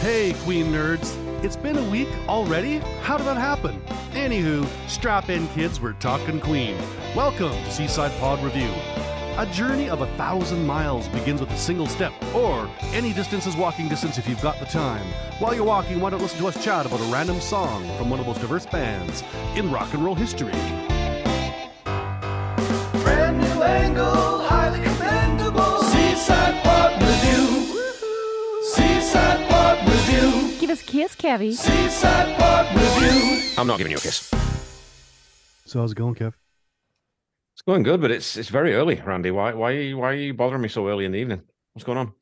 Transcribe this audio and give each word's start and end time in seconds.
Hey, 0.00 0.32
Queen 0.44 0.72
nerds. 0.72 1.14
It's 1.44 1.56
been 1.56 1.76
a 1.76 1.90
week 1.90 2.08
already? 2.26 2.78
How 3.02 3.18
did 3.18 3.26
that 3.26 3.36
happen? 3.36 3.82
Anywho, 4.12 4.66
strap 4.88 5.28
in, 5.28 5.46
kids, 5.48 5.78
we're 5.78 5.92
talking 5.92 6.40
Queen. 6.40 6.74
Welcome 7.14 7.52
to 7.52 7.70
Seaside 7.70 8.10
Pod 8.18 8.42
Review. 8.42 8.72
A 9.36 9.46
journey 9.52 9.90
of 9.90 10.00
a 10.00 10.06
thousand 10.16 10.66
miles 10.66 11.06
begins 11.08 11.42
with 11.42 11.50
a 11.50 11.56
single 11.58 11.86
step, 11.86 12.14
or 12.34 12.66
any 12.94 13.12
distance 13.12 13.46
is 13.46 13.54
walking 13.58 13.88
distance 13.88 14.16
if 14.16 14.26
you've 14.26 14.40
got 14.40 14.58
the 14.58 14.64
time. 14.64 15.04
While 15.38 15.54
you're 15.54 15.64
walking, 15.64 16.00
why 16.00 16.08
don't 16.08 16.22
listen 16.22 16.38
to 16.38 16.46
us 16.46 16.64
chat 16.64 16.86
about 16.86 17.00
a 17.00 17.12
random 17.12 17.38
song 17.38 17.86
from 17.98 18.08
one 18.08 18.18
of 18.18 18.24
the 18.24 18.32
most 18.32 18.40
diverse 18.40 18.64
bands 18.64 19.22
in 19.54 19.70
rock 19.70 19.92
and 19.92 20.02
roll 20.02 20.14
history? 20.14 20.52
Brand 23.02 23.36
new 23.36 23.62
angle, 23.62 24.14
Give 30.70 30.78
us 30.78 30.88
a 30.88 30.92
kiss, 30.92 31.16
Kevy. 31.16 31.52
Seaside 31.52 32.38
Pod 32.38 32.66
Review. 32.76 33.42
I'm 33.58 33.66
not 33.66 33.76
giving 33.78 33.90
you 33.90 33.96
a 33.96 34.00
kiss. 34.00 34.30
So 35.66 35.80
how's 35.80 35.90
it 35.90 35.96
going, 35.96 36.14
Kev? 36.14 36.32
It's 37.54 37.62
going 37.62 37.82
good, 37.82 38.00
but 38.00 38.12
it's 38.12 38.36
it's 38.36 38.50
very 38.50 38.76
early, 38.76 39.02
Randy. 39.04 39.32
Why 39.32 39.52
why 39.52 39.72
are 39.72 39.80
you, 39.80 39.98
why 39.98 40.10
are 40.10 40.14
you 40.14 40.32
bothering 40.32 40.62
me 40.62 40.68
so 40.68 40.86
early 40.86 41.04
in 41.06 41.10
the 41.10 41.18
evening? 41.18 41.42
What's 41.72 41.82
going 41.82 41.98
on? 41.98 42.12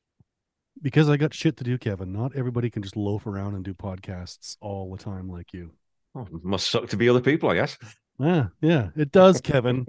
Because 0.80 1.10
I 1.10 1.18
got 1.18 1.34
shit 1.34 1.58
to 1.58 1.64
do, 1.64 1.76
Kevin. 1.76 2.10
Not 2.10 2.34
everybody 2.34 2.70
can 2.70 2.82
just 2.82 2.96
loaf 2.96 3.26
around 3.26 3.54
and 3.54 3.62
do 3.62 3.74
podcasts 3.74 4.56
all 4.62 4.90
the 4.96 5.04
time 5.04 5.28
like 5.28 5.52
you. 5.52 5.72
Oh, 6.14 6.26
must 6.42 6.70
suck 6.70 6.88
to 6.88 6.96
be 6.96 7.06
other 7.06 7.20
people, 7.20 7.50
I 7.50 7.54
guess. 7.54 7.76
Yeah, 8.18 8.46
yeah, 8.62 8.88
it 8.96 9.12
does, 9.12 9.42
Kevin. 9.42 9.84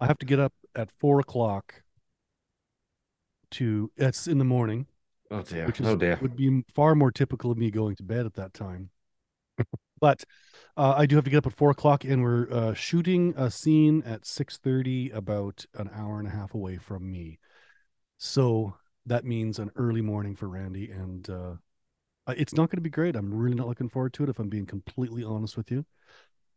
I 0.00 0.06
have 0.06 0.18
to 0.18 0.26
get 0.26 0.40
up 0.40 0.52
at 0.74 0.90
four 0.98 1.20
o'clock 1.20 1.84
to 3.52 3.92
it's 3.96 4.26
in 4.26 4.38
the 4.38 4.44
morning, 4.44 4.86
Oh 5.30 5.42
dear. 5.42 5.66
which 5.66 5.80
is 5.80 5.86
oh 5.86 5.96
dear. 5.96 6.18
would 6.22 6.36
be 6.36 6.64
far 6.74 6.94
more 6.94 7.10
typical 7.10 7.50
of 7.50 7.58
me 7.58 7.70
going 7.70 7.96
to 7.96 8.02
bed 8.02 8.26
at 8.26 8.34
that 8.34 8.54
time. 8.54 8.90
but 10.00 10.24
uh, 10.76 10.94
I 10.96 11.06
do 11.06 11.16
have 11.16 11.24
to 11.24 11.30
get 11.30 11.38
up 11.38 11.46
at 11.46 11.52
four 11.52 11.70
o'clock, 11.70 12.04
and 12.04 12.22
we're 12.22 12.50
uh, 12.50 12.74
shooting 12.74 13.34
a 13.36 13.50
scene 13.50 14.02
at 14.06 14.26
six 14.26 14.56
thirty, 14.56 15.10
about 15.10 15.66
an 15.74 15.90
hour 15.94 16.18
and 16.18 16.28
a 16.28 16.30
half 16.30 16.54
away 16.54 16.78
from 16.78 17.10
me. 17.10 17.38
So 18.16 18.76
that 19.06 19.24
means 19.24 19.58
an 19.58 19.70
early 19.76 20.02
morning 20.02 20.36
for 20.36 20.48
Randy, 20.48 20.90
and 20.90 21.28
uh, 21.28 21.54
it's 22.28 22.54
not 22.54 22.70
going 22.70 22.78
to 22.78 22.82
be 22.82 22.90
great. 22.90 23.16
I'm 23.16 23.32
really 23.32 23.54
not 23.54 23.68
looking 23.68 23.88
forward 23.88 24.12
to 24.14 24.24
it, 24.24 24.28
if 24.28 24.38
I'm 24.38 24.48
being 24.48 24.66
completely 24.66 25.24
honest 25.24 25.56
with 25.56 25.70
you. 25.70 25.84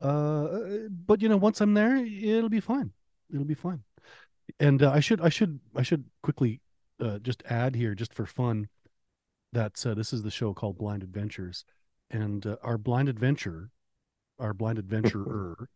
Uh, 0.01 0.47
but 0.89 1.21
you 1.21 1.29
know, 1.29 1.37
once 1.37 1.61
I'm 1.61 1.73
there, 1.73 1.97
it'll 1.97 2.49
be 2.49 2.59
fine. 2.59 2.91
It'll 3.31 3.45
be 3.45 3.53
fine. 3.53 3.83
And 4.59 4.83
uh, 4.83 4.91
I 4.91 4.99
should, 4.99 5.21
I 5.21 5.29
should, 5.29 5.59
I 5.75 5.83
should 5.83 6.05
quickly 6.23 6.59
uh, 7.01 7.19
just 7.19 7.43
add 7.49 7.75
here, 7.75 7.95
just 7.95 8.13
for 8.13 8.25
fun, 8.25 8.67
that 9.53 9.85
uh, 9.85 9.93
this 9.93 10.13
is 10.13 10.23
the 10.23 10.31
show 10.31 10.53
called 10.53 10.77
Blind 10.77 11.03
Adventures, 11.03 11.65
and 12.09 12.45
uh, 12.45 12.55
our 12.63 12.77
blind 12.77 13.09
adventure, 13.09 13.69
our 14.39 14.53
blind 14.53 14.79
adventurer, 14.79 15.67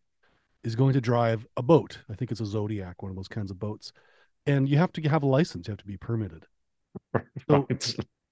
is 0.64 0.74
going 0.74 0.92
to 0.94 1.00
drive 1.00 1.46
a 1.56 1.62
boat. 1.62 1.98
I 2.10 2.14
think 2.14 2.30
it's 2.30 2.40
a 2.40 2.46
Zodiac, 2.46 3.02
one 3.02 3.10
of 3.10 3.16
those 3.16 3.28
kinds 3.28 3.50
of 3.50 3.58
boats, 3.58 3.92
and 4.46 4.68
you 4.68 4.78
have 4.78 4.92
to 4.92 5.02
have 5.08 5.22
a 5.22 5.26
license. 5.26 5.66
You 5.66 5.72
have 5.72 5.78
to 5.78 5.86
be 5.86 5.96
permitted. 5.96 6.46
So. 7.48 7.66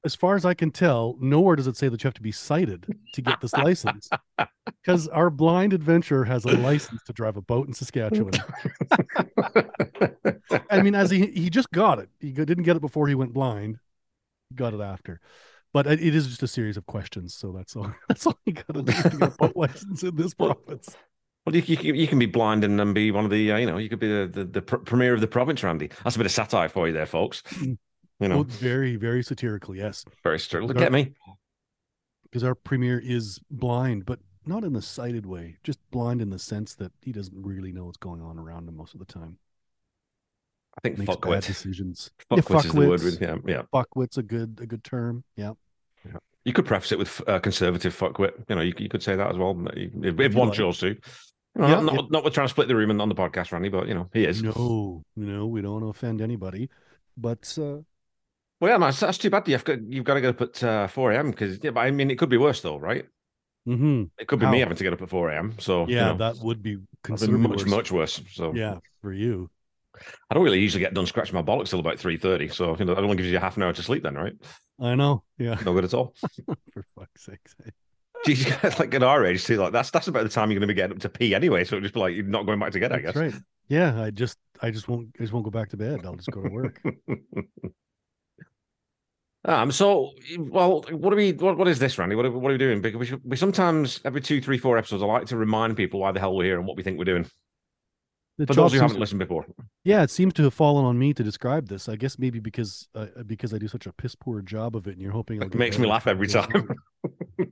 As 0.05 0.14
far 0.14 0.36
as 0.36 0.44
I 0.44 0.55
can 0.55 0.70
tell, 0.70 1.16
nowhere 1.20 1.56
does 1.56 1.66
it 1.66 1.77
say 1.77 1.88
that 1.88 2.02
you 2.02 2.08
have 2.08 2.14
to 2.14 2.22
be 2.22 2.33
sighted 2.33 2.86
to 3.14 3.22
get 3.22 3.41
this 3.41 3.52
license. 3.55 4.08
Because 4.83 5.08
our 5.08 5.28
blind 5.30 5.72
adventurer 5.74 6.24
has 6.24 6.44
a 6.44 6.56
license 6.56 7.02
to 7.05 7.12
drive 7.12 7.36
a 7.36 7.42
boat 7.42 7.69
in 7.69 7.74
Saskatchewan. 7.74 8.33
I 10.70 10.83
mean, 10.83 10.94
as 10.94 11.11
he 11.11 11.27
he 11.27 11.50
just 11.50 11.70
got 11.70 11.98
it. 11.98 12.08
He 12.20 12.33
didn't 12.33 12.62
get 12.64 12.77
it 12.77 12.80
before 12.80 13.08
he 13.08 13.14
went 13.14 13.33
blind. 13.33 13.78
He 14.50 14.56
got 14.56 14.74
it 14.74 14.80
after. 14.80 15.20
But 15.72 15.86
it 15.86 16.00
is 16.14 16.27
just 16.28 16.42
a 16.42 16.48
series 16.48 16.77
of 16.77 16.86
questions, 16.86 17.34
so 17.34 17.52
that's 17.52 17.74
all. 17.77 17.92
That's 18.08 18.27
all 18.27 18.39
you 18.46 18.52
got 18.52 18.73
to 18.74 18.83
do 18.83 18.92
to 18.92 19.08
get 19.11 19.23
a 19.23 19.30
boat 19.30 19.57
license 19.57 20.02
in 20.02 20.14
this 20.17 20.33
province. 20.34 20.96
Well, 21.45 21.55
you, 21.57 21.62
you, 21.67 21.77
can- 21.77 21.95
you 21.96 22.07
can 22.07 22.18
be 22.18 22.27
blind 22.27 22.62
and 22.64 22.78
then 22.78 22.92
be 22.95 23.11
one 23.11 23.24
of 23.24 23.30
the, 23.30 23.52
uh, 23.52 23.57
you 23.58 23.67
know, 23.67 23.77
you 23.78 23.89
could 23.89 23.98
be 23.98 24.08
the, 24.08 24.27
the, 24.27 24.45
the 24.45 24.62
pr- 24.62 24.77
premier 24.77 25.12
of 25.14 25.20
the 25.20 25.27
province, 25.27 25.62
Randy. 25.62 25.90
That's 26.05 26.17
a 26.17 26.18
bit 26.18 26.27
of 26.27 26.33
satire 26.33 26.68
for 26.68 26.86
you 26.86 26.92
there, 26.95 27.07
folks. 27.07 27.42
You 28.20 28.29
know, 28.29 28.36
Well, 28.36 28.45
very 28.45 28.97
very 28.97 29.23
satirical, 29.23 29.75
yes, 29.75 30.05
very 30.23 30.39
straight. 30.39 30.64
Look 30.64 30.77
no. 30.77 30.85
at 30.85 30.92
me. 30.92 31.13
because 32.25 32.45
our 32.45 32.55
premier 32.55 32.98
is 32.98 33.41
blind, 33.51 34.07
but 34.07 34.20
not 34.47 34.63
in 34.64 34.73
the 34.73 34.83
sighted 34.83 35.27
way. 35.27 35.57
Just 35.64 35.79
blind 35.91 36.20
in 36.20 36.30
the 36.30 36.39
sense 36.39 36.75
that 36.77 36.92
he 37.02 37.13
doesn't 37.13 37.36
really 37.45 37.73
know 37.73 37.85
what's 37.86 37.97
going 37.97 38.20
on 38.23 38.39
around 38.39 38.69
him 38.69 38.77
most 38.77 38.92
of 38.95 39.01
the 39.01 39.07
time. 39.07 39.39
I 40.77 40.80
think 40.83 40.98
Makes 40.98 41.17
bad 41.17 41.20
fuckwit. 41.20 41.47
decisions. 41.47 42.11
Yeah, 42.30 42.41
Fuckwit 42.42 42.64
is 42.67 42.73
the 42.73 42.89
word. 42.89 43.02
With, 43.02 43.20
yeah, 43.23 43.36
yeah. 43.47 43.63
Fuckwit's 43.73 44.19
a 44.19 44.23
good 44.23 44.58
a 44.61 44.67
good 44.67 44.83
term. 44.85 45.23
Yeah. 45.36 45.52
yeah. 46.05 46.19
You 46.45 46.52
could 46.52 46.67
preface 46.67 46.92
it 46.92 46.98
with 46.98 47.20
uh, 47.29 47.39
conservative 47.39 47.96
fuckwit. 47.96 48.33
You 48.48 48.57
know, 48.57 48.63
you, 48.63 48.75
you 48.79 48.89
could 48.89 49.02
say 49.02 49.14
that 49.17 49.31
as 49.31 49.36
well. 49.39 49.57
If, 49.75 50.19
if 50.20 50.35
one 50.35 50.48
like. 50.48 50.57
chose 50.57 50.79
to. 50.81 50.96
Yeah, 51.57 51.81
not, 51.81 51.95
yeah. 51.95 52.01
not 52.11 52.25
with 52.25 52.35
trying 52.35 52.46
to 52.46 52.51
split 52.51 52.67
the 52.67 52.75
room 52.75 52.91
and 52.91 53.01
on 53.01 53.08
the 53.08 53.14
podcast, 53.14 53.52
Randy, 53.52 53.69
but 53.69 53.86
you 53.86 53.95
know, 53.95 54.11
he 54.13 54.25
is. 54.25 54.42
No, 54.42 55.05
no, 55.14 55.46
we 55.46 55.63
don't 55.63 55.73
want 55.75 55.85
to 55.85 55.89
offend 55.89 56.20
anybody. 56.20 56.69
But 57.17 57.57
uh, 57.63 57.83
Well, 58.60 58.70
yeah, 58.70 58.78
man, 58.78 58.92
that's, 58.98 59.18
too 59.18 59.30
bad. 59.30 59.46
You've 59.48 59.64
got 59.64 59.82
you've 59.82 60.04
got 60.04 60.14
to 60.14 60.20
get 60.20 60.30
up 60.30 60.40
at 60.40 60.62
uh, 60.62 60.86
four 60.86 61.12
a.m. 61.12 61.30
because 61.30 61.58
yeah, 61.62 61.70
but 61.70 61.80
I 61.80 61.90
mean, 61.90 62.10
it 62.10 62.18
could 62.18 62.28
be 62.30 62.36
worse 62.38 62.60
though, 62.62 62.78
right? 62.78 63.06
mhm, 63.66 64.10
It 64.18 64.28
could 64.28 64.38
be 64.38 64.46
me 64.46 64.60
having 64.60 64.76
to 64.76 64.84
get 64.84 64.92
up 64.92 65.02
at 65.02 65.10
four 65.10 65.30
a.m. 65.30 65.54
So 65.58 65.86
you 65.88 65.90
yeah, 65.90 66.04
know, 66.04 66.16
that 66.18 66.38
would 66.38 66.62
be 66.62 66.78
considerably 67.02 67.48
much 67.48 67.58
worse. 67.58 67.70
much 67.70 67.92
worse. 67.92 68.22
So 68.32 68.54
Yeah, 68.54 68.78
for 69.02 69.12
you. 69.12 69.50
I 70.30 70.34
don't 70.34 70.44
really 70.44 70.60
usually 70.60 70.80
get 70.80 70.94
done 70.94 71.06
scratching 71.06 71.34
my 71.34 71.42
bollocks 71.42 71.68
till 71.70 71.80
about 71.80 71.98
three 71.98 72.16
thirty. 72.16 72.48
So 72.48 72.76
you 72.78 72.84
know, 72.84 72.94
that 72.94 73.04
only 73.04 73.16
gives 73.16 73.28
you 73.30 73.38
half 73.38 73.56
an 73.56 73.62
hour 73.62 73.72
to 73.72 73.82
sleep 73.82 74.02
then, 74.02 74.14
right? 74.14 74.34
I 74.78 74.94
know. 74.94 75.24
Yeah, 75.38 75.58
No 75.64 75.72
good 75.72 75.84
at 75.84 75.94
all. 75.94 76.14
for 76.72 76.84
fuck's 76.96 77.24
sake. 77.26 77.72
Geez, 78.24 78.46
guys, 78.46 78.78
like 78.78 78.94
at 78.94 79.02
our 79.02 79.24
age 79.26 79.44
too, 79.44 79.56
like 79.58 79.72
that's 79.72 79.90
that's 79.90 80.08
about 80.08 80.22
the 80.22 80.28
time 80.30 80.50
you're 80.50 80.58
going 80.58 80.68
to 80.68 80.74
be 80.74 80.76
getting 80.76 80.96
up 80.96 81.02
to 81.02 81.08
pee 81.10 81.34
anyway. 81.34 81.64
So 81.64 81.76
it'll 81.76 81.82
just 81.84 81.94
be 81.94 82.00
like 82.00 82.14
you're 82.14 82.24
not 82.24 82.46
going 82.46 82.58
back 82.58 82.72
to 82.72 82.80
get, 82.80 82.92
I 82.92 83.00
That's 83.02 83.14
guess. 83.14 83.14
right. 83.14 83.34
Yeah, 83.68 84.00
I 84.00 84.10
just, 84.10 84.38
I 84.60 84.70
just 84.70 84.88
won't, 84.88 85.08
I 85.18 85.22
just 85.22 85.32
won't 85.32 85.44
go 85.44 85.50
back 85.50 85.70
to 85.70 85.76
bed. 85.76 86.04
I'll 86.04 86.16
just 86.16 86.30
go 86.30 86.42
to 86.42 86.48
work. 86.48 86.82
Um. 89.46 89.70
So, 89.70 90.12
well, 90.38 90.84
what 90.90 91.12
are 91.12 91.16
we? 91.16 91.32
What, 91.32 91.58
what 91.58 91.68
is 91.68 91.78
this, 91.78 91.98
Randy? 91.98 92.16
What 92.16 92.24
are, 92.24 92.30
what 92.30 92.48
are 92.48 92.55
we 92.55 92.58
doing? 92.58 92.80
Because 92.80 92.98
we, 92.98 93.06
should, 93.06 93.20
we 93.24 93.36
sometimes 93.36 94.00
every 94.05 94.20
two, 94.20 94.40
three, 94.40 94.58
four 94.58 94.78
episodes, 94.78 95.02
I 95.02 95.06
like 95.06 95.27
to 95.27 95.36
remind 95.36 95.77
people 95.77 96.00
why 96.00 96.12
the 96.12 96.20
hell 96.20 96.34
we're 96.34 96.44
here 96.44 96.58
and 96.58 96.66
what 96.66 96.77
we 96.77 96.82
think 96.82 96.98
we're 96.98 97.05
doing. 97.05 97.27
The 98.36 98.48
For 98.48 98.54
those 98.54 98.72
who 98.72 98.80
haven't 98.80 98.98
listened 98.98 99.20
before, 99.20 99.46
yeah, 99.84 100.02
it 100.02 100.10
seems 100.10 100.33
to 100.34 100.42
have 100.42 100.54
fallen 100.54 100.84
on 100.84 100.98
me 100.98 101.14
to 101.14 101.22
describe 101.22 101.68
this. 101.68 101.88
I 101.88 101.94
guess 101.94 102.18
maybe 102.18 102.40
because, 102.40 102.88
uh, 102.94 103.06
because 103.27 103.54
I 103.54 103.58
do 103.58 103.68
such 103.68 103.86
a 103.86 103.92
piss 103.92 104.16
poor 104.16 104.42
job 104.42 104.74
of 104.74 104.88
it, 104.88 104.92
and 104.92 105.00
you're 105.00 105.12
hoping 105.12 105.40
I'll 105.40 105.46
it 105.46 105.54
makes 105.54 105.78
me 105.78 105.86
laugh 105.86 106.08
every 106.08 106.27
as 106.27 106.34
I 106.34 106.46
go 106.46 106.60
time. 106.60 106.68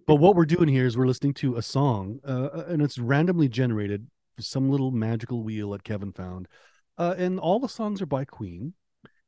but 0.08 0.16
what 0.16 0.34
we're 0.34 0.44
doing 0.44 0.68
here 0.68 0.84
is 0.84 0.96
we're 0.96 1.06
listening 1.06 1.34
to 1.34 1.54
a 1.56 1.62
song, 1.62 2.18
uh, 2.26 2.64
and 2.66 2.82
it's 2.82 2.98
randomly 2.98 3.48
generated, 3.48 4.08
some 4.40 4.70
little 4.70 4.90
magical 4.90 5.44
wheel 5.44 5.70
that 5.70 5.84
Kevin 5.84 6.10
found, 6.10 6.48
uh, 6.98 7.14
and 7.16 7.38
all 7.38 7.60
the 7.60 7.68
songs 7.68 8.02
are 8.02 8.06
by 8.06 8.24
Queen. 8.24 8.74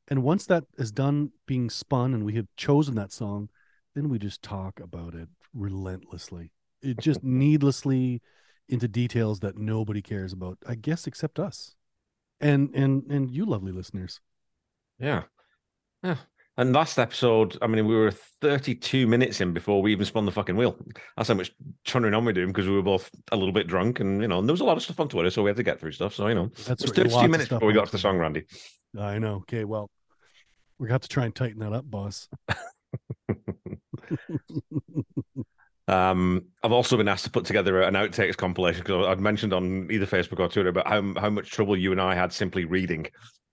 And 0.07 0.23
once 0.23 0.45
that 0.47 0.65
is 0.77 0.91
done 0.91 1.31
being 1.47 1.69
spun, 1.69 2.13
and 2.13 2.23
we 2.23 2.35
have 2.35 2.47
chosen 2.57 2.95
that 2.95 3.11
song, 3.11 3.49
then 3.95 4.09
we 4.09 4.19
just 4.19 4.41
talk 4.41 4.79
about 4.79 5.15
it 5.15 5.29
relentlessly. 5.53 6.51
It 6.81 6.99
just 6.99 7.23
needlessly 7.23 8.21
into 8.69 8.87
details 8.87 9.39
that 9.39 9.57
nobody 9.57 10.01
cares 10.01 10.33
about, 10.33 10.57
I 10.67 10.75
guess, 10.75 11.07
except 11.07 11.39
us, 11.39 11.75
and 12.39 12.69
and 12.75 13.03
and 13.09 13.31
you, 13.31 13.45
lovely 13.45 13.71
listeners. 13.71 14.19
Yeah. 14.99 15.23
Yeah. 16.03 16.17
And 16.57 16.71
last 16.73 16.97
episode, 16.97 17.57
I 17.61 17.67
mean, 17.67 17.85
we 17.85 17.95
were 17.95 18.11
32 18.11 19.07
minutes 19.07 19.41
in 19.41 19.51
before 19.51 19.81
we 19.81 19.91
even 19.91 20.05
spun 20.05 20.25
the 20.25 20.31
fucking 20.31 20.55
wheel. 20.55 20.77
That's 21.17 21.27
how 21.27 21.35
much 21.35 21.51
turning 21.83 22.13
on 22.13 22.23
we're 22.23 22.31
doing 22.31 22.47
because 22.47 22.67
we 22.67 22.75
were 22.75 22.81
both 22.81 23.09
a 23.33 23.35
little 23.35 23.51
bit 23.51 23.67
drunk 23.67 23.99
and, 23.99 24.21
you 24.21 24.29
know, 24.29 24.39
and 24.39 24.47
there 24.47 24.53
was 24.53 24.61
a 24.61 24.65
lot 24.65 24.77
of 24.77 24.83
stuff 24.83 25.01
on 25.01 25.09
Twitter, 25.09 25.29
so 25.29 25.43
we 25.43 25.49
had 25.49 25.57
to 25.57 25.63
get 25.63 25.81
through 25.81 25.91
stuff. 25.91 26.13
So, 26.13 26.27
you 26.27 26.35
know, 26.35 26.49
That's 26.65 26.81
it 26.83 26.89
was 26.89 26.91
32 26.91 27.27
minutes 27.27 27.49
before 27.49 27.67
we 27.67 27.73
got 27.73 27.87
to 27.87 27.91
the 27.91 27.97
song, 27.97 28.17
Randy. 28.17 28.45
I 28.99 29.19
know. 29.19 29.35
Okay, 29.37 29.63
well, 29.65 29.89
we're 30.79 30.87
gonna 30.87 30.99
try 30.99 31.25
and 31.25 31.35
tighten 31.35 31.59
that 31.59 31.73
up, 31.73 31.89
boss. 31.89 32.27
Um, 35.87 36.45
I've 36.63 36.71
also 36.71 36.97
been 36.97 37.07
asked 37.07 37.25
to 37.25 37.29
put 37.29 37.45
together 37.45 37.83
an 37.83 37.93
outtakes 37.93 38.35
compilation 38.35 38.81
because 38.81 39.05
I'd 39.05 39.19
mentioned 39.19 39.53
on 39.53 39.87
either 39.91 40.07
Facebook 40.07 40.39
or 40.39 40.47
Twitter 40.47 40.69
about 40.69 40.87
how 40.87 41.13
how 41.19 41.29
much 41.29 41.51
trouble 41.51 41.77
you 41.77 41.91
and 41.91 42.01
I 42.01 42.15
had 42.15 42.33
simply 42.33 42.65
reading 42.65 43.05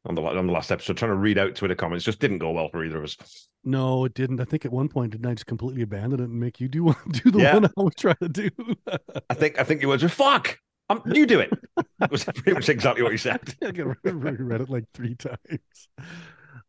on 0.06 0.14
the 0.14 0.22
on 0.22 0.46
the 0.46 0.52
last 0.52 0.72
episode, 0.72 0.96
trying 0.96 1.10
to 1.10 1.16
read 1.16 1.36
out 1.36 1.54
Twitter 1.54 1.74
comments 1.74 2.06
just 2.06 2.20
didn't 2.20 2.38
go 2.38 2.50
well 2.52 2.70
for 2.70 2.84
either 2.86 2.96
of 2.96 3.04
us. 3.04 3.48
No, 3.64 4.06
it 4.06 4.14
didn't. 4.14 4.40
I 4.40 4.44
think 4.44 4.64
at 4.64 4.72
one 4.72 4.88
point 4.88 5.12
didn't 5.12 5.26
I 5.26 5.34
just 5.34 5.44
completely 5.46 5.82
abandon 5.82 6.20
it 6.20 6.24
and 6.30 6.40
make 6.40 6.58
you 6.58 6.68
do 6.68 6.94
do 7.10 7.30
the 7.30 7.40
Yeah. 7.40 7.54
one 7.54 7.66
I 7.66 7.70
was 7.82 7.94
trying 7.96 8.16
to 8.22 8.28
do? 8.30 8.48
I 9.28 9.34
think 9.34 9.58
I 9.60 9.64
think 9.64 9.82
it 9.82 9.86
was 9.86 10.00
just 10.00 10.14
fuck. 10.14 10.58
Um, 10.88 11.02
you 11.06 11.26
do 11.26 11.40
it. 11.40 11.52
That 11.98 12.10
was 12.10 12.24
pretty 12.24 12.52
much 12.52 12.68
exactly 12.68 13.02
what 13.02 13.12
you 13.12 13.18
said. 13.18 13.40
I 13.62 13.70
read 14.10 14.60
it 14.60 14.68
like 14.68 14.84
three 14.92 15.14
times. 15.14 15.88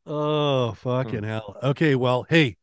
Oh 0.05 0.73
fucking 0.73 1.23
hell. 1.23 1.57
Okay, 1.63 1.95
well, 1.95 2.25
hey, 2.29 2.57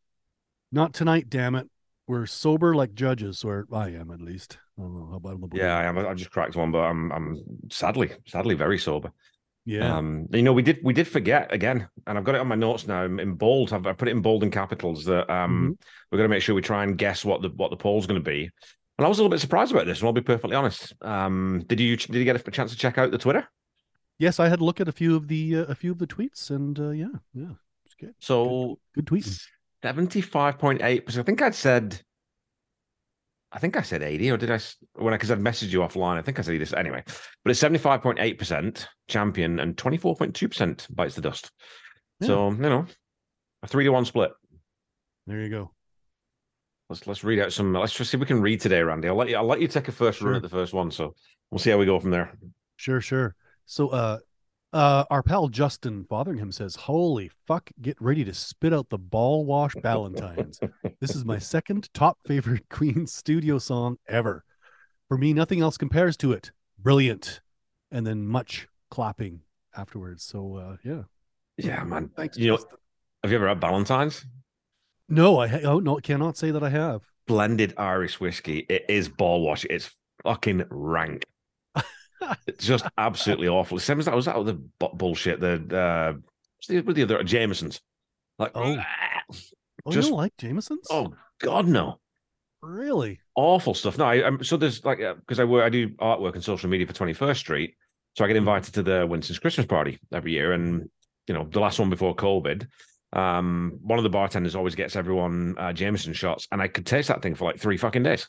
not 0.71 0.93
tonight, 0.93 1.29
damn 1.29 1.55
it. 1.55 1.69
We're 2.07 2.25
sober 2.25 2.75
like 2.75 2.93
judges, 2.93 3.43
or 3.43 3.65
I 3.71 3.89
am 3.89 4.11
at 4.11 4.21
least. 4.21 4.57
I 4.77 4.81
don't 4.81 4.99
know 4.99 5.07
how 5.09 5.17
about 5.17 5.53
Yeah, 5.53 5.77
I 5.77 5.83
am. 5.83 5.97
I 5.97 6.13
just 6.13 6.31
cracked 6.31 6.55
one, 6.55 6.71
but 6.71 6.79
I'm 6.79 7.11
I'm 7.11 7.43
sadly, 7.71 8.11
sadly 8.25 8.55
very 8.55 8.77
sober. 8.77 9.11
Yeah. 9.65 9.95
Um, 9.95 10.27
you 10.31 10.41
know, 10.41 10.53
we 10.53 10.63
did 10.63 10.79
we 10.83 10.93
did 10.93 11.07
forget 11.07 11.53
again, 11.53 11.87
and 12.07 12.17
I've 12.17 12.23
got 12.23 12.35
it 12.35 12.41
on 12.41 12.47
my 12.47 12.55
notes 12.55 12.87
now 12.87 13.05
in 13.05 13.35
bold. 13.35 13.73
I've, 13.73 13.85
I 13.85 13.93
put 13.93 14.07
it 14.07 14.11
in 14.11 14.21
bold 14.21 14.43
and 14.43 14.51
capitals 14.51 15.05
that 15.05 15.29
um 15.31 15.77
we're 16.11 16.17
going 16.17 16.29
to 16.29 16.33
make 16.33 16.41
sure 16.41 16.55
we 16.55 16.61
try 16.61 16.83
and 16.83 16.97
guess 16.97 17.23
what 17.23 17.41
the 17.41 17.49
what 17.49 17.69
the 17.69 17.77
poll's 17.77 18.07
going 18.07 18.19
to 18.19 18.29
be. 18.29 18.49
And 19.01 19.07
I 19.07 19.09
was 19.09 19.17
a 19.17 19.23
little 19.23 19.31
bit 19.31 19.39
surprised 19.39 19.71
about 19.71 19.87
this, 19.87 19.97
and 19.97 20.05
I'll 20.05 20.13
be 20.13 20.21
perfectly 20.21 20.55
honest. 20.55 20.93
Um, 21.01 21.63
did 21.65 21.79
you 21.79 21.97
did 21.97 22.17
you 22.17 22.23
get 22.23 22.35
a 22.35 22.51
chance 22.51 22.69
to 22.69 22.77
check 22.77 22.99
out 22.99 23.09
the 23.09 23.17
Twitter? 23.17 23.47
yes, 24.19 24.39
I 24.39 24.47
had 24.47 24.61
a 24.61 24.63
look 24.63 24.79
at 24.79 24.87
a 24.87 24.91
few 24.91 25.15
of 25.15 25.27
the 25.27 25.57
uh, 25.57 25.63
a 25.63 25.73
few 25.73 25.91
of 25.91 25.97
the 25.97 26.05
tweets, 26.05 26.51
and 26.51 26.79
uh, 26.79 26.91
yeah, 26.91 27.07
yeah, 27.33 27.53
it's 27.83 27.95
good. 27.95 28.13
So 28.19 28.77
Good 28.93 29.07
tweets. 29.07 29.41
seventy 29.81 30.21
five 30.21 30.59
point 30.59 30.83
eight 30.83 31.07
percent. 31.07 31.23
I 31.23 31.25
think 31.25 31.41
I'd 31.41 31.55
said. 31.55 31.99
I 33.51 33.57
think 33.57 33.75
I 33.75 33.81
said 33.81 34.03
80, 34.03 34.29
or 34.29 34.37
did 34.37 34.51
I? 34.51 34.59
When 34.93 35.15
I 35.15 35.17
because 35.17 35.31
I'd 35.31 35.39
messaged 35.39 35.71
you 35.71 35.79
offline, 35.79 36.17
I 36.17 36.21
think 36.21 36.37
I 36.37 36.43
said 36.43 36.61
this 36.61 36.71
anyway. 36.71 37.03
But 37.43 37.49
it's 37.49 37.59
75.8% 37.59 38.85
champion 39.07 39.59
and 39.59 39.75
24.2% 39.75 40.95
bites 40.95 41.15
the 41.15 41.21
dust. 41.21 41.51
So, 42.21 42.51
you 42.51 42.57
know, 42.57 42.85
a 43.63 43.67
three 43.67 43.83
to 43.83 43.89
one 43.89 44.05
split. 44.05 44.31
There 45.25 45.41
you 45.41 45.49
go. 45.49 45.71
Let's 46.91 47.07
let's 47.07 47.23
read 47.23 47.39
out 47.39 47.53
some. 47.53 47.71
Let's 47.71 47.93
just 47.93 48.11
see 48.11 48.17
if 48.17 48.19
we 48.19 48.25
can 48.27 48.41
read 48.41 48.59
today, 48.59 48.81
Randy. 48.83 49.07
I'll 49.07 49.15
let 49.15 49.29
you. 49.29 49.37
I'll 49.37 49.45
let 49.45 49.61
you 49.61 49.67
take 49.69 49.87
a 49.87 49.93
first 49.93 50.21
run 50.21 50.35
at 50.35 50.41
the 50.41 50.49
first 50.49 50.73
one. 50.73 50.91
So 50.91 51.15
we'll 51.49 51.59
see 51.59 51.69
how 51.69 51.77
we 51.77 51.85
go 51.85 51.97
from 52.01 52.11
there. 52.11 52.37
Sure, 52.75 52.99
sure. 52.99 53.33
So, 53.65 53.87
uh, 53.89 54.17
uh, 54.73 55.05
our 55.09 55.23
pal 55.23 55.47
Justin 55.47 56.03
Fotheringham 56.03 56.51
says, 56.53 56.75
"Holy 56.75 57.31
fuck! 57.47 57.69
Get 57.81 57.95
ready 58.01 58.25
to 58.25 58.33
spit 58.33 58.73
out 58.73 58.89
the 58.89 58.97
ball 58.97 59.45
wash 59.45 59.73
Valentines. 59.81 60.59
this 60.99 61.15
is 61.15 61.23
my 61.23 61.37
second 61.55 61.87
top 61.93 62.17
favorite 62.27 62.67
Queen 62.69 63.07
studio 63.07 63.57
song 63.57 63.95
ever. 64.09 64.43
For 65.07 65.17
me, 65.17 65.31
nothing 65.33 65.61
else 65.61 65.77
compares 65.77 66.17
to 66.17 66.33
it. 66.33 66.51
Brilliant, 66.77 67.39
and 67.89 68.05
then 68.05 68.27
much 68.27 68.67
clapping 68.89 69.39
afterwards. 69.77 70.23
So, 70.25 70.55
uh, 70.57 70.75
yeah, 70.83 71.03
Yeah, 71.55 71.85
man. 71.85 72.09
thanks. 72.17 72.37
You 72.37 72.51
know, 72.51 72.57
have 73.23 73.31
you 73.31 73.37
ever 73.37 73.47
had 73.47 73.61
Valentine's? 73.61 74.25
No, 75.11 75.39
I 75.39 75.61
oh 75.61 75.79
no, 75.79 75.97
cannot 75.97 76.37
say 76.37 76.51
that 76.51 76.63
I 76.63 76.69
have. 76.69 77.01
Blended 77.27 77.73
Irish 77.77 78.19
whiskey. 78.19 78.65
It 78.67 78.85
is 78.89 79.07
ball 79.07 79.41
wash. 79.41 79.65
It's 79.69 79.91
fucking 80.23 80.65
rank. 80.69 81.25
it's 82.47 82.65
just 82.65 82.85
absolutely 82.97 83.47
awful. 83.47 83.79
Same 83.79 83.99
as 83.99 84.05
that 84.05 84.15
was 84.15 84.25
that 84.25 84.37
with 84.37 84.47
the 84.47 84.53
bu- 84.79 84.95
bullshit. 84.95 85.39
The 85.39 85.53
uh, 85.77 86.81
with 86.83 86.95
the 86.95 87.03
other 87.03 87.23
Jamesons. 87.23 87.79
Like, 88.39 88.51
Oh. 88.55 88.77
Oh, 89.83 89.91
Just- 89.91 90.05
you 90.09 90.11
don't 90.11 90.19
like 90.19 90.37
Jameson's? 90.37 90.87
oh 90.91 91.13
God, 91.39 91.67
no. 91.67 91.99
really? 92.61 93.19
awful 93.35 93.73
stuff. 93.73 93.97
No, 93.97 94.05
I, 94.05 94.23
I'm 94.27 94.43
so 94.43 94.55
there's 94.57 94.85
like 94.85 94.99
because 94.99 95.39
I 95.39 95.43
work, 95.43 95.65
I 95.65 95.69
do 95.69 95.89
artwork 95.95 96.35
and 96.35 96.43
social 96.43 96.69
media 96.69 96.85
for 96.85 96.93
21st 96.93 97.37
Street, 97.37 97.73
so 98.15 98.23
I 98.23 98.27
get 98.27 98.35
invited 98.37 98.75
to 98.75 98.83
the 98.83 99.07
Winston's 99.07 99.39
Christmas 99.39 99.65
party 99.65 99.97
every 100.13 100.33
year, 100.33 100.51
and 100.53 100.87
you 101.27 101.33
know 101.33 101.47
the 101.49 101.59
last 101.59 101.79
one 101.79 101.89
before 101.89 102.15
COVID. 102.15 102.67
Um, 103.13 103.79
one 103.81 103.99
of 103.99 104.03
the 104.03 104.09
bartenders 104.09 104.55
always 104.55 104.75
gets 104.75 104.95
everyone 104.95 105.55
uh, 105.57 105.73
Jameson 105.73 106.13
shots, 106.13 106.47
and 106.51 106.61
I 106.61 106.67
could 106.67 106.85
taste 106.85 107.09
that 107.09 107.21
thing 107.21 107.35
for 107.35 107.45
like 107.45 107.59
three 107.59 107.77
fucking 107.77 108.03
days. 108.03 108.27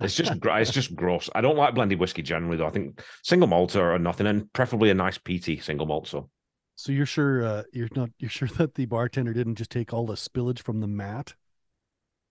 It's 0.00 0.14
just 0.14 0.32
it's 0.44 0.72
just 0.72 0.94
gross. 0.94 1.28
I 1.34 1.40
don't 1.40 1.56
like 1.56 1.74
blended 1.74 1.98
whiskey 1.98 2.22
generally, 2.22 2.56
though. 2.56 2.66
I 2.66 2.70
think 2.70 3.02
single 3.22 3.48
malt 3.48 3.76
or, 3.76 3.98
nothing, 3.98 4.26
and 4.26 4.52
preferably 4.52 4.90
a 4.90 4.94
nice 4.94 5.18
peaty 5.18 5.58
single 5.60 5.86
malt. 5.86 6.08
So 6.08 6.30
So 6.76 6.92
you're 6.92 7.06
sure 7.06 7.44
uh, 7.44 7.62
you're 7.72 7.88
not 7.94 8.10
you're 8.18 8.30
sure 8.30 8.48
that 8.56 8.74
the 8.74 8.86
bartender 8.86 9.32
didn't 9.32 9.56
just 9.56 9.70
take 9.70 9.92
all 9.92 10.06
the 10.06 10.14
spillage 10.14 10.60
from 10.60 10.80
the 10.80 10.86
mat, 10.86 11.34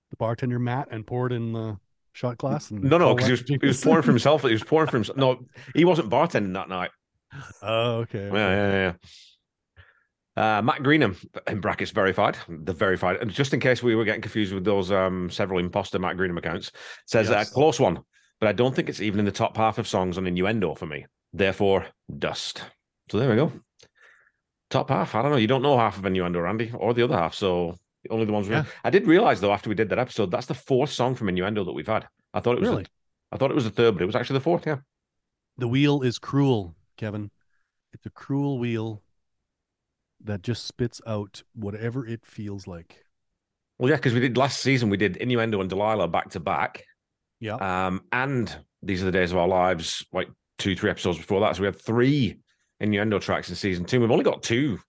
the 0.09 0.17
bartender 0.17 0.59
mat, 0.59 0.87
and 0.91 1.05
pour 1.05 1.27
it 1.27 1.33
in 1.33 1.53
the 1.53 1.77
shot 2.13 2.37
glass? 2.37 2.71
No, 2.71 2.97
no, 2.97 3.13
because 3.13 3.27
he 3.27 3.31
was 3.31 3.61
he 3.61 3.67
was 3.67 3.83
pouring 3.83 4.03
for 4.03 4.11
himself. 4.11 4.41
He 4.41 4.51
was 4.51 4.63
pouring 4.63 4.89
for 4.89 4.97
himself. 4.97 5.17
No, 5.17 5.45
he 5.75 5.85
wasn't 5.85 6.09
bartending 6.09 6.53
that 6.53 6.69
night. 6.69 6.91
Oh, 7.61 7.97
okay. 7.97 8.19
Yeah, 8.19 8.25
okay. 8.27 8.39
yeah, 8.39 8.71
yeah. 8.71 8.93
Uh, 10.37 10.61
Matt 10.61 10.83
Greenham 10.83 11.15
in 11.47 11.61
brackets 11.61 11.91
verified, 11.91 12.37
the 12.49 12.73
verified, 12.73 13.17
and 13.21 13.31
just 13.31 13.53
in 13.53 13.59
case 13.61 13.81
we 13.81 13.95
were 13.95 14.03
getting 14.03 14.21
confused 14.21 14.53
with 14.53 14.65
those 14.65 14.91
um, 14.91 15.29
several 15.29 15.59
imposter 15.59 15.97
Matt 15.97 16.17
Greenham 16.17 16.37
accounts, 16.37 16.71
says 17.05 17.29
Yes. 17.29 17.49
uh, 17.49 17.53
close 17.53 17.79
one, 17.79 17.99
but 18.41 18.47
I 18.49 18.51
don't 18.51 18.75
think 18.75 18.89
it's 18.89 18.99
even 19.01 19.19
in 19.19 19.25
the 19.25 19.31
top 19.31 19.55
half 19.55 19.77
of 19.77 19.87
songs 19.87 20.17
on 20.17 20.27
innuendo 20.27 20.75
for 20.75 20.85
me. 20.87 21.05
Therefore, 21.31 21.85
dust. 22.19 22.63
So 23.09 23.17
there 23.17 23.29
we 23.29 23.35
go. 23.37 23.51
Top 24.69 24.89
half. 24.89 25.15
I 25.15 25.21
don't 25.21 25.31
know. 25.31 25.37
You 25.37 25.47
don't 25.47 25.61
know 25.61 25.77
half 25.77 25.97
of 25.97 26.05
innuendo, 26.05 26.39
Randy, 26.39 26.71
or 26.75 26.93
the 26.93 27.03
other 27.03 27.17
half. 27.17 27.33
So 27.33 27.75
only 28.09 28.25
the 28.25 28.33
ones. 28.33 28.47
Yeah. 28.49 28.65
I 28.83 28.89
did 28.89 29.07
realize 29.07 29.39
though 29.39 29.53
after 29.53 29.69
we 29.69 29.75
did 29.75 29.89
that 29.89 29.99
episode, 29.99 30.31
that's 30.31 30.47
the 30.47 30.53
fourth 30.53 30.91
song 30.91 31.15
from 31.15 31.29
innuendo 31.29 31.63
that 31.63 31.73
we've 31.73 31.87
had. 31.87 32.07
I 32.33 32.39
thought 32.41 32.55
it 32.57 32.61
was. 32.61 32.69
Really? 32.69 32.83
The, 32.83 32.89
I 33.31 33.37
thought 33.37 33.51
it 33.51 33.55
was 33.55 33.63
the 33.63 33.69
third, 33.69 33.93
but 33.93 34.01
it 34.03 34.05
was 34.05 34.15
actually 34.15 34.39
the 34.39 34.43
fourth. 34.43 34.65
Yeah. 34.67 34.77
The 35.57 35.67
wheel 35.67 36.01
is 36.01 36.19
cruel, 36.19 36.75
Kevin. 36.97 37.31
It's 37.93 38.05
a 38.05 38.09
cruel 38.09 38.59
wheel 38.59 39.01
that 40.25 40.41
just 40.41 40.65
spits 40.65 41.01
out 41.07 41.43
whatever 41.53 42.05
it 42.05 42.25
feels 42.25 42.67
like. 42.67 43.03
Well, 43.77 43.89
yeah, 43.89 43.97
because 43.97 44.13
we 44.13 44.19
did 44.19 44.37
last 44.37 44.59
season. 44.61 44.89
We 44.89 44.97
did 44.97 45.17
innuendo 45.17 45.61
and 45.61 45.69
Delilah 45.69 46.07
back 46.07 46.29
to 46.31 46.39
back. 46.39 46.83
Yeah. 47.39 47.55
Um, 47.55 48.03
and 48.11 48.55
these 48.81 49.01
are 49.01 49.05
the 49.05 49.11
days 49.11 49.31
of 49.31 49.37
our 49.37 49.47
lives, 49.47 50.05
like 50.13 50.29
two, 50.57 50.75
three 50.75 50.89
episodes 50.89 51.17
before 51.17 51.41
that. 51.41 51.55
So 51.55 51.61
we 51.61 51.67
had 51.67 51.81
three 51.81 52.39
innuendo 52.79 53.19
tracks 53.19 53.49
in 53.49 53.55
season 53.55 53.85
two. 53.85 53.99
We've 53.99 54.11
only 54.11 54.23
got 54.23 54.43
two, 54.43 54.79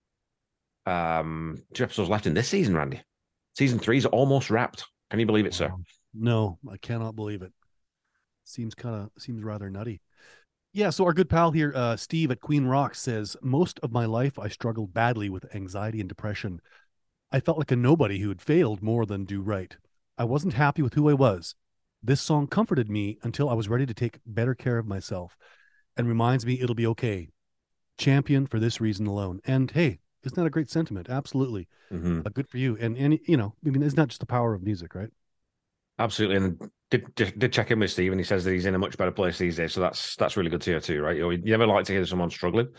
um, 0.85 1.61
two 1.73 1.83
episodes 1.83 2.09
left 2.09 2.27
in 2.27 2.33
this 2.33 2.47
season, 2.47 2.75
Randy. 2.75 3.01
Season 3.57 3.79
three's 3.79 4.05
almost 4.05 4.49
wrapped. 4.49 4.85
Can 5.09 5.19
you 5.19 5.25
believe 5.25 5.45
it, 5.45 5.53
sir? 5.53 5.71
No, 6.13 6.59
I 6.71 6.77
cannot 6.77 7.15
believe 7.15 7.41
it. 7.41 7.51
Seems 8.43 8.75
kind 8.75 8.95
of 8.95 9.21
seems 9.21 9.43
rather 9.43 9.69
nutty. 9.69 10.01
Yeah, 10.77 10.91
so 10.91 11.05
our 11.05 11.13
good 11.13 11.27
pal 11.27 11.49
here, 11.49 11.73
uh, 11.75 11.95
Steve 11.95 12.29
at 12.29 12.39
Queen 12.39 12.65
Rock 12.65 12.93
says, 12.93 13.35
most 13.41 13.79
of 13.81 13.91
my 13.91 14.05
life 14.05 14.37
I 14.37 14.47
struggled 14.47 14.93
badly 14.93 15.27
with 15.27 15.55
anxiety 15.55 15.99
and 15.99 16.07
depression. 16.07 16.61
I 17.31 17.39
felt 17.39 17.57
like 17.57 17.71
a 17.71 17.75
nobody 17.75 18.19
who 18.19 18.29
had 18.29 18.43
failed 18.43 18.83
more 18.83 19.03
than 19.07 19.25
do 19.25 19.41
right. 19.41 19.75
I 20.19 20.25
wasn't 20.25 20.53
happy 20.53 20.83
with 20.83 20.93
who 20.93 21.09
I 21.09 21.15
was. 21.15 21.55
This 22.03 22.21
song 22.21 22.45
comforted 22.45 22.91
me 22.91 23.17
until 23.23 23.49
I 23.49 23.55
was 23.55 23.67
ready 23.67 23.87
to 23.87 23.93
take 23.95 24.19
better 24.23 24.53
care 24.53 24.77
of 24.77 24.85
myself 24.85 25.35
and 25.97 26.07
reminds 26.07 26.45
me 26.45 26.61
it'll 26.61 26.75
be 26.75 26.85
okay. 26.85 27.29
Champion 27.97 28.45
for 28.45 28.59
this 28.59 28.79
reason 28.79 29.07
alone. 29.07 29.39
And 29.45 29.71
hey, 29.71 29.97
isn't 30.25 30.35
that 30.35 30.45
a 30.45 30.51
great 30.51 30.69
sentiment? 30.69 31.09
Absolutely. 31.09 31.67
Mhm. 31.91 32.23
Uh, 32.23 32.29
good 32.29 32.47
for 32.47 32.59
you. 32.59 32.77
And 32.79 32.95
and 32.95 33.17
you 33.25 33.35
know, 33.35 33.55
I 33.65 33.69
mean, 33.71 33.81
it's 33.81 33.97
not 33.97 34.09
just 34.09 34.19
the 34.19 34.27
power 34.27 34.53
of 34.53 34.61
music, 34.61 34.93
right? 34.93 35.09
Absolutely. 35.99 36.37
And 36.37 36.71
did, 36.89 37.15
did 37.15 37.39
did 37.39 37.53
check 37.53 37.71
in 37.71 37.79
with 37.79 37.91
Steve, 37.91 38.11
and 38.11 38.19
he 38.19 38.23
says 38.23 38.43
that 38.45 38.51
he's 38.51 38.65
in 38.65 38.75
a 38.75 38.79
much 38.79 38.97
better 38.97 39.11
place 39.11 39.37
these 39.37 39.57
days. 39.57 39.73
So 39.73 39.81
that's 39.81 40.15
that's 40.15 40.37
really 40.37 40.49
good 40.49 40.61
to 40.61 40.71
hear 40.71 40.79
too, 40.79 41.01
right? 41.01 41.17
You, 41.17 41.37
never 41.37 41.67
like 41.67 41.85
to 41.85 41.93
hear 41.93 42.05
someone 42.05 42.29
struggling 42.29 42.69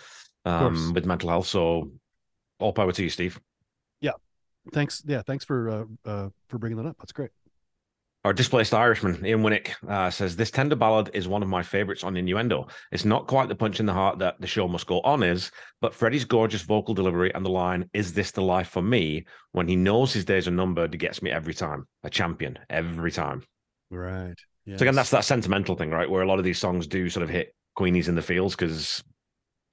um, 0.45 0.93
with 0.95 1.05
mental 1.05 1.29
health. 1.29 1.47
So 1.47 1.93
all 2.59 2.73
power 2.73 2.93
to 2.93 3.03
you, 3.03 3.11
Steve. 3.11 3.41
Yeah, 4.01 4.13
thanks. 4.73 5.03
Yeah, 5.07 5.23
thanks 5.23 5.45
for 5.45 5.69
uh, 5.69 5.85
uh 6.05 6.29
for 6.49 6.59
bringing 6.59 6.79
that 6.79 6.89
up. 6.89 6.97
That's 6.99 7.13
great. 7.13 7.31
Our 8.29 8.35
displaced 8.35 8.75
Irishman, 8.75 9.25
Ian 9.25 9.41
Winnick, 9.41 9.71
uh, 9.89 10.11
says 10.11 10.37
this 10.37 10.51
tender 10.51 10.77
ballad 10.77 11.09
is 11.15 11.27
one 11.27 11.43
of 11.43 11.49
my 11.49 11.63
favorites 11.63 12.05
on 12.05 12.15
innuendo. 12.15 12.67
It's 12.93 13.07
not 13.07 13.27
quite 13.27 13.49
the 13.49 13.55
punch 13.55 13.81
in 13.81 13.87
the 13.87 13.95
heart 13.95 14.19
that 14.19 14.39
the 14.39 14.47
show 14.47 14.69
must 14.69 14.87
go 14.87 15.01
on 15.01 15.23
is, 15.23 15.51
but 15.81 15.95
Freddie's 15.95 16.27
gorgeous 16.27 16.61
vocal 16.61 16.93
delivery 16.93 17.33
and 17.35 17.43
the 17.43 17.49
line, 17.49 17.89
Is 17.95 18.13
this 18.13 18.31
the 18.31 18.43
life 18.43 18.69
for 18.69 18.83
me? 18.83 19.25
when 19.53 19.67
he 19.67 19.77
knows 19.77 20.13
his 20.13 20.27
days 20.27 20.47
are 20.47 20.51
numbered, 20.51 20.99
gets 20.99 21.23
me 21.23 21.31
every 21.31 21.55
time. 21.55 21.89
A 22.05 22.11
champion, 22.11 22.59
every 22.69 23.11
time. 23.11 23.45
Right. 23.89 24.35
Yeah. 24.67 24.77
So 24.77 24.83
again, 24.83 24.95
that's 24.95 25.09
that 25.13 25.25
sentimental 25.25 25.75
thing, 25.75 25.89
right? 25.89 26.11
Where 26.11 26.21
a 26.21 26.29
lot 26.29 26.39
of 26.39 26.45
these 26.45 26.59
songs 26.59 26.87
do 26.87 27.09
sort 27.09 27.25
of 27.25 27.31
hit 27.31 27.55
Queenies 27.79 28.09
in 28.09 28.15
the 28.15 28.21
fields 28.21 28.55
because 28.55 29.03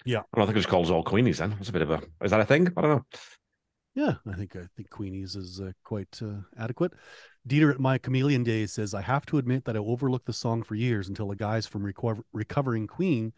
Yeah. 0.06 0.22
I 0.34 0.38
don't 0.38 0.48
think 0.48 0.56
it 0.56 0.60
was 0.60 0.66
called 0.66 0.90
all 0.92 1.04
Queenies 1.04 1.40
then. 1.40 1.58
It's 1.60 1.68
a 1.68 1.74
bit 1.74 1.82
of 1.82 1.92
a 1.92 2.02
is 2.24 2.32
that 2.32 2.40
a 2.40 2.46
thing? 2.46 2.72
I 2.78 2.82
don't 2.82 2.90
know. 2.92 3.06
Yeah, 3.96 4.16
I 4.26 4.36
think 4.36 4.56
I 4.56 4.68
think 4.78 4.90
Queenie's 4.90 5.36
is 5.36 5.60
uh, 5.60 5.72
quite 5.84 6.22
uh, 6.22 6.40
adequate. 6.58 6.94
Dieter 7.48 7.72
at 7.72 7.80
my 7.80 7.98
chameleon 7.98 8.44
days 8.44 8.74
says 8.74 8.94
I 8.94 9.02
have 9.02 9.26
to 9.28 9.38
admit 9.38 9.66
that 9.66 9.76
I 9.76 9.80
overlooked 9.80 10.26
the 10.26 10.34
song 10.34 10.64
for 10.64 10.76
years 10.76 11.10
until 11.10 11.28
the 11.28 11.36
guys 11.36 11.68
from 11.68 11.84
Reco- 11.84 12.24
Recovering 12.34 12.88
Queen 12.88 13.34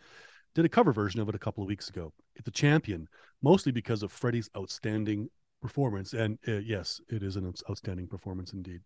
did 0.55 0.63
a 0.63 0.69
cover 0.69 0.93
version 0.93 1.19
of 1.19 1.27
it 1.27 1.35
a 1.35 1.39
couple 1.39 1.61
of 1.61 1.67
weeks 1.67 1.89
ago. 1.89 2.13
It's 2.35 2.47
a 2.47 2.51
champion, 2.51 3.07
mostly 3.41 3.71
because 3.71 4.03
of 4.03 4.11
Freddie's 4.11 4.49
outstanding 4.55 5.29
performance. 5.61 6.13
And 6.13 6.39
uh, 6.47 6.53
yes, 6.53 7.01
it 7.09 7.21
is 7.21 7.35
an 7.35 7.53
outstanding 7.69 8.07
performance 8.07 8.53
indeed. 8.53 8.79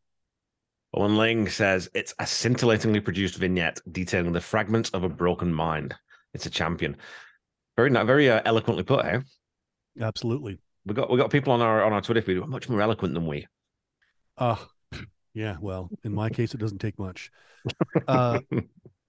Owen 0.94 1.18
Ling 1.18 1.48
says 1.48 1.90
it's 1.94 2.14
a 2.20 2.26
scintillatingly 2.26 3.00
produced 3.00 3.36
vignette 3.36 3.80
detailing 3.92 4.34
the 4.34 4.42
fragments 4.42 4.90
of 4.90 5.04
a 5.04 5.10
broken 5.10 5.54
mind. 5.54 5.96
It's 6.34 6.48
a 6.48 6.50
champion. 6.50 6.98
Very, 7.78 7.92
very 7.92 8.30
uh, 8.30 8.42
eloquently 8.44 8.84
put. 8.84 9.06
Eh? 9.06 9.20
Absolutely. 10.02 10.58
We 10.86 10.96
got 10.96 11.12
we 11.12 11.18
got 11.18 11.30
people 11.30 11.54
on 11.54 11.62
our 11.62 11.84
on 11.84 11.94
our 11.94 12.02
Twitter 12.02 12.22
feed 12.24 12.38
who 12.38 12.44
are 12.44 12.48
much 12.48 12.68
more 12.68 12.82
eloquent 12.82 13.14
than 13.14 13.28
we. 13.28 13.48
Uh 14.38 14.56
yeah, 15.34 15.58
well, 15.62 15.90
in 16.04 16.14
my 16.14 16.30
case, 16.30 16.54
it 16.54 16.60
doesn't 16.60 16.80
take 16.80 17.00
much. 17.00 17.32
Uh, 18.08 18.40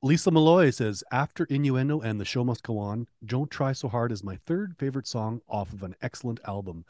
Lisa 0.03 0.31
Malloy 0.31 0.71
says, 0.71 1.03
after 1.13 1.45
Innuendo 1.45 2.01
and 2.01 2.21
The 2.21 2.25
Show 2.25 2.45
Must 2.45 2.63
Go 2.63 2.79
On, 2.79 3.07
Don't 3.25 3.51
Try 3.51 3.73
So 3.73 3.89
Hard 3.89 4.13
is 4.13 4.23
my 4.23 4.37
third 4.47 4.75
favorite 4.79 5.07
song 5.07 5.41
off 5.49 5.73
of 5.73 5.85
an 5.85 5.95
excellent 6.03 6.41
album. 6.47 6.85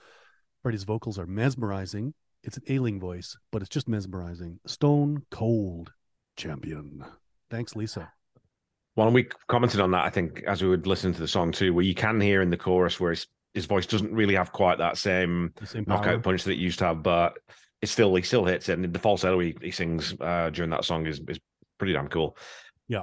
Freddie's 0.63 0.85
vocals 0.85 1.19
are 1.19 1.27
mesmerizing. 1.27 2.15
It's 2.43 2.57
an 2.57 2.65
ailing 2.69 2.99
voice, 2.99 3.37
but 3.51 3.63
it's 3.63 3.69
just 3.69 3.87
mesmerizing. 3.87 4.59
Stone 4.67 5.25
cold 5.31 5.93
champion. 6.37 7.05
Thanks, 7.51 7.77
Lisa. 7.77 8.11
Well, 8.97 9.07
and 9.07 9.15
we 9.15 9.29
commented 9.47 9.81
on 9.81 9.91
that, 9.93 10.05
I 10.05 10.11
think, 10.11 10.43
as 10.47 10.63
we 10.63 10.69
would 10.69 10.87
listen 10.87 11.13
to 11.13 11.21
the 11.21 11.29
song 11.29 11.53
too, 11.53 11.73
where 11.75 11.85
you 11.85 11.95
can 11.95 12.21
hear 12.21 12.43
in 12.43 12.51
the 12.51 12.57
chorus 12.57 12.99
where 12.99 13.11
his, 13.11 13.27
his 13.55 13.67
voice 13.67 13.87
doesn't 13.87 14.13
really 14.13 14.35
have 14.35 14.53
quite 14.53 14.79
that 14.79 14.97
same 14.97 15.53
same 15.65 15.85
knockout 15.87 16.23
punch 16.23 16.45
that 16.45 16.53
it 16.53 16.59
used 16.59 16.79
to 16.81 16.87
have, 16.87 17.03
but 17.03 17.35
it 17.83 17.89
still 17.89 18.15
he 18.15 18.23
still 18.23 18.45
hits 18.45 18.69
it. 18.69 18.79
And 18.79 18.93
the 18.93 18.99
falsetto 18.99 19.39
he, 19.41 19.57
he 19.61 19.71
sings 19.71 20.15
uh, 20.21 20.51
during 20.51 20.71
that 20.71 20.85
song 20.85 21.07
is 21.07 21.21
is 21.29 21.39
pretty 21.79 21.93
damn 21.93 22.09
cool. 22.09 22.37
Yeah. 22.89 23.03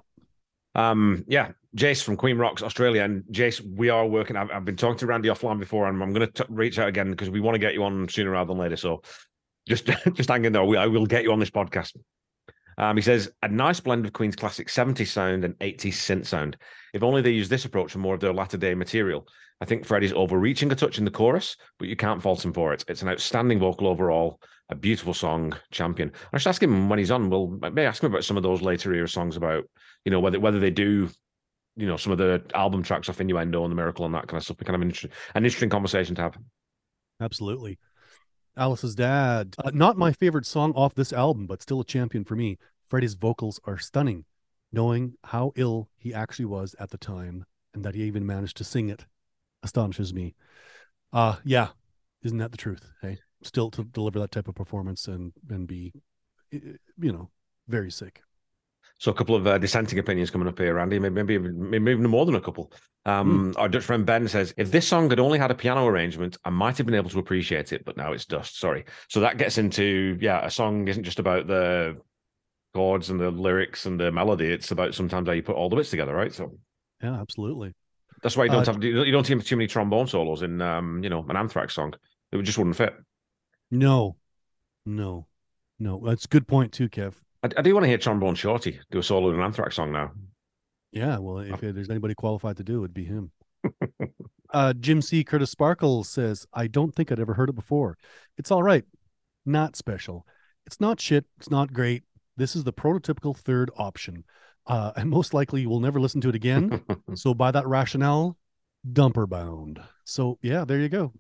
Um. 0.76 1.26
Yeah. 1.28 1.52
Jace 1.76 2.02
from 2.02 2.18
Queen 2.18 2.40
Rocks, 2.40 2.64
Australia, 2.64 3.04
and 3.04 3.24
Jace, 3.26 3.62
we 3.62 3.90
are 3.90 4.08
working. 4.08 4.36
I've, 4.36 4.50
I've 4.50 4.66
been 4.66 4.76
talking 4.76 4.98
to 4.98 5.06
Randy 5.06 5.30
offline 5.30 5.60
before, 5.60 5.88
and 5.88 6.02
I'm 6.02 6.14
going 6.14 6.32
to 6.32 6.46
reach 6.50 6.80
out 6.80 6.88
again 6.88 7.12
because 7.12 7.30
we 7.30 7.42
want 7.42 7.54
to 7.54 7.60
get 7.60 7.76
you 7.76 7.84
on 7.84 8.10
sooner 8.10 8.32
rather 8.32 8.48
than 8.48 8.58
later. 8.58 8.76
So 8.76 9.04
just 9.68 9.86
just 10.14 10.30
hang 10.30 10.46
in 10.46 10.54
there. 10.54 10.64
We, 10.64 10.78
I 10.78 10.88
will 10.88 11.06
get 11.06 11.24
you 11.24 11.32
on 11.32 11.40
this 11.40 11.52
podcast. 11.52 11.96
Um, 12.80 12.96
he 12.96 13.02
says 13.02 13.30
a 13.44 13.48
nice 13.50 13.82
blend 13.82 14.06
of 14.06 14.14
Queen's 14.14 14.38
classic 14.38 14.70
70s 14.70 15.08
sound 15.08 15.44
and 15.44 15.54
80s 15.60 15.94
synth 15.94 16.26
sound. 16.26 16.58
If 16.94 17.04
only 17.04 17.22
they 17.22 17.32
use 17.32 17.50
this 17.50 17.66
approach 17.66 17.92
for 17.92 18.00
more 18.00 18.16
of 18.16 18.22
their 18.22 18.34
latter 18.34 18.58
day 18.58 18.74
material. 18.74 19.28
I 19.62 19.66
think 19.66 19.86
Freddie's 19.86 20.14
overreaching 20.14 20.72
a 20.72 20.76
touch 20.76 20.98
in 20.98 21.06
the 21.06 21.12
chorus, 21.12 21.58
but 21.78 21.90
you 21.90 21.96
can't 21.96 22.22
fault 22.22 22.46
him 22.46 22.54
for 22.54 22.74
it. 22.74 22.86
It's 22.88 23.02
an 23.02 23.10
outstanding 23.10 23.60
vocal 23.60 23.88
overall, 23.88 24.42
a 24.70 24.76
beautiful 24.76 25.14
song, 25.14 25.54
champion. 25.72 26.14
I 26.32 26.38
should 26.38 26.50
ask 26.50 26.64
him 26.64 26.88
when 26.88 27.00
he's 27.00 27.12
on. 27.12 27.30
We'll 27.30 27.48
maybe 27.48 27.82
ask 27.82 28.02
him 28.02 28.12
about 28.12 28.24
some 28.24 28.38
of 28.38 28.44
those 28.44 28.62
later 28.62 28.94
era 28.94 29.08
songs 29.08 29.36
about, 29.36 29.66
you 30.06 30.12
know, 30.12 30.22
whether 30.22 30.40
whether 30.40 30.60
they 30.60 30.72
do, 30.72 31.10
you 31.76 31.88
know, 31.88 31.98
some 31.98 32.14
of 32.14 32.18
the 32.18 32.42
album 32.54 32.84
tracks 32.84 33.10
off 33.10 33.20
Innuendo 33.20 33.64
and 33.64 33.72
the 33.72 33.76
Miracle 33.76 34.06
and 34.06 34.14
that 34.16 34.28
kind 34.28 34.38
of 34.38 34.44
stuff. 34.44 34.58
Be 34.58 34.66
kind 34.66 34.76
of 34.76 34.82
an 34.82 34.88
interesting, 34.88 35.12
an 35.36 35.44
interesting 35.44 35.70
conversation 35.70 36.16
to 36.16 36.22
have. 36.22 36.38
Absolutely. 37.20 37.80
Alice's 38.56 38.96
dad. 38.96 39.56
Uh, 39.64 39.72
not 39.74 39.98
my 39.98 40.14
favorite 40.14 40.46
song 40.46 40.72
off 40.74 40.96
this 40.96 41.12
album, 41.12 41.48
but 41.48 41.62
still 41.62 41.82
a 41.82 41.86
champion 41.86 42.24
for 42.24 42.36
me. 42.36 42.58
Freddie's 42.86 43.14
vocals 43.14 43.60
are 43.66 43.78
stunning, 43.78 44.24
knowing 44.72 45.16
how 45.26 45.52
ill 45.56 45.90
he 45.98 46.14
actually 46.14 46.46
was 46.46 46.76
at 46.80 46.92
the 46.92 46.98
time 46.98 47.46
and 47.74 47.84
that 47.84 47.94
he 47.94 48.04
even 48.04 48.26
managed 48.26 48.58
to 48.58 48.64
sing 48.64 48.90
it 48.90 49.06
astonishes 49.64 50.14
me. 50.14 50.36
Uh 51.14 51.38
yeah, 51.44 51.70
isn't 52.24 52.38
that 52.38 52.52
the 52.52 52.58
truth? 52.58 52.92
Hey, 53.02 53.20
still 53.44 53.72
to 53.72 53.84
deliver 53.84 54.20
that 54.20 54.32
type 54.32 54.48
of 54.48 54.56
performance 54.56 55.08
and 55.08 55.34
and 55.50 55.68
be 55.68 55.94
you 56.52 57.12
know, 57.12 57.30
very 57.68 57.92
sick. 57.92 58.22
So 58.98 59.12
a 59.12 59.14
couple 59.16 59.36
of 59.36 59.48
uh, 59.48 59.58
dissenting 59.58 59.98
opinions 59.98 60.30
coming 60.30 60.48
up 60.48 60.60
here, 60.60 60.74
Randy. 60.74 61.00
Maybe, 61.00 61.16
maybe 61.16 61.34
even- 61.36 61.70
maybe 61.70 61.92
even 61.92 62.10
more 62.10 62.26
than 62.26 62.36
a 62.36 62.42
couple. 62.42 62.74
Um, 63.06 63.54
Our 63.56 63.70
Dutch 63.70 63.84
friend 63.86 64.06
Ben 64.06 64.28
says, 64.28 64.54
if 64.58 64.72
this 64.72 64.86
song 64.88 65.10
had 65.10 65.20
only 65.22 65.40
had 65.40 65.52
a 65.52 65.56
piano 65.56 65.88
arrangement, 65.88 66.38
I 66.44 66.50
might 66.50 66.78
have 66.78 66.86
been 66.86 66.96
able 66.96 67.10
to 67.12 67.20
appreciate 67.20 67.72
it, 67.72 67.86
but 67.86 67.96
now 67.96 68.12
it's 68.12 68.26
dust. 68.26 68.60
Sorry. 68.60 68.84
So 69.08 69.22
that 69.22 69.38
gets 69.38 69.58
into 69.58 70.18
yeah, 70.20 70.46
a 70.46 70.50
song 70.50 70.88
isn't 70.90 71.04
just 71.04 71.20
about 71.20 71.48
the 71.48 71.98
chords 72.74 73.10
and 73.10 73.20
the 73.20 73.32
lyrics 73.32 73.86
and 73.86 74.00
the 74.00 74.12
melody. 74.12 74.48
It's 74.48 74.72
about 74.72 74.94
sometimes 74.94 75.28
how 75.28 75.34
you 75.34 75.44
put 75.44 75.56
all 75.56 75.70
the 75.70 75.78
bits 75.78 75.92
together, 75.92 76.14
right? 76.14 76.34
So 76.34 76.60
Yeah, 77.02 77.20
absolutely. 77.22 77.74
That's 78.22 78.38
why 78.38 78.46
you 78.46 78.52
don't 78.52 78.68
Uh, 78.68 78.74
have 78.74 78.84
you 78.84 79.12
don't 79.12 79.26
see 79.26 79.36
too 79.40 79.56
many 79.56 79.68
trombone 79.68 80.08
solos 80.08 80.42
in 80.42 80.62
um, 80.62 81.04
you 81.04 81.10
know, 81.10 81.26
an 81.30 81.36
Anthrax 81.36 81.74
song. 81.74 81.94
It 82.32 82.42
just 82.44 82.58
wouldn't 82.58 82.76
fit. 82.76 82.96
No. 83.72 84.18
No. 84.86 85.28
No. 85.80 86.02
That's 86.06 86.26
a 86.26 86.28
good 86.28 86.48
point 86.48 86.74
too, 86.74 86.90
Kev. 86.90 87.14
I, 87.44 87.50
I 87.58 87.62
do 87.62 87.74
want 87.74 87.84
to 87.84 87.88
hear 87.88 87.98
trombone 87.98 88.36
shorty 88.36 88.80
do 88.92 89.00
a 89.00 89.04
solo 89.04 89.30
in 89.30 89.36
an 89.36 89.42
Anthrax 89.42 89.76
song 89.76 89.92
now. 89.92 90.12
Yeah, 90.92 91.20
well, 91.20 91.40
if 91.40 91.60
there's 91.60 91.90
anybody 91.90 92.16
qualified 92.16 92.58
to 92.58 92.64
do, 92.64 92.80
it'd 92.80 92.94
be 92.94 93.06
him. 93.06 93.32
uh, 94.54 94.74
Jim 94.74 95.02
C. 95.02 95.24
Curtis 95.24 95.52
Sparkle 95.52 96.04
says, 96.04 96.48
I 96.52 96.66
don't 96.66 96.96
think 96.96 97.12
I'd 97.12 97.20
ever 97.20 97.36
heard 97.36 97.50
it 97.50 97.56
before. 97.56 97.98
It's 98.38 98.50
all 98.50 98.64
right. 98.64 98.86
Not 99.46 99.76
special. 99.76 100.26
It's 100.66 100.82
not 100.82 101.00
shit. 101.00 101.26
It's 101.38 101.52
not 101.52 101.74
great. 101.74 102.04
This 102.38 102.56
is 102.56 102.64
the 102.64 102.74
prototypical 102.74 103.38
third 103.38 103.70
option. 103.78 104.24
Uh, 104.70 104.92
and 104.96 105.10
most 105.10 105.34
likely 105.34 105.62
you 105.62 105.70
will 105.70 105.80
never 105.80 106.00
listen 106.00 106.22
to 106.22 106.30
it 106.30 106.36
again. 106.36 106.82
so, 107.16 107.34
by 107.34 107.52
that 107.52 107.68
rationale, 107.68 108.38
dumper 108.90 109.28
bound. 109.28 109.82
So, 110.06 110.38
yeah, 110.42 110.64
there 110.64 110.80
you 110.80 110.90
go. 110.90 111.12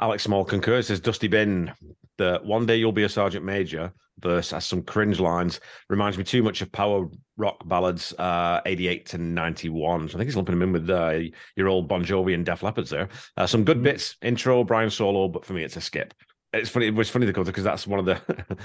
Alex 0.00 0.24
Small 0.24 0.44
concurs 0.44 0.88
says 0.88 0.98
Dusty 1.00 1.28
Bin, 1.28 1.72
the 2.18 2.40
one 2.42 2.66
day 2.66 2.76
you'll 2.76 2.92
be 2.92 3.04
a 3.04 3.08
sergeant 3.08 3.44
major 3.44 3.92
verse 4.20 4.50
has 4.50 4.64
some 4.64 4.82
cringe 4.82 5.20
lines. 5.20 5.60
Reminds 5.88 6.16
me 6.18 6.24
too 6.24 6.42
much 6.42 6.62
of 6.62 6.72
power 6.72 7.06
rock 7.36 7.66
ballads, 7.68 8.14
uh, 8.14 8.60
88 8.64 9.06
to 9.06 9.18
91. 9.18 10.08
So 10.08 10.14
I 10.14 10.18
think 10.18 10.28
he's 10.28 10.36
lumping 10.36 10.58
them 10.58 10.62
in 10.62 10.72
with 10.72 10.90
uh, 10.90 11.18
your 11.54 11.68
old 11.68 11.88
Bon 11.88 12.04
Jovi 12.04 12.34
and 12.34 12.44
Def 12.44 12.62
Leppard's 12.62 12.90
there. 12.90 13.08
Uh, 13.36 13.46
some 13.46 13.64
good 13.64 13.78
Mhm. 13.78 13.82
bits, 13.84 14.16
intro, 14.22 14.64
Brian 14.64 14.90
Solo, 14.90 15.28
but 15.28 15.44
for 15.44 15.52
me 15.52 15.64
it's 15.64 15.76
a 15.76 15.80
skip. 15.80 16.14
It's 16.58 16.70
funny. 16.70 16.86
It 16.86 16.94
was 16.94 17.10
funny 17.10 17.26
because 17.26 17.64
that's 17.64 17.86
one 17.86 17.98
of 17.98 18.06
the 18.06 18.20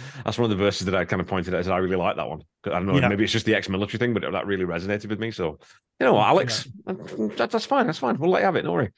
that's 0.25 0.37
one 0.37 0.49
of 0.51 0.57
the 0.57 0.63
verses 0.63 0.85
that 0.85 0.95
I 0.95 1.05
kind 1.05 1.21
of 1.21 1.27
pointed 1.27 1.53
at. 1.53 1.59
I 1.59 1.63
said 1.63 1.71
I 1.71 1.77
really 1.77 1.95
like 1.95 2.15
that 2.15 2.27
one. 2.27 2.43
I 2.65 2.69
don't 2.69 2.85
know. 2.85 2.95
Yeah. 2.95 3.07
Maybe 3.07 3.23
it's 3.23 3.33
just 3.33 3.45
the 3.45 3.55
ex-military 3.55 3.99
thing, 3.99 4.13
but 4.13 4.29
that 4.31 4.45
really 4.45 4.65
resonated 4.65 5.09
with 5.09 5.19
me. 5.19 5.31
So 5.31 5.59
you 5.99 6.05
know, 6.05 6.13
what, 6.13 6.27
Alex, 6.27 6.67
that, 6.85 7.49
that's 7.51 7.65
fine. 7.65 7.85
That's 7.85 7.99
fine. 7.99 8.17
We'll 8.17 8.31
let 8.31 8.39
you 8.39 8.45
have 8.45 8.55
it. 8.55 8.63
Don't 8.63 8.73
worry. 8.73 8.91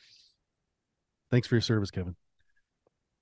Thanks 1.32 1.48
for 1.48 1.56
your 1.56 1.62
service, 1.62 1.92
Kevin. 1.92 2.16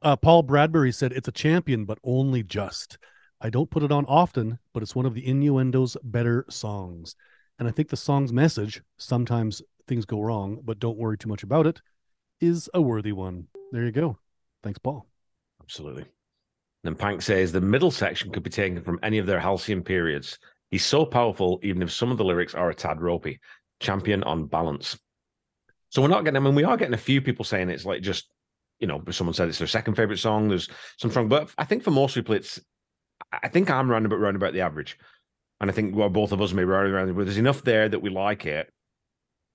Uh, 0.01 0.15
Paul 0.15 0.43
Bradbury 0.43 0.91
said 0.91 1.11
it's 1.11 1.27
a 1.27 1.31
champion, 1.31 1.85
but 1.85 1.99
only 2.03 2.43
just. 2.43 2.97
I 3.39 3.49
don't 3.49 3.69
put 3.69 3.83
it 3.83 3.91
on 3.91 4.05
often, 4.05 4.59
but 4.73 4.83
it's 4.83 4.95
one 4.95 5.05
of 5.05 5.13
the 5.13 5.25
innuendo's 5.27 5.97
better 6.03 6.45
songs. 6.49 7.15
And 7.57 7.67
I 7.67 7.71
think 7.71 7.89
the 7.89 7.97
song's 7.97 8.33
message, 8.33 8.81
sometimes 8.97 9.61
things 9.87 10.05
go 10.05 10.21
wrong, 10.21 10.59
but 10.63 10.79
don't 10.79 10.97
worry 10.97 11.17
too 11.17 11.29
much 11.29 11.43
about 11.43 11.67
it, 11.67 11.81
is 12.39 12.69
a 12.73 12.81
worthy 12.81 13.11
one. 13.11 13.47
There 13.71 13.83
you 13.83 13.91
go. 13.91 14.17
Thanks, 14.63 14.79
Paul. 14.79 15.11
Absolutely. 15.71 16.05
Then 16.83 16.95
Pank 16.95 17.21
says 17.21 17.51
the 17.51 17.61
middle 17.61 17.91
section 17.91 18.29
could 18.31 18.43
be 18.43 18.49
taken 18.49 18.81
from 18.81 18.99
any 19.03 19.19
of 19.19 19.25
their 19.25 19.39
halcyon 19.39 19.83
periods. 19.83 20.37
He's 20.69 20.83
so 20.83 21.05
powerful, 21.05 21.61
even 21.63 21.81
if 21.81 21.93
some 21.93 22.11
of 22.11 22.17
the 22.17 22.25
lyrics 22.25 22.53
are 22.53 22.69
a 22.69 22.75
tad 22.75 22.99
ropey. 23.01 23.39
Champion 23.79 24.21
on 24.23 24.47
balance. 24.47 24.99
So 25.89 26.01
we're 26.01 26.09
not 26.09 26.25
getting, 26.25 26.37
I 26.37 26.39
mean, 26.41 26.55
we 26.55 26.65
are 26.65 26.75
getting 26.75 26.93
a 26.93 26.97
few 26.97 27.21
people 27.21 27.45
saying 27.45 27.69
it's 27.69 27.85
like 27.85 28.01
just, 28.01 28.27
you 28.79 28.87
know, 28.87 29.01
someone 29.11 29.33
said 29.33 29.47
it's 29.47 29.59
their 29.59 29.67
second 29.67 29.95
favorite 29.95 30.19
song. 30.19 30.49
There's 30.49 30.67
some 30.97 31.09
strong, 31.09 31.29
but 31.29 31.49
I 31.57 31.63
think 31.63 31.83
for 31.83 31.91
most 31.91 32.15
people, 32.15 32.35
it's, 32.35 32.59
I 33.31 33.47
think 33.47 33.69
I'm 33.69 33.89
round 33.89 34.05
about, 34.05 34.19
round 34.19 34.35
about 34.35 34.51
the 34.51 34.61
average. 34.61 34.97
And 35.61 35.71
I 35.71 35.73
think 35.73 35.95
well, 35.95 36.09
both 36.09 36.33
of 36.33 36.41
us 36.41 36.51
may 36.51 36.63
be 36.63 36.65
round 36.65 36.91
around, 36.91 37.15
but 37.15 37.23
there's 37.25 37.37
enough 37.37 37.63
there 37.63 37.87
that 37.87 38.01
we 38.01 38.09
like 38.09 38.45
it, 38.45 38.69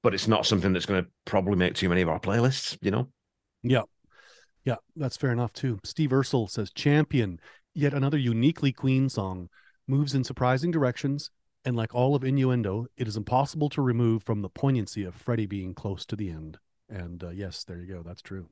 but 0.03 0.15
it's 0.15 0.29
not 0.29 0.47
something 0.47 0.73
that's 0.73 0.87
going 0.87 1.05
to 1.05 1.11
probably 1.27 1.57
make 1.57 1.75
too 1.75 1.91
many 1.91 2.01
of 2.01 2.09
our 2.09 2.21
playlists, 2.21 2.79
you 2.81 2.91
know? 2.91 3.09
Yeah. 3.63 3.83
Yeah, 4.67 4.77
that's 4.97 5.17
fair 5.17 5.31
enough 5.31 5.53
too. 5.53 5.79
Steve 5.85 6.11
Ursel 6.13 6.51
says 6.51 6.73
champion, 6.73 7.39
yet 7.73 7.95
another 7.95 8.19
uniquely 8.19 8.73
Queen 8.73 9.09
song, 9.09 9.49
moves 9.87 10.13
in 10.13 10.25
surprising 10.25 10.73
directions, 10.73 11.31
and 11.65 11.77
like 11.77 11.95
all 11.95 12.17
of 12.17 12.25
innuendo, 12.25 12.87
it 12.97 13.07
is 13.07 13.17
impossible 13.17 13.69
to 13.71 13.81
remove 13.81 14.25
from 14.25 14.43
the 14.43 14.49
poignancy 14.49 15.05
of 15.05 15.15
Freddie 15.15 15.47
being 15.47 15.73
close 15.73 16.05
to 16.07 16.17
the 16.17 16.31
end. 16.31 16.59
And 16.89 17.23
uh, 17.23 17.31
yes, 17.31 17.63
there 17.63 17.79
you 17.79 17.87
go. 17.87 18.03
That's 18.05 18.23
true. 18.23 18.49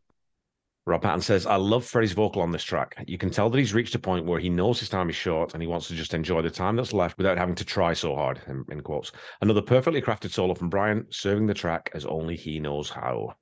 Rob 0.86 1.02
Patton 1.02 1.22
says, 1.22 1.46
I 1.46 1.56
love 1.56 1.84
Freddie's 1.84 2.12
vocal 2.12 2.42
on 2.42 2.52
this 2.52 2.62
track. 2.62 3.02
You 3.08 3.18
can 3.18 3.30
tell 3.30 3.50
that 3.50 3.58
he's 3.58 3.74
reached 3.74 3.94
a 3.96 3.98
point 3.98 4.26
where 4.26 4.38
he 4.38 4.50
knows 4.50 4.78
his 4.78 4.90
time 4.90 5.10
is 5.10 5.16
short 5.16 5.54
and 5.54 5.62
he 5.62 5.66
wants 5.66 5.88
to 5.88 5.94
just 5.94 6.14
enjoy 6.14 6.42
the 6.42 6.50
time 6.50 6.76
that's 6.76 6.92
left 6.92 7.18
without 7.18 7.38
having 7.38 7.54
to 7.56 7.64
try 7.64 7.92
so 7.92 8.14
hard, 8.14 8.40
in, 8.46 8.64
in 8.70 8.82
quotes. 8.82 9.10
Another 9.40 9.62
perfectly 9.62 10.02
crafted 10.02 10.30
solo 10.30 10.54
from 10.54 10.68
Brian, 10.68 11.06
serving 11.10 11.46
the 11.46 11.54
track 11.54 11.90
as 11.94 12.04
only 12.04 12.36
he 12.36 12.60
knows 12.60 12.90
how. 12.90 13.34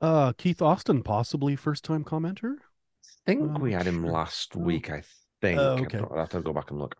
Uh, 0.00 0.32
Keith 0.32 0.60
Austin, 0.60 1.02
possibly 1.02 1.56
first 1.56 1.84
time 1.84 2.04
commenter. 2.04 2.54
I 2.56 3.30
think 3.30 3.42
I'm 3.42 3.60
we 3.60 3.72
had 3.72 3.86
him 3.86 4.02
sure. 4.02 4.12
last 4.12 4.56
week, 4.56 4.90
I 4.90 5.02
think. 5.40 5.58
Oh, 5.58 5.78
okay. 5.78 5.98
I'll 5.98 6.16
have 6.16 6.28
to 6.30 6.40
go 6.40 6.52
back 6.52 6.70
and 6.70 6.80
look. 6.80 6.96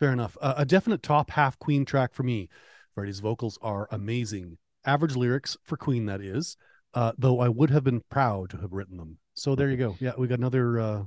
Fair 0.00 0.12
enough. 0.12 0.36
Uh, 0.40 0.54
a 0.56 0.64
definite 0.64 1.02
top 1.02 1.30
half 1.30 1.58
Queen 1.58 1.84
track 1.84 2.12
for 2.12 2.22
me. 2.22 2.48
Freddie's 2.94 3.20
vocals 3.20 3.58
are 3.62 3.88
amazing. 3.90 4.58
Average 4.84 5.16
lyrics 5.16 5.56
for 5.62 5.76
Queen, 5.76 6.06
that 6.06 6.20
is. 6.20 6.56
Uh, 6.94 7.12
though 7.16 7.40
I 7.40 7.48
would 7.48 7.70
have 7.70 7.84
been 7.84 8.02
proud 8.10 8.50
to 8.50 8.58
have 8.58 8.72
written 8.72 8.98
them. 8.98 9.18
So 9.34 9.54
there 9.54 9.70
you 9.70 9.76
go. 9.76 9.96
Yeah, 10.00 10.12
we 10.18 10.26
got 10.26 10.38
another 10.38 10.78
uh, 10.78 11.02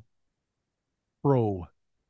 pro 1.22 1.68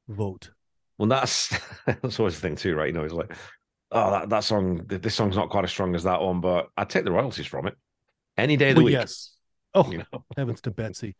vote. 0.08 0.51
Well, 0.98 1.10
that's 1.10 1.50
that's 1.86 2.20
always 2.20 2.36
the 2.36 2.41
thing 2.41 2.55
too, 2.55 2.75
right? 2.75 2.88
You 2.88 2.94
know, 2.94 3.03
it's 3.03 3.13
like, 3.13 3.34
oh, 3.91 4.12
that, 4.12 4.29
that 4.29 4.44
song, 4.46 4.86
this 4.88 5.15
song's 5.15 5.36
not 5.36 5.50
quite 5.50 5.65
as 5.65 5.72
strong 5.72 5.94
as 5.96 6.03
that 6.03 6.22
one, 6.22 6.39
but 6.39 6.70
I'd 6.77 6.89
take 6.89 7.03
the 7.03 7.12
royalties 7.12 7.48
from 7.48 7.67
it 7.67 7.75
any 8.37 8.57
day 8.57 8.69
of 8.69 8.75
the 8.75 8.79
Well, 8.81 8.85
week. 8.85 8.93
yes. 8.93 9.35
Oh, 9.73 9.91
You 9.91 9.99
know? 9.99 10.23
heavens 10.37 10.61
to 10.61 10.71
Betsy. 10.71 11.15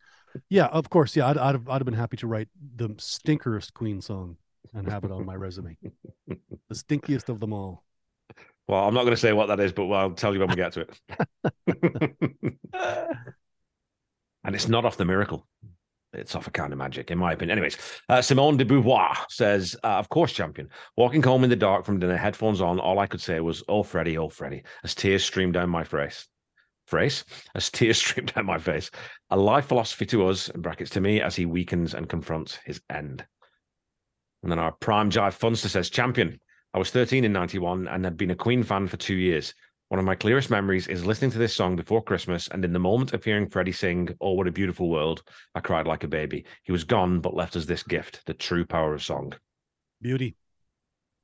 Yeah, 0.48 0.66
of 0.66 0.90
course. 0.90 1.16
Yeah, 1.16 1.28
I'd, 1.28 1.38
I'd, 1.38 1.54
have, 1.54 1.68
I'd 1.68 1.80
have 1.80 1.84
been 1.84 1.94
happy 1.94 2.16
to 2.18 2.26
write 2.26 2.48
the 2.76 2.88
stinkerest 2.90 3.72
Queen 3.74 4.00
song 4.00 4.36
and 4.74 4.88
have 4.88 5.04
it 5.04 5.10
on 5.10 5.24
my 5.24 5.34
resume. 5.34 5.76
The 6.68 6.74
stinkiest 6.74 7.28
of 7.28 7.38
them 7.38 7.52
all. 7.52 7.84
Well, 8.66 8.86
I'm 8.88 8.92
not 8.94 9.02
going 9.02 9.14
to 9.14 9.20
say 9.20 9.32
what 9.32 9.46
that 9.46 9.60
is, 9.60 9.72
but 9.72 9.88
I'll 9.92 10.10
tell 10.10 10.34
you 10.34 10.40
when 10.40 10.48
we 10.48 10.56
get 10.56 10.72
to 10.72 10.80
it. 10.80 12.46
and 14.44 14.54
it's 14.54 14.68
not 14.68 14.84
off 14.84 14.96
the 14.96 15.04
miracle. 15.04 15.46
It's 16.12 16.34
off 16.34 16.46
a 16.46 16.50
kind 16.50 16.72
of 16.72 16.78
magic, 16.78 17.10
in 17.10 17.18
my 17.18 17.32
opinion. 17.32 17.58
Anyways, 17.58 17.76
uh, 18.08 18.22
Simone 18.22 18.56
de 18.56 18.64
Beauvoir 18.64 19.14
says, 19.28 19.76
uh, 19.84 19.98
"Of 19.98 20.08
course, 20.08 20.32
champion. 20.32 20.68
Walking 20.96 21.22
home 21.22 21.44
in 21.44 21.50
the 21.50 21.56
dark 21.56 21.84
from 21.84 21.98
dinner, 21.98 22.16
headphones 22.16 22.60
on, 22.60 22.80
all 22.80 22.98
I 22.98 23.06
could 23.06 23.20
say 23.20 23.38
was, 23.40 23.62
"Oh, 23.68 23.82
Freddie, 23.82 24.16
oh, 24.18 24.28
Freddie," 24.28 24.62
as 24.82 24.94
tears 24.94 25.24
streamed 25.24 25.52
down 25.54 25.68
my 25.68 25.84
face. 25.84 26.26
Phrase 26.86 27.24
as 27.54 27.70
tears 27.70 27.98
streamed 28.02 28.32
down 28.34 28.46
my 28.46 28.58
face. 28.58 28.90
A 29.30 29.36
life 29.36 29.66
philosophy 29.66 30.06
to 30.06 30.28
us, 30.28 30.48
in 30.48 30.60
brackets 30.60 30.90
to 30.90 31.00
me, 31.00 31.20
as 31.20 31.36
he 31.36 31.46
weakens 31.46 31.94
and 31.94 32.08
confronts 32.08 32.56
his 32.64 32.80
end. 32.90 33.24
And 34.42 34.52
then 34.52 34.58
our 34.58 34.72
prime 34.72 35.10
jive 35.10 35.38
funster 35.38 35.68
says, 35.68 35.90
"Champion." 35.90 36.40
I 36.74 36.78
was 36.78 36.90
13 36.90 37.24
in 37.24 37.32
91 37.32 37.88
and 37.88 38.04
had 38.04 38.18
been 38.18 38.32
a 38.32 38.36
Queen 38.36 38.62
fan 38.62 38.86
for 38.86 38.98
two 38.98 39.14
years. 39.14 39.54
One 39.88 39.98
of 39.98 40.04
my 40.04 40.14
clearest 40.14 40.50
memories 40.50 40.88
is 40.88 41.06
listening 41.06 41.30
to 41.30 41.38
this 41.38 41.54
song 41.54 41.76
before 41.76 42.02
Christmas, 42.02 42.48
and 42.48 42.64
in 42.64 42.72
the 42.72 42.78
moment 42.78 43.12
of 43.12 43.24
hearing 43.24 43.48
Freddie 43.48 43.72
sing, 43.72 44.14
Oh, 44.20 44.32
What 44.32 44.48
a 44.48 44.52
Beautiful 44.52 44.90
World, 44.90 45.22
I 45.54 45.60
cried 45.60 45.86
like 45.86 46.04
a 46.04 46.08
baby. 46.08 46.44
He 46.64 46.72
was 46.72 46.84
gone, 46.84 47.20
but 47.20 47.34
left 47.34 47.56
us 47.56 47.66
this 47.66 47.84
gift 47.84 48.20
the 48.26 48.34
true 48.34 48.66
power 48.66 48.94
of 48.94 49.02
song. 49.02 49.32
Beauty. 50.02 50.36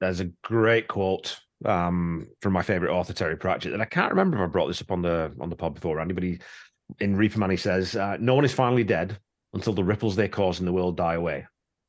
There's 0.00 0.20
a 0.20 0.30
great 0.42 0.88
quote 0.88 1.38
um, 1.64 2.28
from 2.40 2.52
my 2.52 2.62
favorite 2.62 2.92
author, 2.92 3.12
Terry 3.12 3.36
Pratchett, 3.36 3.72
and 3.72 3.82
I 3.82 3.86
can't 3.86 4.10
remember 4.10 4.36
if 4.36 4.42
I 4.42 4.46
brought 4.46 4.68
this 4.68 4.80
up 4.82 4.90
on 4.90 5.02
the 5.02 5.32
on 5.40 5.50
the 5.50 5.56
pod 5.56 5.74
before, 5.74 6.04
he 6.04 6.38
in 7.00 7.16
Reaper 7.16 7.38
Man, 7.38 7.50
he 7.50 7.56
says, 7.56 7.96
uh, 7.96 8.16
No 8.20 8.34
one 8.34 8.44
is 8.44 8.52
finally 8.52 8.84
dead 8.84 9.18
until 9.54 9.72
the 9.72 9.84
ripples 9.84 10.16
they 10.16 10.28
cause 10.28 10.60
in 10.60 10.66
the 10.66 10.72
world 10.72 10.96
die 10.96 11.14
away 11.14 11.46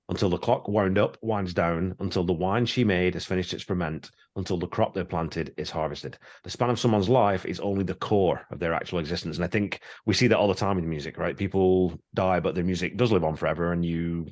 until 0.10 0.30
the 0.30 0.38
clock 0.38 0.68
wound 0.68 0.98
up, 0.98 1.18
winds 1.22 1.53
down, 1.53 1.96
until 2.00 2.24
the 2.24 2.34
wine 2.34 2.65
she 2.65 2.84
made 2.84 3.13
has 3.13 3.25
finished 3.25 3.53
its 3.53 3.63
ferment, 3.63 4.12
until 4.36 4.58
the 4.58 4.68
crop 4.68 4.94
they 4.94 5.03
planted 5.03 5.53
is 5.58 5.70
harvested. 5.70 6.18
The 6.44 6.50
span 6.50 6.70
of 6.70 6.80
someone's 6.80 7.10
life 7.10 7.46
is 7.46 7.60
only 7.62 7.84
the 7.84 7.96
core 7.96 8.46
of 8.51 8.60
their 8.60 8.74
actual 8.74 9.00
existence. 9.00 9.38
And 9.38 9.46
I 9.46 9.48
think 9.48 9.80
we 10.06 10.13
see 10.13 10.27
that 10.27 10.38
all 10.38 10.50
the 10.50 10.56
time 10.56 10.77
in 10.77 10.89
music, 10.89 11.18
right? 11.18 11.38
People 11.38 12.00
die, 12.13 12.42
but 12.42 12.53
their 12.53 12.65
music 12.65 12.98
does 12.98 13.12
live 13.12 13.24
on 13.24 13.36
forever, 13.36 13.72
and 13.72 13.86
you 13.86 14.27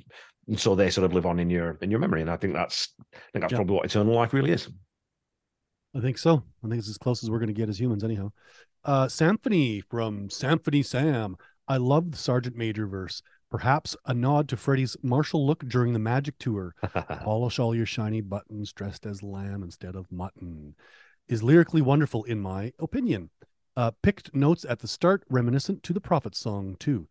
and 0.47 0.59
so 0.59 0.75
they 0.75 0.89
sort 0.89 1.05
of 1.05 1.13
live 1.13 1.25
on 1.25 1.39
in 1.39 1.49
your 1.49 1.77
in 1.81 1.89
your 1.89 1.99
memory. 1.99 2.21
And 2.21 2.29
I 2.29 2.35
think 2.35 2.53
that's 2.53 2.89
I 3.01 3.17
think 3.31 3.41
that's 3.43 3.51
Yeah. 3.53 3.57
probably 3.59 3.75
what 3.77 3.85
eternal 3.85 4.13
life 4.13 4.33
really 4.33 4.51
is. 4.51 4.69
I 5.95 5.99
think 5.99 6.17
so. 6.17 6.43
I 6.63 6.67
think 6.67 6.79
it's 6.79 6.89
as 6.89 6.97
close 6.97 7.23
as 7.23 7.29
we're 7.29 7.39
going 7.39 7.47
to 7.47 7.53
get 7.53 7.69
as 7.69 7.79
humans, 7.79 8.03
anyhow. 8.03 8.31
Uh, 8.83 9.07
Symphony 9.07 9.81
from 9.81 10.29
Symphony 10.29 10.83
Sam. 10.83 11.35
I 11.67 11.77
love 11.77 12.11
the 12.11 12.17
Sergeant 12.17 12.55
Major 12.55 12.87
verse. 12.87 13.21
Perhaps 13.49 13.97
a 14.05 14.13
nod 14.13 14.47
to 14.49 14.57
Freddie's 14.57 14.95
martial 15.03 15.45
look 15.45 15.67
during 15.67 15.91
the 15.91 15.99
Magic 15.99 16.37
Tour. 16.39 16.73
Polish 17.23 17.59
all 17.59 17.75
your 17.75 17.85
shiny 17.85 18.21
buttons, 18.21 18.71
dressed 18.71 19.05
as 19.05 19.21
lamb 19.21 19.61
instead 19.61 19.95
of 19.95 20.11
mutton. 20.11 20.75
Is 21.27 21.43
lyrically 21.43 21.81
wonderful, 21.81 22.23
in 22.23 22.39
my 22.39 22.71
opinion. 22.79 23.29
Uh, 23.75 23.91
picked 24.01 24.33
notes 24.33 24.65
at 24.67 24.79
the 24.79 24.87
start, 24.87 25.23
reminiscent 25.29 25.83
to 25.83 25.93
the 25.93 26.01
Prophet 26.01 26.35
song, 26.35 26.77
too. 26.79 27.07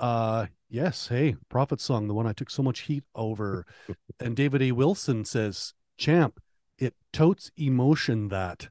Uh, 0.00 0.46
yes, 0.68 1.08
hey, 1.08 1.36
Prophet 1.48 1.80
song, 1.80 2.08
the 2.08 2.14
one 2.14 2.26
I 2.26 2.32
took 2.32 2.50
so 2.50 2.62
much 2.62 2.80
heat 2.80 3.04
over. 3.14 3.64
and 4.20 4.36
David 4.36 4.62
A. 4.62 4.72
Wilson 4.72 5.24
says, 5.24 5.74
Champ, 5.96 6.40
it 6.78 6.94
totes 7.12 7.50
emotion 7.56 8.28
that. 8.28 8.68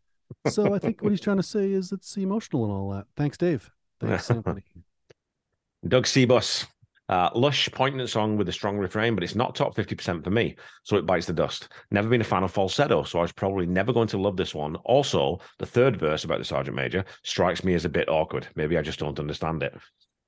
So 0.49 0.73
I 0.73 0.79
think 0.79 1.01
what 1.01 1.11
he's 1.11 1.21
trying 1.27 1.37
to 1.37 1.43
say 1.43 1.71
is 1.71 1.91
it's 1.91 2.15
emotional 2.17 2.63
and 2.65 2.73
all 2.73 2.89
that. 2.91 3.05
Thanks, 3.15 3.37
Dave. 3.37 3.69
Thanks, 3.99 4.25
Symphony. 4.27 4.63
Doug 5.87 6.05
Seabus. 6.05 6.65
Uh, 7.09 7.29
lush, 7.33 7.69
poignant 7.71 8.09
song 8.09 8.35
with 8.35 8.49
a 8.49 8.51
strong 8.51 8.77
refrain, 8.77 9.15
but 9.15 9.23
it's 9.23 9.33
not 9.35 9.55
top 9.55 9.73
50% 9.73 10.25
for 10.25 10.29
me, 10.29 10.57
so 10.83 10.97
it 10.97 11.05
bites 11.05 11.25
the 11.25 11.31
dust. 11.31 11.69
Never 11.89 12.09
been 12.09 12.19
a 12.19 12.25
fan 12.25 12.43
of 12.43 12.51
falsetto, 12.51 13.03
so 13.03 13.19
I 13.19 13.21
was 13.21 13.31
probably 13.31 13.65
never 13.65 13.93
going 13.93 14.09
to 14.09 14.17
love 14.17 14.35
this 14.35 14.53
one. 14.53 14.75
Also, 14.83 15.39
the 15.57 15.65
third 15.65 15.97
verse 15.97 16.25
about 16.25 16.39
the 16.39 16.43
Sergeant 16.43 16.75
Major 16.75 17.05
strikes 17.23 17.63
me 17.63 17.75
as 17.75 17.85
a 17.85 17.89
bit 17.89 18.09
awkward. 18.09 18.47
Maybe 18.55 18.77
I 18.77 18.81
just 18.81 18.99
don't 18.99 19.17
understand 19.21 19.63
it. 19.63 19.73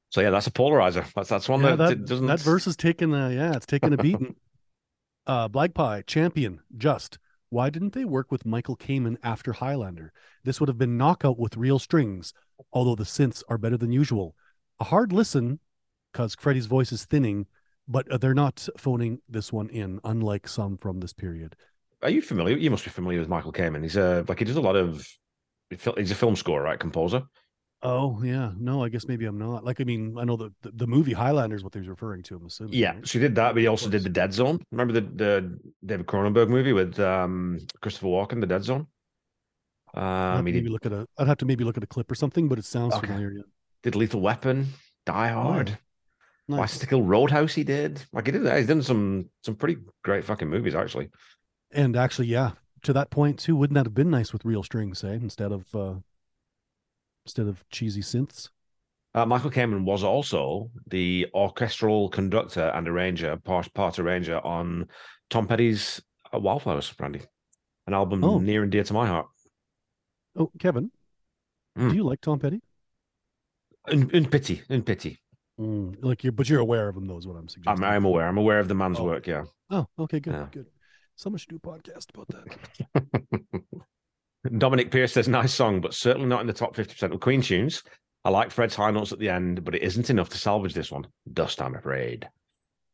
So 0.09 0.21
yeah, 0.21 0.29
that's 0.29 0.47
a 0.47 0.51
polarizer. 0.51 1.05
That's 1.13 1.27
that's 1.27 1.49
one 1.49 1.61
Yeah, 1.61 1.75
that, 1.75 1.89
that, 1.89 2.05
doesn't. 2.05 2.27
that 2.27 2.39
verse 2.39 2.65
is 2.65 2.77
taking 2.77 3.13
a 3.13 3.29
yeah, 3.29 3.55
it's 3.57 3.65
taking 3.65 3.93
a 3.93 3.97
beating. 3.97 4.35
uh 5.27 5.49
Black 5.49 5.73
Pie, 5.73 6.03
champion, 6.07 6.61
just. 6.77 7.19
Why 7.49 7.69
didn't 7.69 7.93
they 7.93 8.05
work 8.05 8.31
with 8.31 8.45
Michael 8.45 8.77
Kamen 8.77 9.17
after 9.23 9.53
Highlander? 9.53 10.13
This 10.43 10.59
would 10.59 10.69
have 10.69 10.77
been 10.77 10.97
knockout 10.97 11.39
with 11.39 11.57
real 11.57 11.79
strings, 11.79 12.33
although 12.71 12.95
the 12.95 13.03
synths 13.03 13.43
are 13.49 13.57
better 13.57 13.77
than 13.77 13.91
usual. 13.91 14.35
A 14.79 14.83
hard 14.83 15.11
listen, 15.11 15.59
because 16.11 16.35
Freddie's 16.35 16.67
voice 16.67 16.91
is 16.91 17.05
thinning, 17.05 17.47
but 17.87 18.09
uh, 18.11 18.17
they're 18.17 18.35
not 18.35 18.67
phoning 18.77 19.19
this 19.27 19.51
one 19.51 19.69
in, 19.69 19.99
unlike 20.03 20.47
some 20.47 20.77
from 20.77 20.99
this 20.99 21.13
period. 21.13 21.55
Are 22.03 22.09
you 22.09 22.21
familiar? 22.21 22.55
You 22.55 22.69
must 22.69 22.85
be 22.85 22.91
familiar 22.91 23.19
with 23.19 23.29
Michael 23.29 23.51
Kamen. 23.51 23.81
He's 23.81 23.97
a 23.97 24.23
like 24.27 24.39
he 24.39 24.45
does 24.45 24.55
a 24.55 24.61
lot 24.61 24.75
of. 24.75 25.05
He's 25.69 26.11
a 26.11 26.15
film 26.15 26.35
score, 26.35 26.61
right? 26.63 26.79
Composer. 26.79 27.23
Oh 27.81 28.21
yeah, 28.21 28.51
no, 28.57 28.83
I 28.83 28.89
guess 28.89 29.07
maybe 29.07 29.25
I'm 29.25 29.37
not. 29.37 29.63
Like, 29.63 29.79
I 29.79 29.85
mean, 29.85 30.17
I 30.19 30.25
know 30.25 30.35
the 30.35 30.51
the, 30.61 30.71
the 30.71 30.87
movie 30.87 31.13
Highlander 31.13 31.55
is 31.55 31.63
what 31.63 31.73
he 31.73 31.79
was 31.79 31.87
referring 31.87 32.23
to. 32.23 32.35
I'm 32.35 32.45
assuming. 32.45 32.73
Yeah, 32.73 32.95
right? 32.95 33.07
so 33.07 33.13
he 33.13 33.19
did 33.19 33.35
that, 33.35 33.53
but 33.53 33.61
he 33.61 33.67
also 33.67 33.89
did 33.89 34.03
the 34.03 34.09
Dead 34.09 34.33
Zone. 34.33 34.61
Remember 34.71 34.93
the 34.93 35.01
the 35.01 35.59
David 35.85 36.05
Cronenberg 36.05 36.49
movie 36.49 36.73
with 36.73 36.99
um 36.99 37.59
Christopher 37.81 38.07
Walken, 38.07 38.41
The 38.41 38.47
Dead 38.47 38.63
Zone. 38.63 38.87
I'd 39.93 40.39
Um, 40.39 40.45
maybe 40.45 40.61
did, 40.61 40.69
look 40.69 40.85
at 40.85 40.91
a. 40.91 41.07
I'd 41.17 41.27
have 41.27 41.37
to 41.37 41.45
maybe 41.45 41.63
look 41.63 41.77
at 41.77 41.83
a 41.83 41.87
clip 41.87 42.11
or 42.11 42.15
something, 42.15 42.47
but 42.47 42.59
it 42.59 42.65
sounds 42.65 42.93
Okay. 42.95 43.07
familiar. 43.07 43.31
Yeah. 43.31 43.43
did 43.83 43.95
Lethal 43.95 44.21
Weapon, 44.21 44.67
Die 45.05 45.27
Hard, 45.29 45.77
Nice. 46.47 46.59
License 46.59 46.81
to 46.81 46.87
Kill, 46.87 47.01
Roadhouse. 47.03 47.53
He 47.53 47.63
did 47.63 48.05
like 48.11 48.25
he 48.25 48.31
did. 48.31 48.43
That. 48.43 48.57
He's 48.57 48.67
done 48.67 48.83
some 48.83 49.29
some 49.43 49.55
pretty 49.55 49.77
great 50.03 50.25
fucking 50.25 50.49
movies 50.49 50.75
actually. 50.75 51.09
And 51.71 51.95
actually, 51.95 52.27
yeah, 52.27 52.51
to 52.83 52.93
that 52.93 53.09
point 53.09 53.39
too, 53.39 53.55
wouldn't 53.55 53.75
that 53.75 53.85
have 53.85 53.93
been 53.93 54.09
nice 54.09 54.33
with 54.33 54.45
real 54.45 54.63
strings, 54.63 54.99
say, 54.99 55.13
instead 55.15 55.51
of 55.51 55.73
uh 55.75 55.95
instead 57.25 57.47
of 57.47 57.63
cheesy 57.69 58.01
synths? 58.01 58.49
Uh, 59.15 59.25
Michael 59.25 59.49
Kamen 59.49 59.83
was 59.85 60.03
also 60.03 60.69
the 60.87 61.27
orchestral 61.33 62.09
conductor 62.09 62.67
and 62.75 62.87
arranger, 62.87 63.37
part, 63.37 63.73
part 63.73 63.97
arranger 63.99 64.39
on 64.45 64.87
Tom 65.29 65.47
Petty's 65.47 65.99
uh, 66.33 66.39
Wildflowers, 66.39 66.93
Randy, 66.99 67.21
an 67.87 67.93
album 67.93 68.23
Oh. 68.23 68.37
near 68.37 68.61
and 68.63 68.71
dear 68.71 68.83
to 68.83 68.93
my 68.93 69.07
heart. 69.07 69.27
Oh, 70.35 70.51
Kevin, 70.59 70.91
Mm. 71.77 71.89
do 71.89 71.95
you 71.95 72.03
like 72.03 72.21
Tom 72.21 72.39
Petty? 72.39 72.61
In, 73.89 74.09
in 74.11 74.29
pity, 74.29 74.61
in 74.69 74.83
pity. 74.83 75.19
Mm, 75.59 76.03
like 76.03 76.23
you're, 76.23 76.31
but 76.31 76.47
you're 76.49 76.59
aware 76.59 76.87
of 76.89 76.95
him, 76.95 77.05
though, 77.07 77.17
is 77.17 77.25
what 77.27 77.33
I'm 77.35 77.41
I'm, 77.41 77.47
suggesting. 77.49 77.83
I'm 77.85 78.05
aware. 78.05 78.27
I'm 78.27 78.37
aware 78.37 78.59
of 78.59 78.67
the 78.67 78.75
man's 78.75 78.99
Oh. 78.99 79.03
work. 79.05 79.25
Yeah. 79.27 79.43
Oh, 79.71 79.87
okay, 79.99 80.19
good, 80.19 80.33
Yeah. 80.33 80.47
good. 80.51 80.67
Someone 81.15 81.37
should 81.39 81.49
do 81.49 81.55
a 81.57 81.59
podcast 81.59 82.07
about 82.13 82.27
that. 82.29 83.63
Dominic 84.57 84.91
Pierce 84.91 85.13
says, 85.13 85.27
nice 85.27 85.53
song, 85.53 85.81
but 85.81 85.93
certainly 85.93 86.27
not 86.27 86.41
in 86.41 86.47
the 86.47 86.53
top 86.53 86.75
50% 86.75 87.13
of 87.13 87.19
Queen 87.19 87.41
tunes. 87.41 87.83
I 88.23 88.29
like 88.29 88.51
Fred's 88.51 88.75
high 88.75 88.91
notes 88.91 89.11
at 89.11 89.19
the 89.19 89.29
end, 89.29 89.63
but 89.63 89.75
it 89.75 89.83
isn't 89.83 90.09
enough 90.09 90.29
to 90.29 90.37
salvage 90.37 90.73
this 90.73 90.91
one. 90.91 91.07
Dust, 91.31 91.61
I'm 91.61 91.75
afraid. 91.75 92.29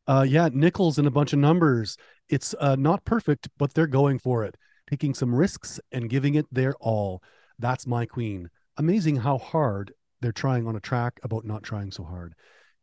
Uh, 0.08 0.26
yeah, 0.28 0.50
nickels 0.52 0.98
and 0.98 1.08
a 1.08 1.12
bunch 1.12 1.34
of 1.34 1.40
numbers. 1.40 1.98
It's 2.30 2.54
uh, 2.60 2.76
not 2.76 3.06
perfect, 3.06 3.50
but 3.58 3.74
they're 3.74 3.88
going 3.88 4.20
for 4.20 4.44
it, 4.44 4.56
taking 4.90 5.14
some 5.14 5.34
risks 5.34 5.80
and 5.92 6.10
giving 6.10 6.36
it 6.36 6.46
their 6.52 6.76
all. 6.80 7.24
That's 7.58 7.88
my 7.88 8.06
queen. 8.06 8.50
Amazing 8.78 9.18
how 9.18 9.38
hard 9.38 9.94
they're 10.22 10.32
trying 10.32 10.68
on 10.68 10.76
a 10.76 10.82
track 10.82 11.20
about 11.24 11.46
not 11.46 11.64
trying 11.64 11.92
so 11.92 12.04
hard. 12.04 12.36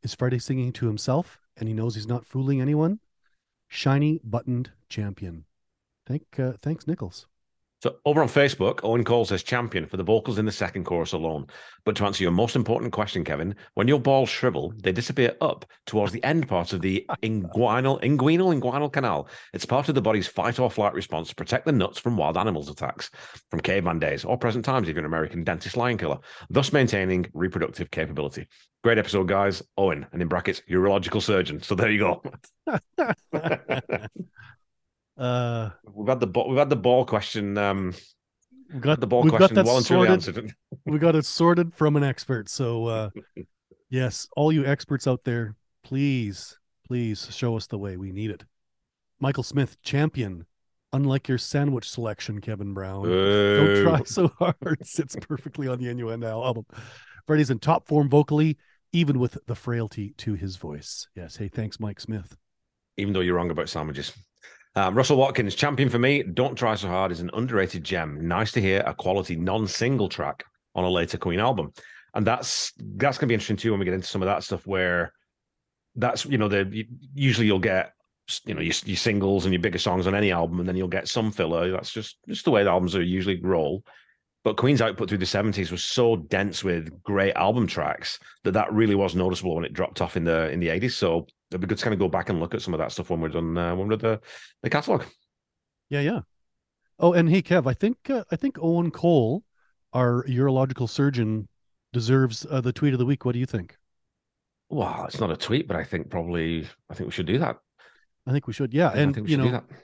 Is 0.03 0.15
Freddie 0.15 0.39
singing 0.39 0.73
to 0.75 0.87
himself 0.87 1.39
and 1.57 1.69
he 1.69 1.75
knows 1.75 1.95
he's 1.95 2.07
not 2.07 2.27
fooling 2.27 2.61
anyone? 2.61 2.99
Shiny 3.69 4.21
buttoned 4.25 4.71
champion. 4.89 5.45
Thank, 6.07 6.39
uh, 6.39 6.55
thanks, 6.61 6.87
Nichols. 6.87 7.27
So 7.83 7.97
over 8.05 8.23
on 8.23 8.29
Facebook, 8.29 8.79
Owen 8.85 9.03
Cole 9.03 9.25
says 9.25 9.43
champion 9.43 9.87
for 9.87 9.97
the 9.97 10.05
vocals 10.05 10.39
in 10.39 10.45
the 10.45 10.53
second 10.53 10.85
chorus 10.85 11.13
alone. 11.13 11.49
But 11.85 11.97
to 11.97 12.05
answer 12.05 12.23
your 12.23 12.31
most 12.31 12.55
important 12.55 12.93
question, 12.93 13.25
Kevin, 13.25 13.57
when 13.75 13.89
your 13.89 13.99
balls 13.99 14.29
shrivel, 14.29 14.73
they 14.77 14.93
disappear 14.93 15.35
up 15.41 15.65
towards 15.85 16.13
the 16.13 16.23
end 16.23 16.47
part 16.47 16.73
of 16.73 16.81
the 16.81 17.05
inguinal, 17.25 18.01
inguinal, 18.03 18.57
inguinal 18.57 18.93
canal. 18.93 19.29
It's 19.53 19.65
part 19.65 19.89
of 19.89 19.97
the 19.97 20.01
body's 20.01 20.29
fight 20.29 20.61
or 20.61 20.71
flight 20.71 20.95
response 20.95 21.31
to 21.31 21.35
protect 21.35 21.67
the 21.67 21.73
nuts 21.73 21.99
from 21.99 22.17
wild 22.17 22.37
animals 22.37 22.71
attacks, 22.71 23.11
from 23.51 23.59
caveman 23.59 23.99
days 23.99 24.25
or 24.25 24.39
present 24.39 24.65
times 24.65 24.89
if 24.89 24.95
you're 24.95 25.01
an 25.01 25.07
American 25.07 25.43
dentist 25.43 25.77
lion 25.77 25.99
killer, 25.99 26.21
thus 26.51 26.73
maintaining 26.73 27.27
reproductive 27.35 27.91
capability. 27.91 28.47
Great 28.85 28.99
episode, 28.99 29.27
guys. 29.27 29.61
Owen, 29.77 30.07
and 30.13 30.23
in 30.23 30.29
brackets, 30.29 30.63
urological 30.71 31.21
surgeon. 31.21 31.61
So 31.61 31.75
there 31.75 31.91
you 31.91 31.99
go. 31.99 32.79
uh, 35.23 35.71
we've 35.95 36.09
had 36.09 36.21
the 36.21 36.27
ball, 36.27 36.49
we've 36.49 36.59
had 36.59 36.71
the 36.71 36.77
ball 36.77 37.05
question. 37.05 37.57
Um, 37.57 37.95
we 38.73 38.81
got 38.81 39.01
the 39.01 39.07
ball 39.07 39.23
we've 39.23 39.33
got 39.33 39.55
that 39.55 39.67
well 39.67 39.81
sorted. 39.81 40.13
answered. 40.13 40.55
we 40.87 40.99
got 40.99 41.15
it 41.15 41.25
sorted 41.27 41.75
from 41.75 41.97
an 41.97 42.03
expert. 42.05 42.49
So 42.49 42.87
uh 42.87 43.11
yes, 43.91 44.27
all 44.37 44.53
you 44.53 44.65
experts 44.65 45.07
out 45.07 45.25
there, 45.25 45.55
please, 45.85 46.59
please 46.87 47.29
show 47.31 47.57
us 47.57 47.67
the 47.67 47.79
way. 47.79 47.97
We 47.97 48.13
need 48.13 48.31
it. 48.31 48.45
Michael 49.21 49.43
Smith, 49.43 49.81
champion. 49.83 50.47
Unlike 50.95 51.29
your 51.29 51.39
sandwich 51.39 51.89
selection, 51.89 52.41
Kevin 52.41 52.75
Brown. 52.75 53.05
Don't 53.05 53.83
try 53.83 54.03
so 54.05 54.29
hard. 54.39 54.79
Sits 54.83 55.17
perfectly 55.17 55.67
on 55.67 55.79
the 55.79 55.89
Innuendo 55.89 56.45
album. 56.45 56.67
Freddie's 57.27 57.51
in 57.51 57.61
top 57.61 57.87
form 57.87 58.11
vocally, 58.11 58.59
even 58.93 59.19
with 59.19 59.39
the 59.47 59.55
frailty 59.55 60.13
to 60.19 60.35
his 60.35 60.57
voice. 60.57 61.09
Yes. 61.15 61.37
Hey, 61.37 61.49
thanks, 61.49 61.81
Mike 61.81 62.01
Smith. 62.01 62.37
even 62.99 63.15
though 63.15 63.21
you're 63.21 63.37
wrong 63.37 63.51
about 63.51 63.71
sandwiches. 63.71 64.13
Um, 64.75 64.95
Russell 64.95 65.19
Watkins, 65.19 65.55
champion 65.55 65.91
for 65.91 65.99
me. 65.99 66.23
Don't 66.23 66.55
try 66.55 66.75
so 66.75 66.89
hard 66.89 67.13
is 67.13 67.21
an 67.21 67.31
underrated 67.35 67.85
gem. 67.85 68.27
Nice 68.27 68.53
to 68.53 68.61
hear 68.61 68.83
a 68.87 68.95
quality 68.95 69.37
non-single 69.37 70.09
track 70.09 70.45
on 70.75 70.85
a 70.85 70.89
later 70.89 71.19
Queen 71.19 71.39
album, 71.39 71.73
and 72.15 72.27
that's 72.27 72.73
that's 72.97 73.19
gonna 73.19 73.29
be 73.29 73.35
interesting 73.35 73.57
too 73.57 73.71
when 73.71 73.81
we 73.81 73.85
get 73.85 73.95
into 73.95 74.07
some 74.07 74.23
of 74.23 74.27
that 74.27 74.45
stuff 74.45 74.67
where 74.67 75.13
that's 75.97 76.25
you 76.25 76.39
know 76.39 76.49
the 76.49 76.87
usually 77.15 77.47
you'll 77.47 77.59
get 77.59 77.93
you 78.47 78.55
know 78.55 78.63
your, 78.63 78.75
your 78.87 78.97
singles 78.97 79.45
and 79.45 79.53
your 79.53 79.61
bigger 79.61 79.79
songs 79.79 80.07
on 80.07 80.15
any 80.15 80.33
album, 80.33 80.59
and 80.59 80.69
then 80.69 80.77
you'll 80.77 80.89
get 80.89 81.09
some 81.09 81.31
filler. 81.31 81.71
That's 81.71 81.93
just 81.93 82.17
just 82.27 82.47
the 82.47 82.51
way 82.51 82.65
the 82.65 82.71
albums 82.71 82.97
are 82.97 83.03
usually 83.03 83.41
roll. 83.41 83.85
But 84.45 84.57
Queen's 84.57 84.83
output 84.83 85.09
through 85.09 85.19
the 85.19 85.25
70s 85.25 85.71
was 85.71 85.85
so 85.85 86.17
dense 86.17 86.65
with 86.65 87.01
great 87.05 87.35
album 87.35 87.69
tracks 87.69 88.19
that 88.43 88.51
that 88.53 88.73
really 88.73 88.97
was 88.97 89.15
noticeable 89.15 89.55
when 89.55 89.65
it 89.65 89.73
dropped 89.73 90.01
off 90.01 90.17
in 90.17 90.25
the 90.25 90.51
in 90.51 90.61
the 90.61 90.69
80s. 90.69 90.93
So 90.93 91.27
it'd 91.53 91.61
be 91.61 91.67
good 91.67 91.79
to 91.79 91.85
kind 91.85 91.95
of 91.95 92.01
go 92.01 92.09
back 92.09 92.29
and 92.29 92.41
look 92.41 92.55
at 92.55 92.63
some 92.63 92.75
of 92.75 92.79
that 92.79 92.93
stuff 92.93 93.11
when 93.11 93.21
we're 93.21 93.29
done 93.29 93.57
uh, 93.57 93.75
when 93.75 93.89
we're 93.89 93.97
the 93.97 94.21
the 94.63 94.71
catalog. 94.71 95.03
Yeah, 95.91 96.01
yeah. 96.01 96.21
Oh, 96.99 97.13
and 97.13 97.29
hey, 97.29 97.43
Kev, 97.43 97.67
I 97.67 97.75
think 97.75 97.99
uh, 98.09 98.25
I 98.31 98.37
think 98.37 98.57
Owen 98.61 98.91
Cole, 98.91 99.45
our 99.93 100.25
urological 100.25 100.89
surgeon, 100.89 101.49
deserves 101.93 102.47
uh, 102.51 102.61
the 102.61 102.73
tweet 102.73 102.93
of 102.93 102.99
the 102.99 103.07
week. 103.07 103.25
What 103.25 103.33
do 103.33 103.39
you 103.39 103.47
think? 103.47 103.77
Well, 104.69 105.05
it's 105.07 105.21
not 105.21 105.31
a 105.31 105.37
tweet, 105.37 105.69
but 105.69 105.77
I 105.77 105.85
think 105.85 106.11
probably 106.11 106.67
I 106.91 106.95
think 106.95 107.09
we 107.09 107.13
should 107.13 107.27
do 107.27 107.39
that. 107.39 107.59
I 108.27 108.33
think 108.33 108.47
we 108.47 108.53
should. 108.53 108.73
Yeah, 108.73 108.89
I 108.89 108.99
and 108.99 109.15
think 109.15 109.27
we 109.27 109.33
you 109.33 109.37
should 109.37 109.43
do 109.43 109.51
know, 109.51 109.63
that. 109.69 109.79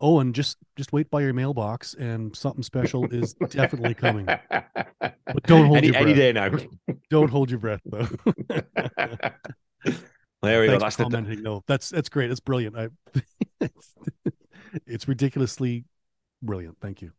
Owen, 0.00 0.32
just 0.32 0.58
just 0.76 0.92
wait 0.92 1.10
by 1.10 1.22
your 1.22 1.32
mailbox, 1.32 1.94
and 1.94 2.36
something 2.36 2.62
special 2.62 3.06
is 3.06 3.32
definitely 3.48 3.94
coming. 3.94 4.26
But 4.26 5.42
don't 5.44 5.66
hold 5.66 5.78
any, 5.78 5.86
your 5.88 5.96
any 5.96 6.14
day 6.14 6.32
now. 6.32 6.50
Don't 7.10 7.30
hold 7.30 7.50
your 7.50 7.60
breath, 7.60 7.80
though. 7.86 8.08
there 10.46 10.60
we 10.60 10.66
go. 10.66 10.78
Thanks 10.78 10.96
That's 10.96 10.96
for 10.96 11.10
the 11.10 11.16
commenting. 11.16 11.42
No, 11.42 11.62
that's 11.66 11.90
that's 11.90 12.08
great. 12.08 12.30
It's 12.30 12.40
brilliant. 12.40 12.76
I, 12.76 12.88
it's 14.86 15.08
ridiculously 15.08 15.84
brilliant. 16.42 16.78
Thank 16.80 17.02
you. 17.02 17.12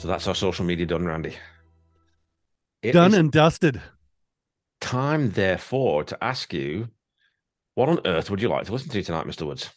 So 0.00 0.08
that's 0.08 0.26
our 0.26 0.34
social 0.34 0.64
media 0.64 0.86
done, 0.86 1.04
Randy. 1.04 1.36
It 2.82 2.92
Done 2.92 3.12
and 3.12 3.30
dusted. 3.30 3.82
time, 4.80 5.32
therefore, 5.32 6.04
to 6.04 6.24
ask 6.24 6.54
you, 6.54 6.88
what 7.74 7.90
on 7.90 8.00
earth 8.06 8.30
would 8.30 8.40
you 8.40 8.48
like 8.48 8.64
to 8.64 8.72
listen 8.72 8.88
to 8.88 9.02
tonight, 9.02 9.26
Mr. 9.26 9.46
Woods? 9.46 9.68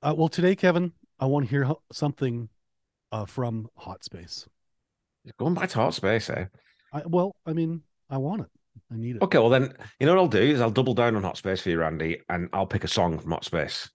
Uh, 0.00 0.14
well, 0.16 0.28
today, 0.28 0.54
Kevin, 0.54 0.92
I 1.18 1.26
want 1.26 1.46
to 1.46 1.50
hear 1.50 1.68
something 1.92 2.48
uh, 3.10 3.24
from 3.24 3.68
Hot 3.74 4.04
Space. 4.04 4.46
Going 5.40 5.54
back 5.54 5.70
to 5.70 5.78
Hot 5.80 5.94
Space, 5.94 6.30
eh? 6.30 6.44
I, 6.92 7.02
well, 7.04 7.34
I 7.44 7.52
mean, 7.52 7.82
I 8.08 8.18
want 8.18 8.42
it. 8.42 8.48
I 8.92 8.96
need 8.96 9.16
it. 9.16 9.22
Okay, 9.22 9.38
well 9.38 9.50
then, 9.50 9.74
you 9.98 10.06
know 10.06 10.14
what 10.14 10.20
I'll 10.22 10.28
do 10.28 10.38
is 10.38 10.60
I'll 10.60 10.70
double 10.70 10.94
down 10.94 11.16
on 11.16 11.24
Hot 11.24 11.36
Space 11.36 11.60
for 11.62 11.70
you, 11.70 11.80
Randy, 11.80 12.20
and 12.28 12.48
I'll 12.52 12.66
pick 12.66 12.84
a 12.84 12.88
song 12.88 13.18
from 13.18 13.32
Hot 13.32 13.44
Space. 13.44 13.90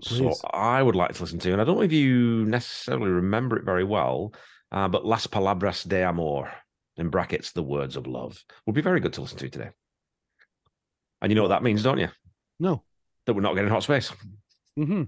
So 0.00 0.32
I 0.52 0.82
would 0.82 0.96
like 0.96 1.12
to 1.14 1.22
listen 1.22 1.38
to, 1.40 1.52
and 1.52 1.60
I 1.60 1.64
don't 1.64 1.76
know 1.76 1.82
if 1.82 1.92
you 1.92 2.44
necessarily 2.44 3.10
remember 3.10 3.56
it 3.56 3.64
very 3.64 3.84
well, 3.84 4.32
uh, 4.72 4.88
but 4.88 5.06
Las 5.06 5.28
Palabras 5.28 5.84
de 5.84 6.02
Amor, 6.02 6.50
in 6.96 7.10
brackets, 7.10 7.52
the 7.52 7.62
words 7.62 7.94
of 7.96 8.08
love, 8.08 8.42
would 8.66 8.74
be 8.74 8.82
very 8.82 8.98
good 8.98 9.12
to 9.12 9.20
listen 9.20 9.38
to 9.38 9.48
today. 9.48 9.70
And 11.20 11.30
you 11.30 11.36
know 11.36 11.42
what 11.42 11.48
that 11.48 11.62
means, 11.62 11.82
don't 11.84 11.98
you? 11.98 12.08
No. 12.58 12.82
That 13.26 13.34
we're 13.34 13.42
not 13.42 13.54
getting 13.54 13.70
Hot 13.70 13.84
Space. 13.84 14.12
hmm 14.76 15.02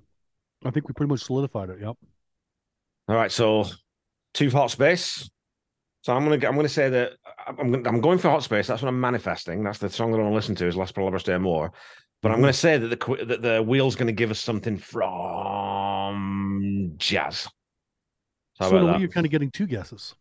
I 0.64 0.70
think 0.70 0.86
we 0.88 0.94
pretty 0.94 1.10
much 1.10 1.24
solidified 1.24 1.70
it. 1.70 1.78
Yep. 1.80 1.96
All 3.08 3.16
right, 3.16 3.32
so 3.32 3.66
two 4.32 4.50
Hot 4.50 4.70
Space. 4.70 5.28
So 6.02 6.14
I'm 6.14 6.22
gonna 6.24 6.46
I'm 6.46 6.54
gonna 6.54 6.68
say 6.68 6.88
that 6.90 7.12
I'm 7.46 7.70
gonna, 7.72 7.88
I'm 7.88 8.00
going 8.00 8.18
for 8.18 8.30
Hot 8.30 8.42
Space. 8.42 8.66
That's 8.66 8.82
what 8.82 8.88
I'm 8.88 9.00
manifesting. 9.00 9.62
That's 9.64 9.78
the 9.78 9.88
song 9.90 10.12
that 10.12 10.18
I 10.18 10.22
want 10.22 10.32
to 10.32 10.36
listen 10.36 10.54
to 10.56 10.66
is 10.66 10.76
Las 10.76 10.92
Palabras 10.92 11.24
de 11.24 11.34
Amor. 11.34 11.72
But 12.22 12.30
I'm 12.32 12.38
Mhm. 12.38 12.42
going 12.42 12.52
to 12.52 12.58
say 12.58 12.78
that 12.78 12.88
the 12.88 13.24
that 13.26 13.42
the 13.42 13.62
wheel's 13.62 13.96
going 13.96 14.06
to 14.06 14.12
give 14.12 14.30
us 14.30 14.40
something 14.40 14.78
from 14.78 16.94
jazz. 16.96 17.48
How 18.58 18.70
so 18.70 18.76
about 18.76 18.92
that? 18.92 19.00
you're 19.00 19.08
kind 19.08 19.26
of 19.26 19.32
getting 19.32 19.50
two 19.50 19.66
guesses. 19.66 20.14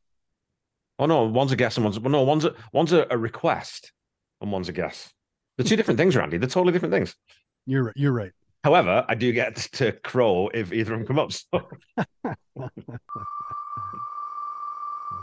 Oh 0.99 1.05
no, 1.05 1.23
one's 1.23 1.51
a 1.51 1.55
guess 1.55 1.77
and 1.77 1.83
one's 1.83 1.99
well, 1.99 2.11
no, 2.11 2.23
one's 2.23 2.45
a 2.45 2.53
one's 2.71 2.93
a, 2.93 3.07
a 3.09 3.17
request 3.17 3.91
and 4.41 4.51
one's 4.51 4.69
a 4.69 4.73
guess. 4.73 5.11
They're 5.57 5.65
two 5.65 5.75
different 5.75 5.99
things, 5.99 6.15
Randy. 6.15 6.37
They're 6.37 6.49
totally 6.49 6.73
different 6.73 6.93
things. 6.93 7.15
You're 7.65 7.83
right. 7.83 7.93
You're 7.95 8.11
right. 8.11 8.31
However, 8.63 9.05
I 9.07 9.15
do 9.15 9.31
get 9.31 9.55
to 9.73 9.91
crow 9.91 10.49
if 10.53 10.71
either 10.73 10.93
of 10.93 10.99
them 10.99 11.07
come 11.07 11.19
up. 11.19 11.31
So 11.31 11.67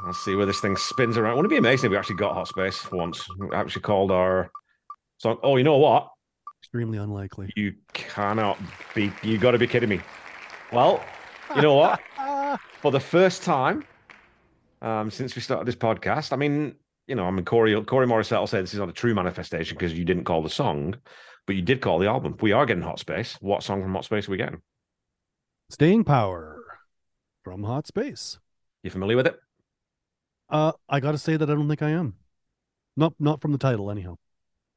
I'll 0.07 0.15
see 0.15 0.35
where 0.35 0.47
this 0.47 0.61
thing 0.61 0.77
spins 0.77 1.17
around. 1.17 1.37
Wouldn't 1.37 1.53
it 1.53 1.55
be 1.55 1.59
amazing 1.59 1.87
if 1.87 1.91
we 1.93 1.97
actually 1.97 2.17
got 2.17 2.35
hot 2.35 2.49
space 2.49 2.79
for 2.79 2.97
once? 2.97 3.27
We 3.39 3.51
actually 3.55 3.83
called 3.83 4.11
our 4.11 4.51
song. 5.19 5.39
Oh, 5.43 5.57
you 5.57 5.65
know 5.65 5.77
what? 5.77 6.09
Extremely 6.63 6.99
unlikely. 6.99 7.53
You 7.57 7.75
cannot 7.93 8.59
be. 8.95 9.13
You 9.23 9.39
got 9.39 9.53
to 9.53 9.59
be 9.59 9.67
kidding 9.67 9.89
me. 9.89 10.01
Well, 10.73 11.03
you 11.55 11.63
know 11.63 11.75
what? 11.75 12.01
For 12.81 12.91
the 12.91 13.01
first 13.01 13.43
time 13.43 13.85
um, 14.81 15.11
since 15.11 15.37
we 15.37 15.43
started 15.43 15.67
this 15.67 15.77
podcast, 15.77 16.33
I 16.33 16.37
mean, 16.37 16.77
you 17.07 17.15
know, 17.15 17.25
I 17.25 17.31
mean, 17.31 17.45
Corey 17.45 17.75
Corey 17.85 18.07
Morrissette 18.07 18.41
will 18.41 18.47
say 18.47 18.63
this 18.63 18.73
is 18.73 18.79
not 18.79 18.89
a 18.89 18.93
true 18.93 19.15
manifestation 19.15 19.77
because 19.77 19.93
you 19.93 20.05
didn't 20.05 20.25
call 20.25 20.43
the 20.43 20.49
song, 20.49 20.95
but 21.47 21.57
you 21.57 21.63
did 21.63 21.83
call 21.83 21.99
the 21.99 22.07
album. 22.07 22.39
We 22.41 22.53
are 22.53 22.65
getting 22.65 22.83
Hot 22.83 22.99
Space. 22.99 23.37
What 23.43 23.63
song 23.63 23.83
from 23.83 23.93
Hot 23.93 24.07
Space 24.07 24.29
are 24.29 24.31
we 24.31 24.39
getting? 24.39 24.63
Staying 25.69 26.05
power 26.05 26.65
from 27.45 27.65
Hot 27.65 27.87
Space. 27.87 28.39
You 28.83 28.91
familiar 28.91 29.17
with 29.17 29.27
it? 29.27 29.39
Uh, 30.49 30.73
I 30.89 31.01
got 31.01 31.13
to 31.13 31.19
say 31.19 31.37
that 31.37 31.51
I 31.51 31.55
don't 31.55 31.69
think 31.69 31.83
I 31.83 31.91
am. 31.91 32.15
Not 32.97 33.13
not 33.19 33.43
from 33.43 33.53
the 33.53 33.59
title, 33.59 33.91
anyhow. 33.91 34.17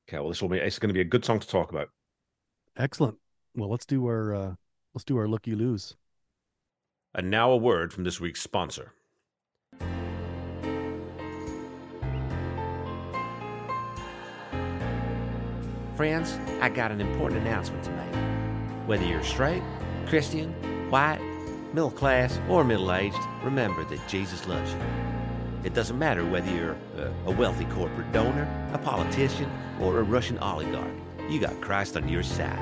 Okay, 0.09 0.19
well, 0.19 0.27
this 0.27 0.41
will 0.41 0.49
be. 0.49 0.57
It's 0.57 0.77
going 0.77 0.89
to 0.89 0.93
be 0.93 1.01
a 1.01 1.05
good 1.05 1.23
song 1.23 1.39
to 1.39 1.47
talk 1.47 1.71
about. 1.71 1.87
Excellent. 2.75 3.17
Well, 3.55 3.69
let's 3.69 3.85
do 3.85 4.05
our 4.07 4.35
uh, 4.35 4.55
let's 4.93 5.05
do 5.05 5.17
our 5.17 5.27
look 5.29 5.47
you 5.47 5.55
lose. 5.55 5.95
And 7.15 7.29
now 7.29 7.51
a 7.51 7.57
word 7.57 7.93
from 7.93 8.03
this 8.03 8.19
week's 8.19 8.41
sponsor. 8.41 8.91
Friends, 15.95 16.39
I 16.59 16.69
got 16.69 16.91
an 16.91 16.99
important 16.99 17.41
announcement 17.41 17.83
to 17.83 17.91
make. 17.91 18.87
Whether 18.87 19.05
you're 19.05 19.23
straight, 19.23 19.61
Christian, 20.07 20.51
white, 20.89 21.21
middle 21.71 21.91
class, 21.91 22.39
or 22.49 22.63
middle 22.63 22.91
aged, 22.91 23.15
remember 23.43 23.83
that 23.85 24.07
Jesus 24.07 24.47
loves 24.47 24.73
you. 24.73 24.79
It 25.63 25.75
doesn't 25.75 25.99
matter 25.99 26.25
whether 26.25 26.51
you're 26.51 26.75
a 27.27 27.31
wealthy 27.31 27.65
corporate 27.65 28.11
donor, 28.11 28.47
a 28.73 28.79
politician, 28.79 29.51
or 29.79 29.99
a 29.99 30.03
Russian 30.03 30.39
oligarch, 30.39 30.91
you 31.29 31.39
got 31.39 31.61
Christ 31.61 31.95
on 31.95 32.09
your 32.09 32.23
side. 32.23 32.57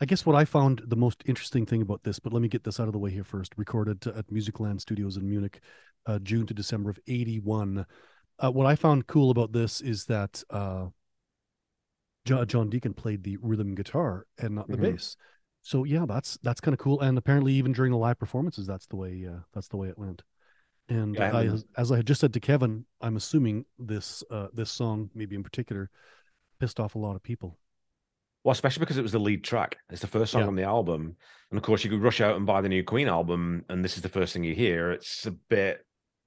I 0.00 0.06
guess 0.06 0.24
what 0.24 0.36
I 0.36 0.44
found 0.44 0.82
the 0.86 0.94
most 0.94 1.24
interesting 1.26 1.66
thing 1.66 1.82
about 1.82 2.04
this, 2.04 2.20
but 2.20 2.32
let 2.32 2.42
me 2.42 2.46
get 2.46 2.62
this 2.62 2.78
out 2.78 2.86
of 2.86 2.92
the 2.92 3.00
way 3.00 3.10
here 3.10 3.24
first. 3.24 3.52
Recorded 3.56 4.06
at 4.06 4.28
Musicland 4.28 4.80
Studios 4.80 5.16
in 5.16 5.28
Munich, 5.28 5.60
uh, 6.06 6.20
June 6.20 6.46
to 6.46 6.54
December 6.54 6.90
of 6.90 7.00
81. 7.08 7.84
Uh, 8.38 8.50
what 8.52 8.68
I 8.68 8.76
found 8.76 9.08
cool 9.08 9.32
about 9.32 9.50
this 9.50 9.80
is 9.80 10.04
that 10.04 10.44
uh, 10.50 10.86
John 12.24 12.70
Deacon 12.70 12.94
played 12.94 13.24
the 13.24 13.36
rhythm 13.38 13.74
guitar 13.74 14.26
and 14.38 14.54
not 14.54 14.68
the 14.68 14.76
Mhm. 14.76 14.92
bass. 14.92 15.16
So 15.62 15.84
yeah, 15.84 16.06
that's 16.06 16.38
that's 16.42 16.60
kind 16.60 16.72
of 16.72 16.78
cool. 16.78 17.00
And 17.00 17.18
apparently, 17.18 17.52
even 17.54 17.72
during 17.72 17.92
the 17.92 17.98
live 17.98 18.18
performances, 18.18 18.66
that's 18.66 18.86
the 18.86 18.96
way 18.96 19.26
uh, 19.28 19.40
that's 19.52 19.68
the 19.68 19.76
way 19.76 19.88
it 19.88 19.98
went. 19.98 20.22
And 20.88 21.16
Yeah, 21.16 21.32
I, 21.32 21.48
as 21.76 21.92
I 21.92 21.96
had 21.96 22.06
just 22.06 22.20
said 22.20 22.32
to 22.32 22.40
Kevin, 22.40 22.84
I'm 23.00 23.16
assuming 23.16 23.64
this 23.78 24.24
uh, 24.30 24.48
this 24.52 24.70
song, 24.70 25.10
maybe 25.14 25.36
in 25.36 25.42
particular, 25.42 25.90
pissed 26.58 26.80
off 26.80 26.94
a 26.94 26.98
lot 26.98 27.14
of 27.14 27.22
people. 27.22 27.58
Well, 28.42 28.52
especially 28.52 28.80
because 28.80 28.96
it 28.96 29.02
was 29.02 29.12
the 29.12 29.18
lead 29.20 29.44
track. 29.44 29.76
It's 29.90 30.00
the 30.00 30.06
first 30.06 30.32
song 30.32 30.42
Yeah. 30.42 30.48
on 30.48 30.56
the 30.56 30.62
album. 30.62 31.16
And 31.50 31.58
of 31.58 31.62
course, 31.62 31.84
you 31.84 31.90
could 31.90 32.02
rush 32.02 32.20
out 32.20 32.36
and 32.36 32.46
buy 32.46 32.60
the 32.62 32.68
new 32.70 32.82
Queen 32.82 33.06
album, 33.06 33.64
and 33.68 33.84
this 33.84 33.96
is 33.96 34.02
the 34.02 34.08
first 34.08 34.32
thing 34.32 34.44
you 34.44 34.54
hear. 34.54 34.92
It's 34.92 35.26
a 35.26 35.30
bit, 35.32 35.84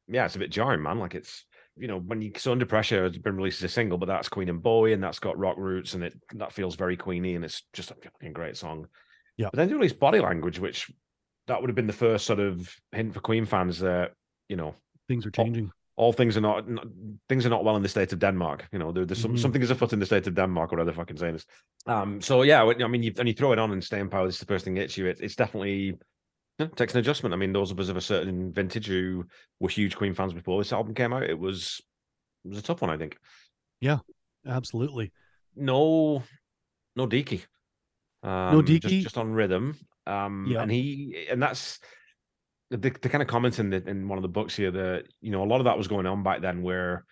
yeah, 0.07 0.25
it's 0.25 0.35
a 0.35 0.39
bit 0.39 0.51
jarring, 0.51 0.83
man. 0.83 0.99
Like 0.99 1.15
it's, 1.15 1.45
you 1.75 1.87
know, 1.87 1.97
when 1.99 2.21
you 2.21 2.31
so 2.37 2.51
under 2.51 2.67
pressure 2.67 3.03
has 3.03 3.17
been 3.17 3.35
released 3.35 3.63
as 3.63 3.71
a 3.71 3.73
single, 3.73 3.97
but 3.97 4.05
that's 4.05 4.29
Queen 4.29 4.47
and 4.49 4.61
Bowie, 4.61 4.93
and 4.93 5.03
that's 5.03 5.19
got 5.19 5.39
rock 5.39 5.57
roots, 5.57 5.95
and 5.95 6.03
it 6.03 6.13
that 6.35 6.53
feels 6.53 6.75
very 6.75 6.95
Queeny, 6.95 7.35
and 7.35 7.43
it's 7.43 7.63
just 7.73 7.89
a 7.89 7.95
fucking 7.95 8.33
great 8.33 8.57
song. 8.57 8.87
Yeah. 9.37 9.49
But 9.51 9.57
then 9.57 9.67
they 9.67 9.73
released 9.73 9.99
Body 9.99 10.19
Language, 10.19 10.59
which 10.59 10.91
that 11.47 11.59
would 11.59 11.69
have 11.69 11.75
been 11.75 11.87
the 11.87 11.93
first 11.93 12.25
sort 12.25 12.39
of 12.39 12.73
hint 12.91 13.13
for 13.13 13.19
Queen 13.19 13.45
fans 13.45 13.79
that, 13.79 14.11
you 14.49 14.55
know, 14.55 14.75
Things 15.07 15.25
are 15.25 15.31
changing. 15.31 15.71
all 15.95 16.13
things 16.13 16.37
are 16.37 16.41
not, 16.41 16.69
not 16.69 16.85
things 17.27 17.45
are 17.45 17.49
not 17.49 17.63
well 17.63 17.75
in 17.75 17.83
the 17.83 17.89
state 17.89 18.13
of 18.13 18.19
Denmark. 18.19 18.67
You 18.71 18.79
know, 18.79 18.91
there, 18.91 19.05
there's 19.05 19.19
some, 19.21 19.33
Mhm. 19.33 19.39
something 19.39 19.61
is 19.61 19.69
afoot 19.71 19.93
in 19.93 19.99
the 19.99 20.05
state 20.05 20.27
of 20.27 20.35
Denmark, 20.35 20.71
or 20.71 20.77
whatever 20.77 20.93
fucking 20.93 21.17
saying 21.17 21.33
this. 21.33 21.45
Um, 21.85 22.21
so 22.21 22.43
yeah, 22.43 22.63
I 22.63 22.87
mean, 22.87 23.03
you, 23.03 23.13
and 23.17 23.27
you 23.27 23.33
throw 23.33 23.51
it 23.51 23.59
on 23.59 23.71
and 23.71 23.83
staying 23.83 24.09
power. 24.09 24.25
This 24.25 24.35
is 24.35 24.39
the 24.39 24.45
first 24.45 24.63
thing 24.65 24.75
that 24.75 24.81
hits 24.81 24.97
you. 24.97 25.07
It, 25.07 25.19
it's 25.21 25.35
definitely 25.35 25.97
know, 26.59 26.67
takes 26.67 26.93
an 26.93 26.99
adjustment. 26.99 27.33
I 27.33 27.37
mean, 27.37 27.51
those 27.53 27.71
of 27.71 27.79
us 27.79 27.89
of 27.89 27.97
a 27.97 28.01
certain 28.01 28.53
vintage 28.53 28.87
who 28.87 29.25
were 29.59 29.69
huge 29.69 29.95
Queen 29.95 30.13
fans 30.13 30.33
before 30.33 30.59
this 30.61 30.71
album 30.71 30.93
came 30.93 31.11
out, 31.11 31.23
it 31.23 31.37
was 31.37 31.81
it 32.45 32.49
was 32.49 32.57
a 32.59 32.63
tough 32.63 32.81
one, 32.81 32.91
I 32.91 32.97
think. 32.97 33.17
Yeah, 33.81 33.99
absolutely. 34.47 35.11
No, 35.55 36.23
no 36.95 37.07
Deaky. 37.07 37.45
Um, 38.23 38.53
No 38.53 38.61
just, 38.61 38.81
just 38.87 39.17
on 39.17 39.33
rhythm. 39.33 39.77
Um, 40.07 40.47
Yeah. 40.49 40.61
and 40.63 40.71
he 40.71 41.27
and 41.29 41.41
that's 41.41 41.79
the, 42.69 42.77
the 42.77 42.89
kind 43.09 43.21
of 43.21 43.27
comments 43.27 43.59
in 43.59 43.69
the, 43.69 43.87
in 43.87 44.07
one 44.07 44.17
of 44.17 44.23
the 44.23 44.27
books 44.29 44.55
here 44.55 44.71
that 44.71 45.03
you 45.21 45.31
know 45.31 45.43
a 45.43 45.45
lot 45.45 45.59
of 45.59 45.65
that 45.65 45.77
was 45.77 45.87
going 45.87 46.05
on 46.05 46.23
back 46.23 46.41
then 46.41 46.61
where 46.63 47.05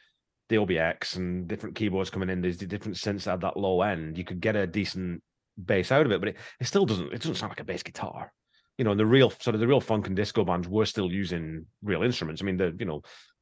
the 0.49 0.57
OBX 0.57 1.15
and 1.15 1.47
different 1.47 1.75
keyboards 1.75 2.09
coming 2.09 2.29
in, 2.29 2.41
there's 2.41 2.57
the 2.57 2.65
different 2.65 2.97
synths 2.97 3.31
at 3.31 3.39
that 3.41 3.55
low 3.55 3.81
end. 3.81 4.17
You 4.17 4.25
could 4.25 4.41
get 4.41 4.55
a 4.55 4.67
decent 4.67 5.21
bass 5.63 5.91
out 5.91 6.05
of 6.05 6.11
it, 6.11 6.19
but 6.19 6.29
it, 6.29 6.37
it 6.59 6.67
still 6.67 6.85
doesn't. 6.85 7.13
It 7.13 7.19
doesn't 7.21 7.35
sound 7.35 7.51
like 7.51 7.59
a 7.61 7.65
bass 7.65 7.83
guitar. 7.83 8.33
You 8.77 8.85
know, 8.85 8.91
and 8.91 8.99
the 8.99 9.05
real 9.05 9.29
sort 9.29 9.53
of 9.53 9.59
the 9.59 9.67
real 9.67 9.79
funk 9.81 10.07
and 10.07 10.15
disco 10.15 10.43
bands 10.43 10.67
were 10.67 10.85
still 10.85 11.11
using 11.11 11.67
real 11.83 12.03
instruments. 12.03 12.41
I 12.41 12.45
mean, 12.45 12.57
the 12.57 12.75
you 12.79 12.85
know 12.85 13.01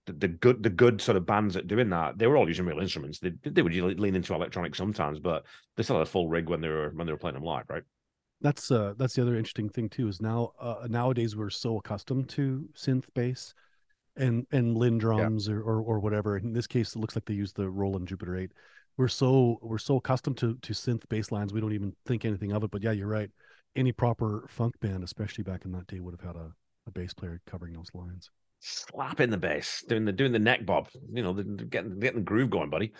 the, 0.09 0.27
the 0.27 0.27
good 0.27 0.63
the 0.63 0.69
good 0.69 1.01
sort 1.01 1.17
of 1.17 1.25
bands 1.25 1.53
that 1.53 1.67
doing 1.67 1.89
that, 1.89 2.17
they 2.17 2.27
were 2.27 2.37
all 2.37 2.47
using 2.47 2.65
real 2.65 2.79
instruments. 2.79 3.19
They 3.19 3.31
they 3.43 3.61
would 3.61 3.73
lean 3.73 4.15
into 4.15 4.33
electronic 4.33 4.75
sometimes, 4.75 5.19
but 5.19 5.45
they 5.77 5.83
still 5.83 5.97
had 5.97 6.07
a 6.07 6.09
full 6.09 6.27
rig 6.27 6.49
when 6.49 6.61
they 6.61 6.67
were 6.67 6.91
when 6.93 7.05
they 7.05 7.13
were 7.13 7.19
playing 7.19 7.35
them 7.35 7.43
live, 7.43 7.65
right? 7.69 7.83
That's 8.41 8.71
uh 8.71 8.93
that's 8.97 9.13
the 9.13 9.21
other 9.21 9.35
interesting 9.35 9.69
thing 9.69 9.89
too 9.89 10.07
is 10.07 10.21
now 10.21 10.53
uh, 10.59 10.87
nowadays 10.89 11.35
we're 11.35 11.49
so 11.49 11.77
accustomed 11.77 12.29
to 12.29 12.67
synth 12.75 13.05
bass 13.13 13.53
and 14.15 14.47
and 14.51 14.77
Linn 14.77 14.97
drums 14.97 15.47
or, 15.47 15.61
or 15.61 15.81
or 15.81 15.99
whatever. 15.99 16.37
In 16.37 16.53
this 16.53 16.67
case, 16.67 16.95
it 16.95 16.99
looks 16.99 17.15
like 17.15 17.25
they 17.25 17.33
use 17.33 17.53
the 17.53 17.69
Roland 17.69 18.07
Jupiter 18.07 18.37
8. 18.37 18.51
We're 18.97 19.07
so 19.07 19.59
we're 19.61 19.77
so 19.77 19.97
accustomed 19.97 20.37
to 20.37 20.57
to 20.61 20.73
synth 20.73 21.07
bass 21.09 21.31
lines, 21.31 21.53
we 21.53 21.61
don't 21.61 21.73
even 21.73 21.93
think 22.05 22.25
anything 22.25 22.51
of 22.51 22.63
it. 22.63 22.71
But 22.71 22.83
yeah, 22.83 22.91
you're 22.91 23.07
right. 23.07 23.29
Any 23.75 23.91
proper 23.91 24.45
funk 24.49 24.79
band, 24.79 25.03
especially 25.03 25.43
back 25.43 25.65
in 25.65 25.71
that 25.73 25.87
day, 25.87 25.99
would 25.99 26.19
have 26.19 26.27
had 26.27 26.35
a, 26.35 26.51
a 26.87 26.91
bass 26.91 27.13
player 27.13 27.39
covering 27.45 27.73
those 27.73 27.91
lines. 27.93 28.31
Slapping 28.61 29.29
the 29.29 29.37
bass, 29.37 29.83
doing 29.87 30.05
the 30.05 30.11
doing 30.11 30.31
the 30.31 30.39
neck 30.39 30.65
bob. 30.65 30.89
You 31.13 31.23
know, 31.23 31.33
getting 31.33 31.99
getting 31.99 32.19
the 32.19 32.25
groove 32.25 32.49
going, 32.49 32.69
buddy. 32.69 32.91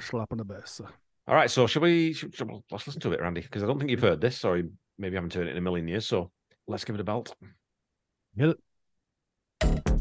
Slapping 0.00 0.38
the 0.38 0.44
bass. 0.44 0.80
All 1.28 1.34
right, 1.34 1.50
so 1.50 1.66
shall 1.66 1.82
we? 1.82 2.12
Should, 2.12 2.32
we- 2.40 2.60
let's 2.70 2.86
listen 2.86 3.00
to 3.02 3.12
it, 3.12 3.20
Randy, 3.20 3.40
because 3.40 3.62
I 3.62 3.66
don't 3.66 3.78
think 3.78 3.90
you've 3.90 4.02
heard 4.02 4.20
this, 4.20 4.44
or 4.44 4.56
you 4.58 4.72
maybe 4.98 5.14
haven't 5.14 5.34
heard 5.34 5.46
it 5.46 5.52
in 5.52 5.56
a 5.56 5.60
million 5.60 5.86
years. 5.88 6.06
So 6.06 6.30
let's 6.66 6.84
give 6.84 6.94
it 6.94 7.00
a 7.00 7.04
belt. 7.04 7.34
Hit 8.36 8.56
it. 9.60 9.95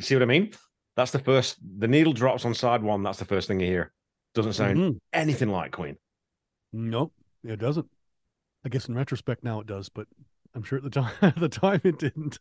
see 0.00 0.14
what 0.14 0.22
I 0.22 0.26
mean? 0.26 0.52
That's 0.96 1.10
the 1.10 1.18
first. 1.18 1.56
The 1.78 1.88
needle 1.88 2.12
drops 2.12 2.44
on 2.44 2.54
side 2.54 2.82
one. 2.82 3.02
That's 3.02 3.18
the 3.18 3.24
first 3.24 3.48
thing 3.48 3.60
you 3.60 3.66
hear. 3.66 3.92
Doesn't 4.34 4.54
sound 4.54 4.76
Mhm. 4.78 4.98
anything 5.12 5.48
like 5.50 5.72
Queen. 5.72 5.96
Nope, 6.72 7.12
it 7.44 7.56
doesn't. 7.58 7.86
I 8.64 8.68
guess 8.68 8.88
in 8.88 8.94
retrospect 8.94 9.42
now 9.44 9.60
it 9.60 9.66
does, 9.66 9.88
but 9.88 10.06
I'm 10.54 10.62
sure 10.62 10.78
at 10.78 10.84
the 10.84 10.90
time 10.90 11.12
at 11.22 11.36
the 11.38 11.48
time 11.48 11.80
it 11.84 11.98
didn't. 11.98 12.38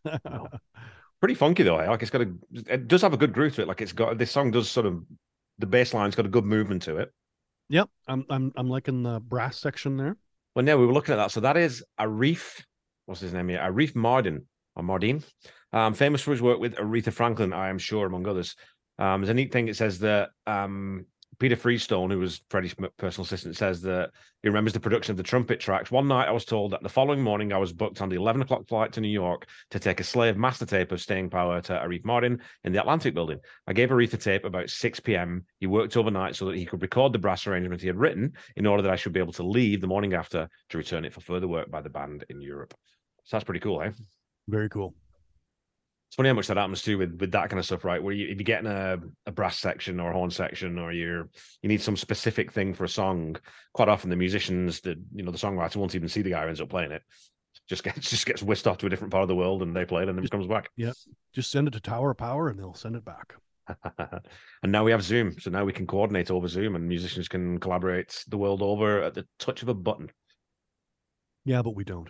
Pretty 1.20 1.36
funky 1.36 1.64
though. 1.64 1.78
eh? 1.78 1.90
Like 1.90 2.02
it's 2.02 2.12
got 2.12 2.22
a. 2.22 2.32
It 2.68 2.88
does 2.88 3.02
have 3.02 3.14
a 3.14 3.18
good 3.18 3.34
groove 3.34 3.56
to 3.56 3.62
it. 3.62 3.68
Like 3.68 3.82
it's 3.82 3.94
got 3.94 4.18
this 4.18 4.32
song 4.32 4.52
does 4.52 4.70
sort 4.70 4.86
of. 4.86 5.04
The 5.60 5.68
bass 5.68 5.94
line's 5.94 6.16
got 6.16 6.26
a 6.26 6.30
good 6.30 6.46
movement 6.46 6.82
to 6.84 6.98
it. 6.98 7.12
yep, 7.70 7.90
I'm 8.08 8.26
I'm 8.30 8.52
I'm 8.56 8.70
liking 8.70 9.04
the 9.04 9.20
brass 9.20 9.58
section 9.60 9.98
there. 9.98 10.18
Well, 10.56 10.66
no, 10.66 10.78
we 10.78 10.86
were 10.86 10.94
looking 10.94 11.14
at 11.14 11.18
that. 11.18 11.32
So 11.32 11.42
that 11.42 11.56
is 11.58 11.84
Arif. 12.00 12.64
What's 13.06 13.22
his 13.22 13.34
name 13.34 13.50
here? 13.50 13.60
Arif 13.60 13.94
Mardin 13.94 14.44
or 14.82 14.84
Mardin. 14.84 15.24
Um, 15.74 15.94
famous 15.94 16.22
for 16.22 16.32
his 16.32 16.42
work 16.42 16.60
with 16.60 16.76
Aretha 16.76 17.14
Franklin, 17.14 17.54
I 17.54 17.70
am 17.70 17.78
sure, 17.78 18.06
among 18.06 18.28
others. 18.28 18.56
Um, 19.00 19.22
there's 19.22 19.30
a 19.30 19.34
neat 19.34 19.52
thing. 19.52 19.68
It 19.68 19.78
says 19.78 20.00
that 20.00 20.32
um, 20.46 21.06
Peter 21.40 21.56
Freestone, 21.56 22.12
who 22.12 22.20
was 22.20 22.42
Freddie's 22.50 22.76
personal 22.98 23.26
assistant, 23.26 23.56
says 23.56 23.82
that 23.82 24.12
he 24.44 24.50
remembers 24.50 24.74
the 24.74 24.80
production 24.80 25.12
of 25.12 25.18
the 25.18 25.24
trumpet 25.24 25.60
tracks. 25.60 25.90
One 25.90 26.08
night, 26.08 26.28
I 26.28 26.32
was 26.32 26.46
told 26.46 26.72
that 26.72 26.84
the 26.84 26.90
following 26.90 27.22
morning, 27.22 27.54
I 27.54 27.58
was 27.58 27.74
booked 27.74 28.02
on 28.02 28.10
the 28.10 28.18
11 28.18 28.42
o'clock 28.42 28.68
flight 28.68 28.92
to 28.94 29.02
New 29.02 29.08
York 29.08 29.48
to 29.72 29.80
take 29.80 30.00
a 30.00 30.04
slave 30.04 30.38
master 30.38 30.66
tape 30.66 30.92
of 30.92 31.02
Staying 31.02 31.30
Power 31.30 31.62
to 31.62 31.74
Arif 31.74 32.04
Mardin 32.04 32.42
in 32.64 32.74
the 32.74 32.80
Atlantic 32.80 33.14
Building. 33.16 33.40
I 33.66 33.74
gave 33.74 33.90
Aretha 33.90 34.22
tape 34.22 34.46
about 34.46 34.70
6 34.70 35.00
p.m. 35.00 35.46
He 35.60 35.68
worked 35.68 35.98
overnight 35.98 36.36
so 36.36 36.46
that 36.46 36.58
he 36.58 36.66
could 36.66 36.82
record 36.82 37.14
the 37.14 37.20
brass 37.20 37.48
arrangement 37.48 37.82
he 37.82 37.88
had 37.88 37.98
written 37.98 38.34
in 38.56 38.68
order 38.68 38.84
that 38.84 38.92
I 38.92 38.98
should 38.98 39.14
be 39.14 39.20
able 39.20 39.34
to 39.34 39.44
leave 39.44 39.82
the 39.82 39.88
morning 39.88 40.14
after 40.14 40.50
to 40.70 40.78
return 40.78 41.06
it 41.06 41.14
for 41.14 41.22
further 41.22 41.48
work 41.48 41.72
by 41.72 41.82
the 41.82 41.90
band 41.90 42.26
in 42.30 42.42
Europe. 42.42 42.76
So 43.24 43.38
that's 43.38 43.46
pretty 43.46 43.62
cool, 43.62 43.82
eh? 43.82 43.92
Very 44.52 44.68
cool. 44.68 44.94
It's 46.10 46.18
funny 46.18 46.28
how 46.28 46.36
much 46.36 46.48
that 46.48 46.58
happens 46.58 46.82
too 46.82 46.98
with, 46.98 47.18
with 47.22 47.32
that 47.32 47.50
kind 47.50 47.58
of 47.58 47.66
stuff, 47.66 47.86
right? 47.86 48.04
Where 48.04 48.14
you, 48.14 48.28
if 48.28 48.36
you're 48.36 48.44
getting 48.44 48.70
a, 48.70 49.00
a 49.26 49.32
brass 49.32 49.58
section 49.58 49.98
or 49.98 50.12
a 50.12 50.14
horn 50.14 50.30
section, 50.30 50.78
or 50.78 50.92
you're 50.92 51.30
you 51.62 51.70
need 51.70 51.82
some 51.82 51.96
specific 51.96 52.52
thing 52.52 52.74
for 52.74 52.84
a 52.84 52.90
song. 52.90 53.38
Quite 53.74 53.88
often, 53.88 54.10
the 54.10 54.18
musicians, 54.18 54.82
the 54.82 55.02
you 55.14 55.24
know, 55.24 55.32
the 55.32 55.38
songwriter 55.38 55.78
won't 55.78 55.96
even 55.96 56.10
see 56.10 56.22
the 56.22 56.32
guy 56.32 56.42
who 56.42 56.50
ends 56.50 56.60
up 56.60 56.68
playing 56.68 56.92
it. 56.92 57.02
Just 57.70 57.86
gets 57.86 58.10
just 58.10 58.26
gets 58.26 58.44
whisked 58.44 58.68
off 58.68 58.78
to 58.80 58.88
a 58.88 58.90
different 58.90 59.14
part 59.14 59.22
of 59.22 59.30
the 59.30 59.36
world, 59.38 59.62
and 59.62 59.74
they 59.74 59.86
play 59.86 60.04
it, 60.04 60.10
and 60.10 60.18
then 60.18 60.26
it 60.26 60.32
comes 60.32 60.48
back. 60.48 60.70
Yeah. 60.76 60.92
Just 61.32 61.50
send 61.50 61.70
it 61.70 61.72
to 61.72 61.80
Tower 61.80 62.12
of 62.12 62.18
Power 62.18 62.50
and 62.50 62.60
they'll 62.60 62.74
send 62.74 62.98
it 62.98 63.06
back. 63.06 63.34
and 64.64 64.72
now 64.74 64.84
we 64.84 64.92
have 64.92 65.04
Zoom, 65.04 65.40
so 65.40 65.50
now 65.50 65.64
we 65.64 65.72
can 65.72 65.88
coordinate 65.88 66.30
over 66.30 66.50
Zoom, 66.50 66.76
and 66.76 66.90
musicians 66.90 67.30
can 67.30 67.58
collaborate 67.58 68.26
the 68.28 68.38
world 68.38 68.62
over 68.62 69.02
at 69.02 69.14
the 69.14 69.26
touch 69.40 69.62
of 69.62 69.70
a 69.70 69.74
button. 69.74 70.12
Yeah, 71.46 71.62
but 71.62 71.74
we 71.74 71.86
don't. 71.86 72.10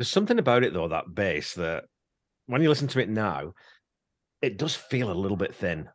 There's 0.00 0.08
something 0.08 0.38
about 0.38 0.64
it 0.64 0.72
though, 0.72 0.88
that 0.88 1.14
bass 1.14 1.52
that 1.56 1.84
when 2.46 2.62
you 2.62 2.70
listen 2.70 2.88
to 2.88 3.00
it 3.00 3.10
now, 3.10 3.52
it 4.40 4.56
does 4.56 4.74
feel 4.74 5.12
a 5.12 5.12
little 5.12 5.36
bit 5.36 5.54
thin. 5.54 5.90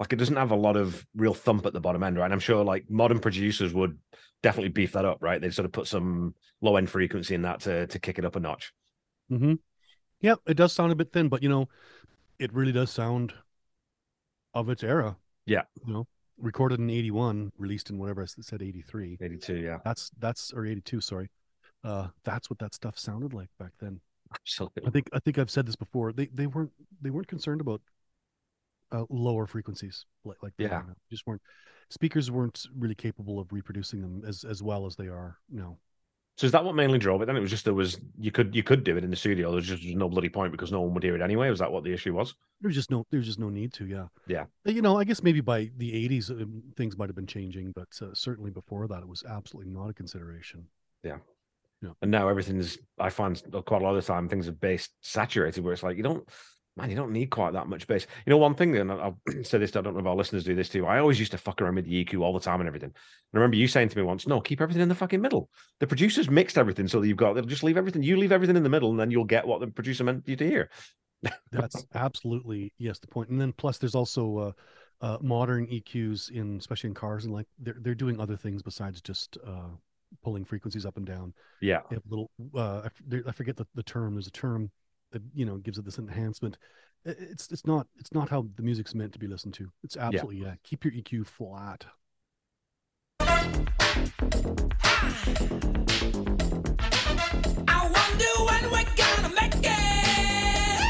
Like 0.00 0.14
it 0.14 0.16
doesn't 0.16 0.36
have 0.36 0.52
a 0.52 0.56
lot 0.56 0.78
of 0.78 1.04
real 1.14 1.34
thump 1.34 1.66
at 1.66 1.74
the 1.74 1.80
bottom 1.82 2.02
end, 2.02 2.16
right? 2.16 2.24
And 2.24 2.32
I'm 2.32 2.40
sure 2.40 2.64
like 2.64 2.88
modern 2.88 3.18
producers 3.18 3.74
would 3.74 3.98
definitely 4.42 4.70
beef 4.70 4.92
that 4.92 5.04
up, 5.04 5.18
right? 5.20 5.38
They'd 5.38 5.52
sort 5.52 5.66
of 5.66 5.72
put 5.72 5.86
some 5.86 6.34
low 6.62 6.76
end 6.76 6.88
frequency 6.88 7.34
in 7.34 7.42
that 7.42 7.60
to 7.60 7.86
to 7.88 7.98
kick 7.98 8.18
it 8.18 8.24
up 8.24 8.36
a 8.36 8.40
notch. 8.40 8.72
Mm-hmm. 9.30 9.56
Yeah, 10.22 10.36
it 10.46 10.54
does 10.54 10.72
sound 10.72 10.92
a 10.92 10.96
bit 10.96 11.12
thin, 11.12 11.28
but 11.28 11.42
you 11.42 11.50
know, 11.50 11.68
it 12.38 12.54
really 12.54 12.72
does 12.72 12.90
sound 12.90 13.34
of 14.54 14.70
its 14.70 14.82
era. 14.82 15.18
Yeah. 15.44 15.64
You 15.86 15.92
know, 15.92 16.06
recorded 16.38 16.80
in 16.80 16.88
81, 16.88 17.52
released 17.58 17.90
in 17.90 17.98
whatever 17.98 18.22
I 18.22 18.26
said 18.26 18.62
83. 18.62 19.18
82, 19.20 19.56
yeah. 19.56 19.76
That's 19.84 20.10
that's 20.18 20.54
or 20.54 20.64
82, 20.64 21.02
sorry. 21.02 21.28
Uh 21.84 22.08
that's 22.24 22.50
what 22.50 22.58
that 22.58 22.74
stuff 22.74 22.98
sounded 22.98 23.32
like 23.32 23.48
back 23.58 23.72
then. 23.80 24.00
I 24.86 24.90
think 24.90 25.08
I 25.12 25.18
think 25.18 25.38
I've 25.38 25.50
said 25.50 25.66
this 25.66 25.76
before. 25.76 26.12
They 26.12 26.26
they 26.26 26.46
weren't 26.46 26.72
they 27.00 27.10
weren't 27.10 27.28
concerned 27.28 27.60
about 27.60 27.80
uh, 28.92 29.04
lower 29.10 29.46
frequencies 29.46 30.04
like 30.24 30.42
like 30.42 30.52
Yeah. 30.58 30.82
Just 31.10 31.26
weren't 31.26 31.42
speakers 31.90 32.30
weren't 32.30 32.66
really 32.76 32.94
capable 32.94 33.38
of 33.38 33.52
reproducing 33.52 34.00
them 34.00 34.22
as 34.26 34.44
as 34.44 34.62
well 34.62 34.86
as 34.86 34.96
they 34.96 35.06
are 35.08 35.38
now. 35.50 35.78
So 36.36 36.44
is 36.44 36.52
that 36.52 36.64
what 36.64 36.74
mainly 36.74 36.98
drove 36.98 37.22
it? 37.22 37.26
Then 37.26 37.36
it 37.36 37.40
was 37.40 37.50
just 37.50 37.64
there 37.64 37.72
was 37.72 37.98
you 38.18 38.30
could 38.30 38.54
you 38.54 38.62
could 38.62 38.84
do 38.84 38.96
it 38.96 39.04
in 39.04 39.10
the 39.10 39.16
studio. 39.16 39.52
There's 39.52 39.66
just 39.66 39.82
no 39.82 40.08
bloody 40.08 40.28
point 40.28 40.52
because 40.52 40.70
no 40.70 40.82
one 40.82 40.92
would 40.92 41.02
hear 41.02 41.14
it 41.14 41.22
anyway. 41.22 41.48
Was 41.48 41.60
that 41.60 41.72
what 41.72 41.82
the 41.82 41.92
issue 41.92 42.12
was? 42.12 42.34
There's 42.60 42.74
just 42.74 42.90
no 42.90 43.06
there's 43.10 43.24
just 43.24 43.38
no 43.38 43.48
need 43.48 43.72
to, 43.74 43.86
yeah. 43.86 44.06
Yeah. 44.26 44.44
You 44.66 44.82
know, 44.82 44.98
I 44.98 45.04
guess 45.04 45.22
maybe 45.22 45.40
by 45.40 45.70
the 45.78 45.92
80s 46.08 46.30
um, 46.30 46.62
things 46.76 46.98
might 46.98 47.08
have 47.08 47.16
been 47.16 47.26
changing, 47.26 47.72
but 47.72 47.88
uh, 48.02 48.12
certainly 48.12 48.50
before 48.50 48.86
that 48.86 48.98
it 48.98 49.08
was 49.08 49.24
absolutely 49.26 49.72
not 49.72 49.88
a 49.88 49.94
consideration. 49.94 50.66
Yeah. 51.02 51.18
And 52.02 52.10
now 52.10 52.28
everything's 52.28 52.78
I 52.98 53.10
find 53.10 53.40
quite 53.66 53.82
a 53.82 53.84
lot 53.84 53.94
of 53.94 54.04
the 54.04 54.12
time 54.12 54.28
things 54.28 54.48
are 54.48 54.52
bass 54.52 54.88
saturated 55.02 55.62
where 55.62 55.72
it's 55.72 55.82
like 55.82 55.96
you 55.96 56.02
don't 56.02 56.28
man, 56.76 56.90
you 56.90 56.96
don't 56.96 57.12
need 57.12 57.30
quite 57.30 57.54
that 57.54 57.68
much 57.68 57.86
bass. 57.86 58.06
You 58.26 58.30
know, 58.30 58.36
one 58.36 58.54
thing, 58.54 58.76
and 58.76 58.92
I'll 58.92 59.18
say 59.42 59.58
this, 59.58 59.74
I 59.74 59.80
don't 59.80 59.94
know 59.94 60.00
if 60.00 60.06
our 60.06 60.14
listeners 60.14 60.44
do 60.44 60.54
this 60.54 60.68
too. 60.68 60.86
I 60.86 60.98
always 60.98 61.18
used 61.18 61.32
to 61.32 61.38
fuck 61.38 61.60
around 61.60 61.76
with 61.76 61.86
the 61.86 62.04
EQ 62.04 62.20
all 62.20 62.32
the 62.32 62.40
time 62.40 62.60
and 62.60 62.68
everything. 62.68 62.90
And 62.90 62.94
I 63.34 63.38
remember 63.38 63.56
you 63.56 63.68
saying 63.68 63.88
to 63.88 63.96
me 63.96 64.02
once, 64.02 64.26
no, 64.26 64.40
keep 64.40 64.60
everything 64.60 64.82
in 64.82 64.88
the 64.88 64.94
fucking 64.94 65.20
middle. 65.20 65.48
The 65.80 65.86
producers 65.86 66.28
mixed 66.28 66.58
everything 66.58 66.86
so 66.86 67.00
that 67.00 67.08
you've 67.08 67.16
got, 67.16 67.34
they'll 67.34 67.44
just 67.44 67.64
leave 67.64 67.78
everything, 67.78 68.02
you 68.02 68.16
leave 68.16 68.32
everything 68.32 68.56
in 68.56 68.62
the 68.62 68.68
middle 68.68 68.90
and 68.90 69.00
then 69.00 69.10
you'll 69.10 69.24
get 69.24 69.46
what 69.46 69.60
the 69.60 69.68
producer 69.68 70.04
meant 70.04 70.28
you 70.28 70.36
to 70.36 70.46
hear. 70.46 70.70
That's 71.50 71.86
absolutely 71.94 72.72
yes 72.78 72.98
the 72.98 73.08
point. 73.08 73.30
And 73.30 73.40
then 73.40 73.52
plus 73.52 73.78
there's 73.78 73.94
also 73.94 74.38
uh, 74.38 74.52
uh, 75.00 75.18
modern 75.22 75.66
EQs 75.66 76.30
in 76.30 76.58
especially 76.58 76.88
in 76.88 76.94
cars 76.94 77.24
and 77.24 77.32
like 77.32 77.46
they're 77.58 77.76
they're 77.80 77.94
doing 77.94 78.20
other 78.20 78.36
things 78.36 78.62
besides 78.62 79.00
just 79.00 79.38
uh, 79.46 79.70
pulling 80.22 80.44
frequencies 80.44 80.84
up 80.86 80.96
and 80.96 81.06
down. 81.06 81.32
Yeah. 81.60 81.80
They 81.90 81.96
have 81.96 82.02
little 82.08 82.30
uh, 82.54 82.80
I, 82.82 82.86
f- 82.86 83.02
there- 83.06 83.22
I 83.26 83.32
forget 83.32 83.56
the, 83.56 83.66
the 83.74 83.82
term. 83.82 84.14
There's 84.14 84.26
a 84.26 84.30
term 84.32 84.70
that 85.12 85.22
you 85.34 85.44
know 85.46 85.56
gives 85.58 85.78
it 85.78 85.84
this 85.84 85.98
enhancement. 85.98 86.58
It's 87.04 87.50
it's 87.52 87.64
not 87.66 87.86
it's 87.98 88.12
not 88.12 88.28
how 88.30 88.46
the 88.56 88.62
music's 88.62 88.94
meant 88.94 89.12
to 89.12 89.18
be 89.18 89.26
listened 89.28 89.54
to. 89.54 89.70
It's 89.84 89.96
absolutely 89.96 90.42
yeah. 90.42 90.54
Keep 90.64 90.84
your 90.84 90.92
EQ 90.94 91.26
flat. 91.26 91.86
I 97.68 97.90
wonder 97.94 98.32
when 98.46 98.64
we're 98.70 98.94
gonna 98.96 99.32
make 99.40 99.54
it. 99.62 100.80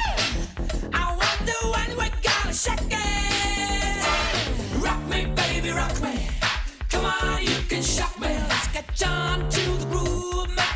I 0.94 1.16
wonder 1.16 1.58
when 1.72 1.96
we're 1.96 2.20
gonna 2.22 2.54
shake 2.54 2.90
it. 2.90 4.82
Rock 4.82 5.02
me, 5.08 5.26
baby, 5.34 5.70
rock 5.70 6.00
me. 6.02 6.28
Work 7.06 7.72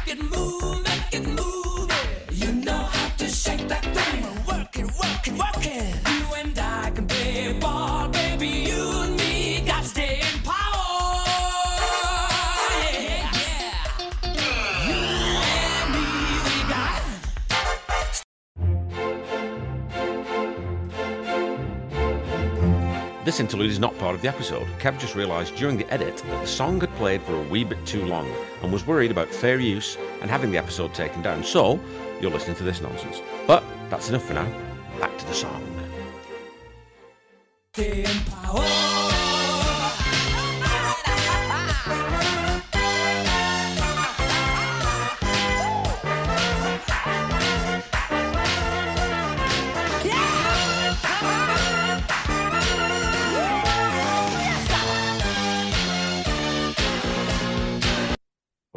it, 0.08 0.12
work 0.12 0.12
it, 0.12 0.88
work 0.88 1.14
it. 1.14 1.26
Move. 1.26 1.90
You 2.32 2.52
know 2.52 2.72
how 2.72 3.08
to 3.18 3.28
shake 3.28 3.66
that 3.68 3.84
thing 3.84 4.24
working, 4.46 4.90
working, 5.02 5.38
working 5.38 5.94
You 6.06 6.34
and 6.36 6.58
I 6.58 6.90
can 6.94 7.06
play 7.06 7.58
ball, 7.60 8.08
baby. 8.08 8.69
This 23.40 23.54
interlude 23.54 23.70
is 23.70 23.78
not 23.78 23.96
part 23.96 24.14
of 24.14 24.20
the 24.20 24.28
episode. 24.28 24.66
Kev 24.80 24.98
just 24.98 25.14
realised 25.14 25.56
during 25.56 25.78
the 25.78 25.90
edit 25.90 26.14
that 26.14 26.40
the 26.42 26.46
song 26.46 26.78
had 26.78 26.94
played 26.96 27.22
for 27.22 27.34
a 27.34 27.42
wee 27.44 27.64
bit 27.64 27.86
too 27.86 28.04
long 28.04 28.30
and 28.62 28.70
was 28.70 28.86
worried 28.86 29.10
about 29.10 29.28
fair 29.28 29.58
use 29.58 29.96
and 30.20 30.30
having 30.30 30.50
the 30.50 30.58
episode 30.58 30.92
taken 30.92 31.22
down. 31.22 31.42
So, 31.42 31.80
you're 32.20 32.30
listening 32.30 32.56
to 32.56 32.64
this 32.64 32.82
nonsense. 32.82 33.22
But 33.46 33.64
that's 33.88 34.10
enough 34.10 34.26
for 34.26 34.34
now. 34.34 34.46
Back 34.98 35.16
to 35.16 35.24
the 35.24 35.32
song. 35.32 35.64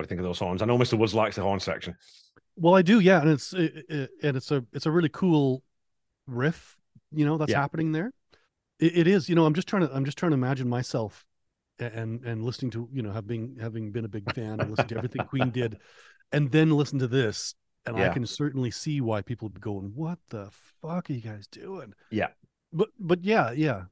What 0.04 0.10
do 0.10 0.16
you 0.16 0.18
think 0.18 0.26
of 0.26 0.30
those 0.30 0.40
horns? 0.40 0.62
I 0.62 0.66
know 0.66 0.78
Mr. 0.78 0.98
Woods 0.98 1.14
likes 1.14 1.38
the 1.38 1.44
horn 1.44 1.62
section. 1.62 1.96
Well, 2.58 2.76
I 2.76 2.82
do, 2.82 3.00
yeah, 3.00 3.22
and 3.22 3.30
it's 3.30 3.54
it, 3.54 3.86
it- 3.88 4.10
and 4.22 4.36
it's 4.36 4.52
a 4.52 4.66
it's 4.74 4.86
a 4.86 4.92
really 4.92 5.08
cool 5.08 5.64
riff, 6.28 6.78
you 7.14 7.26
know, 7.26 7.38
that's 7.38 7.52
Yeah. 7.52 7.62
happening 7.62 7.94
there. 7.94 8.12
It, 8.80 8.98
it 8.98 9.08
is, 9.08 9.30
you 9.30 9.36
know, 9.36 9.46
I'm 9.46 9.54
just 9.54 9.66
trying 9.68 9.88
to 9.88 9.96
I'm 9.96 10.04
just 10.04 10.18
trying 10.18 10.32
to 10.32 10.36
imagine 10.36 10.68
myself 10.68 11.26
and 11.80 12.22
and 12.26 12.44
listening 12.44 12.72
to 12.72 12.90
you 12.92 13.02
know 13.02 13.12
having 13.14 13.56
having 13.62 13.92
been 13.94 14.04
a 14.04 14.10
big 14.10 14.30
fan 14.36 14.60
and 14.60 14.70
listened 14.72 14.90
to 14.90 14.98
everything 14.98 15.26
Queen 15.26 15.52
did, 15.62 15.78
and 16.34 16.52
then 16.52 16.70
listen 16.72 17.00
to 17.00 17.08
this, 17.08 17.56
and 17.86 17.96
I 17.96 18.10
can 18.10 18.26
certainly 18.26 18.72
see 18.72 19.00
why 19.00 19.22
people 19.22 19.46
would 19.46 19.54
be 19.56 19.62
going, 19.62 19.94
"What 19.96 20.20
the 20.32 20.50
fuck 20.82 21.10
are 21.10 21.14
you 21.14 21.22
guys 21.22 21.48
doing?" 21.48 21.94
Yeah. 22.12 22.28
But 22.74 22.90
but 23.00 23.24
yeah, 23.24 23.52
yeah, 23.52 23.84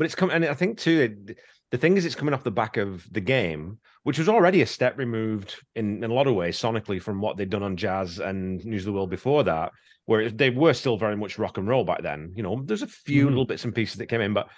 But 0.00 0.06
it's 0.06 0.14
come, 0.14 0.30
and 0.30 0.46
I 0.46 0.54
think 0.54 0.78
too, 0.78 1.26
it- 1.28 1.38
the 1.70 1.76
thing 1.76 1.98
is, 1.98 2.06
it's 2.06 2.14
coming 2.14 2.32
off 2.32 2.42
the 2.42 2.50
back 2.50 2.78
of 2.78 3.06
the 3.12 3.20
game, 3.20 3.80
which 4.04 4.18
was 4.18 4.30
already 4.30 4.62
a 4.62 4.66
step 4.66 4.96
removed 4.96 5.56
in, 5.76 6.02
in 6.02 6.10
a 6.10 6.14
lot 6.14 6.26
of 6.26 6.34
ways 6.34 6.58
sonically 6.58 7.00
from 7.02 7.20
what 7.20 7.36
they'd 7.36 7.50
done 7.50 7.62
on 7.62 7.76
jazz 7.76 8.18
and 8.18 8.64
News 8.64 8.80
of 8.82 8.86
the 8.86 8.92
World 8.94 9.10
before 9.10 9.44
that, 9.44 9.72
where 10.06 10.30
they 10.30 10.48
were 10.48 10.72
still 10.72 10.96
very 10.96 11.16
much 11.18 11.38
rock 11.38 11.58
and 11.58 11.68
roll 11.68 11.84
back 11.84 12.02
then. 12.02 12.32
You 12.34 12.42
know, 12.42 12.62
there's 12.64 12.80
a 12.80 12.86
few 12.86 13.26
Mhm. 13.26 13.28
little 13.28 13.44
bits 13.44 13.64
and 13.66 13.74
pieces 13.74 13.98
that 13.98 14.06
came 14.06 14.22
in, 14.22 14.32
but 14.32 14.48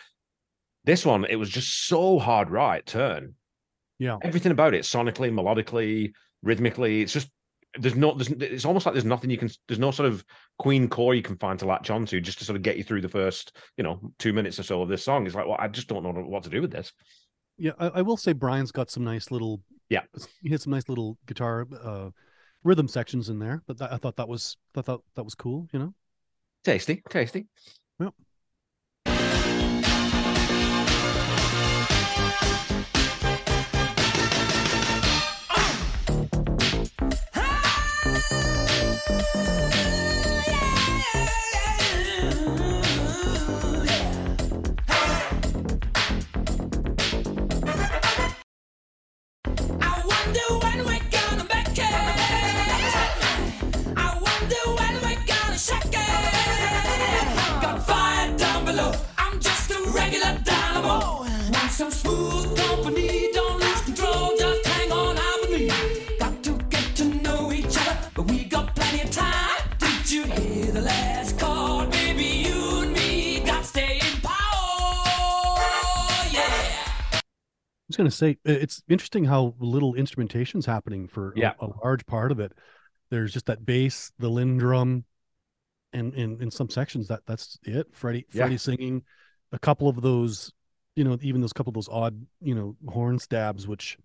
this 0.84 1.04
one, 1.04 1.24
it 1.24 1.34
was 1.34 1.50
just 1.50 1.86
so 1.88 2.20
hard 2.20 2.48
right 2.48 2.86
turn. 2.86 3.34
yeah. 3.98 4.18
Everything 4.22 4.52
about 4.52 4.74
it, 4.74 4.84
sonically, 4.84 5.32
melodically, 5.32 6.12
rhythmically, 6.42 7.02
it's 7.02 7.12
just 7.12 7.30
there's 7.78 7.94
no 7.94 8.14
there's 8.14 8.28
it's 8.28 8.64
almost 8.64 8.84
like 8.84 8.94
there's 8.94 9.04
nothing 9.04 9.30
you 9.30 9.38
can 9.38 9.50
there's 9.66 9.78
no 9.78 9.90
sort 9.90 10.08
of 10.08 10.24
queen 10.58 10.88
core 10.88 11.14
you 11.14 11.22
can 11.22 11.36
find 11.36 11.58
to 11.58 11.66
latch 11.66 11.90
onto 11.90 12.20
just 12.20 12.38
to 12.38 12.44
sort 12.44 12.56
of 12.56 12.62
get 12.62 12.76
you 12.76 12.84
through 12.84 13.00
the 13.00 13.08
first 13.08 13.56
you 13.76 13.84
know 13.84 13.98
two 14.18 14.32
minutes 14.32 14.58
or 14.58 14.62
so 14.62 14.82
of 14.82 14.88
this 14.88 15.02
song 15.02 15.26
it's 15.26 15.34
like 15.34 15.46
well 15.46 15.56
i 15.58 15.68
just 15.68 15.88
don't 15.88 16.02
know 16.02 16.12
what 16.12 16.42
to 16.42 16.50
do 16.50 16.60
with 16.60 16.70
this 16.70 16.92
Yeah, 17.56 17.72
I, 17.78 17.86
I 17.88 18.02
will 18.02 18.16
say 18.16 18.32
Brian's 18.32 18.72
got 18.72 18.90
some 18.90 19.04
nice 19.04 19.30
little 19.30 19.60
Yeah. 19.88 20.02
He 20.42 20.50
has 20.50 20.62
some 20.62 20.72
nice 20.72 20.88
little 20.88 21.16
guitar 21.26 21.66
uh 21.82 22.10
rhythm 22.64 22.88
sections 22.88 23.28
in 23.28 23.38
there, 23.38 23.62
but 23.66 23.78
that, 23.78 23.92
I 23.92 23.96
thought 23.96 24.16
that 24.16 24.28
was 24.28 24.56
I 24.76 24.82
thought 24.82 25.02
that 25.16 25.24
was 25.24 25.34
cool, 25.34 25.68
you 25.72 25.78
know. 25.78 25.94
tasty 26.64 27.02
tasty 27.08 27.46
I 28.00 28.10
going 78.02 78.10
to 78.10 78.16
say 78.16 78.36
it's 78.44 78.82
interesting 78.88 79.24
how 79.24 79.54
little 79.60 79.94
instrumentation's 79.94 80.66
happening 80.66 81.06
for 81.06 81.32
a- 81.32 81.38
Yeah. 81.38 81.52
a, 81.60 81.68
large 81.84 82.04
part 82.06 82.32
of 82.32 82.40
it. 82.40 82.52
There's 83.10 83.32
just 83.32 83.46
that 83.46 83.64
bass, 83.64 84.10
the 84.18 84.28
Linn 84.28 84.56
drum, 84.58 85.04
and 85.92 86.14
in 86.14 86.40
in 86.42 86.50
some 86.50 86.68
sections 86.70 87.08
that 87.08 87.20
that's 87.26 87.58
it. 87.64 87.86
Freddie 87.92 88.26
Yeah. 88.32 88.42
Freddie 88.44 88.56
singing, 88.58 89.02
a 89.52 89.58
couple 89.58 89.88
of 89.88 90.00
those, 90.00 90.52
you 90.96 91.04
know, 91.04 91.18
even 91.22 91.40
those 91.42 91.52
couple 91.52 91.70
of 91.70 91.74
those 91.74 91.88
odd, 91.90 92.26
you 92.40 92.54
know, 92.54 92.76
horn 92.88 93.18
stabs, 93.18 93.68
which 93.68 93.98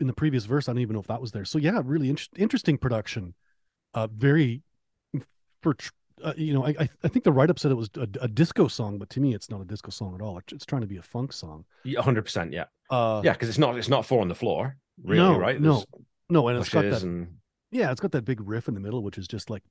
in 0.00 0.06
the 0.06 0.12
previous 0.12 0.44
verse 0.46 0.68
I 0.68 0.72
don't 0.72 0.80
even 0.80 0.94
know 0.94 1.00
if 1.00 1.08
that 1.08 1.20
was 1.20 1.32
there. 1.32 1.44
So 1.44 1.58
yeah, 1.58 1.80
really 1.84 2.08
inter- 2.08 2.26
interesting 2.36 2.78
production. 2.78 3.34
Uh, 3.94 4.06
very 4.06 4.62
for 5.60 5.76
uh, 6.22 6.32
you 6.36 6.54
know, 6.54 6.64
I 6.64 6.74
I, 6.78 6.88
I 7.04 7.08
think 7.08 7.24
the 7.24 7.32
write 7.32 7.50
up 7.50 7.58
said 7.58 7.72
it 7.72 7.76
was 7.76 7.90
a, 7.96 8.06
a 8.20 8.28
disco 8.28 8.68
song, 8.68 8.98
but 8.98 9.10
to 9.10 9.20
me 9.20 9.34
it's 9.34 9.50
not 9.50 9.60
a 9.60 9.64
disco 9.64 9.90
song 9.90 10.14
at 10.14 10.22
all. 10.22 10.38
It's, 10.38 10.52
it's 10.52 10.64
trying 10.66 10.82
to 10.82 10.86
be 10.88 10.96
a 10.98 11.02
funk 11.02 11.32
song. 11.32 11.64
Yeah, 11.84 12.00
100% 12.00 12.52
yeah 12.52 12.66
Uh, 12.92 13.20
yeah 13.24 13.32
because 13.32 13.48
it's 13.48 13.58
not 13.58 13.76
it's 13.78 13.88
not 13.88 14.04
four 14.06 14.20
on 14.20 14.28
the 14.28 14.34
floor 14.34 14.76
really 15.02 15.18
No, 15.18 15.38
right 15.38 15.58
no. 15.60 15.72
There's 15.74 15.86
no, 16.28 16.48
and 16.48 16.58
it's 16.58 16.68
got 16.68 16.84
that 16.84 17.02
and 17.02 17.38
Yeah, 17.70 17.90
it's 17.90 18.00
got 18.00 18.12
that 18.12 18.24
big 18.24 18.40
riff 18.40 18.68
in 18.68 18.74
the 18.74 18.80
middle, 18.80 19.02
which 19.02 19.18
is 19.18 19.26
just 19.26 19.50
like 19.50 19.62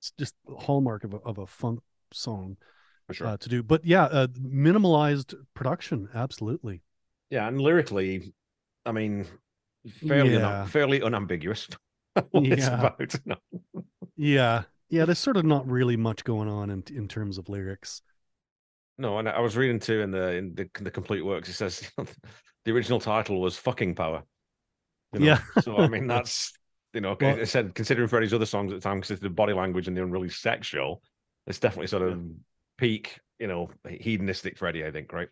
it's 0.00 0.12
just 0.18 0.34
a 0.48 0.54
hallmark 0.54 1.04
of 1.04 1.12
a 1.14 1.18
of 1.18 1.38
a 1.38 1.46
funk 1.46 1.80
song 2.12 2.56
for 3.06 3.14
sure 3.14 3.26
uh, 3.26 3.36
to 3.36 3.48
do. 3.48 3.62
But 3.62 3.84
yeah, 3.84 4.04
uh, 4.04 4.26
minimalized 4.28 5.34
production, 5.54 6.08
absolutely. 6.14 6.82
yeah 7.30 7.48
and 7.48 7.60
lyrically 7.60 8.32
i 8.84 8.92
mean 8.92 9.26
fairly 10.06 10.32
Yeah. 10.34 10.38
una- 10.62 10.66
fairly 10.68 11.00
unambiguous 11.02 11.68
Yeah. 12.32 12.78
about 12.80 13.14
no. 13.24 13.36
Yeah, 14.16 14.62
yeah. 14.88 15.04
There's 15.04 15.18
sort 15.18 15.36
of 15.36 15.44
not 15.44 15.68
really 15.68 15.96
much 15.96 16.24
going 16.24 16.48
on 16.48 16.70
in 16.70 16.82
in 16.94 17.08
terms 17.08 17.38
of 17.38 17.48
lyrics. 17.48 18.02
No, 18.98 19.18
and 19.18 19.28
I 19.28 19.40
was 19.40 19.56
reading 19.56 19.78
too 19.78 20.00
in 20.00 20.10
the 20.10 20.32
in 20.32 20.54
the, 20.54 20.68
the 20.80 20.90
complete 20.90 21.22
works. 21.22 21.48
It 21.48 21.54
says 21.54 21.90
the 22.64 22.72
original 22.72 23.00
title 23.00 23.40
was 23.40 23.56
"Fucking 23.58 23.94
Power." 23.94 24.22
You 25.12 25.20
know? 25.20 25.26
Yeah. 25.26 25.40
so 25.60 25.76
I 25.76 25.88
mean 25.88 26.06
that's 26.06 26.52
You 26.94 27.00
know, 27.02 27.16
Well- 27.20 27.40
I 27.40 27.44
said 27.44 27.74
considering 27.74 28.08
Freddie's 28.08 28.32
other 28.34 28.46
songs 28.46 28.72
at 28.72 28.80
the 28.80 28.88
time, 28.88 29.00
considered 29.02 29.34
Body 29.36 29.52
Language 29.52 29.86
and 29.88 29.96
the 29.96 30.02
Unreleased 30.02 30.40
Sex 30.40 30.66
Show, 30.66 31.00
it's 31.46 31.58
definitely 31.58 31.88
sort 31.88 32.02
of 32.02 32.20
peak, 32.78 33.18
you 33.38 33.46
know, 33.46 33.70
hedonistic 33.88 34.56
Freddie. 34.58 34.84
I 34.84 34.90
think, 34.90 35.12
right? 35.12 35.28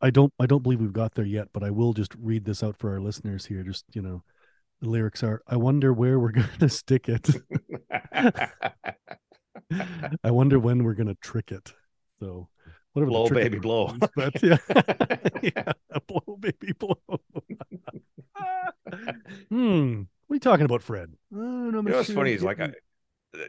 I 0.00 0.10
don't 0.10 0.32
I 0.38 0.46
don't 0.46 0.62
believe 0.62 0.80
we've 0.80 0.92
got 0.92 1.14
there 1.14 1.24
yet, 1.24 1.48
but 1.52 1.64
I 1.64 1.70
will 1.70 1.92
just 1.92 2.14
read 2.20 2.44
this 2.44 2.62
out 2.62 2.76
for 2.76 2.92
our 2.92 3.00
listeners 3.00 3.46
here. 3.46 3.64
Just 3.64 3.84
you 3.92 4.00
know, 4.02 4.22
the 4.80 4.88
lyrics 4.88 5.24
are 5.24 5.42
I 5.48 5.56
wonder 5.56 5.92
where 5.92 6.20
we're 6.20 6.30
gonna 6.60 6.68
stick 6.68 7.08
it. 7.08 7.28
I 10.22 10.30
wonder 10.30 10.58
when 10.58 10.84
we're 10.84 10.94
gonna 10.94 11.16
trick 11.16 11.50
it. 11.50 11.72
Whatever 13.06 13.28
Blow, 13.28 13.28
baby, 13.28 13.58
blow. 13.58 13.88
is, 13.88 14.08
But 14.16 14.42
yeah. 14.42 14.58
yeah, 15.42 15.72
blow 16.06 16.36
baby 16.38 16.72
blow. 16.78 16.98
hmm. 19.48 20.02
What 20.26 20.34
are 20.34 20.36
you 20.36 20.40
talking 20.40 20.64
about, 20.66 20.82
Fred? 20.82 21.12
Oh, 21.34 21.36
no, 21.38 21.78
You 21.78 21.82
know 21.82 21.96
what's 21.96 22.12
funny 22.12 22.32
is 22.32 22.42
like, 22.42 22.60
I, 22.60 22.72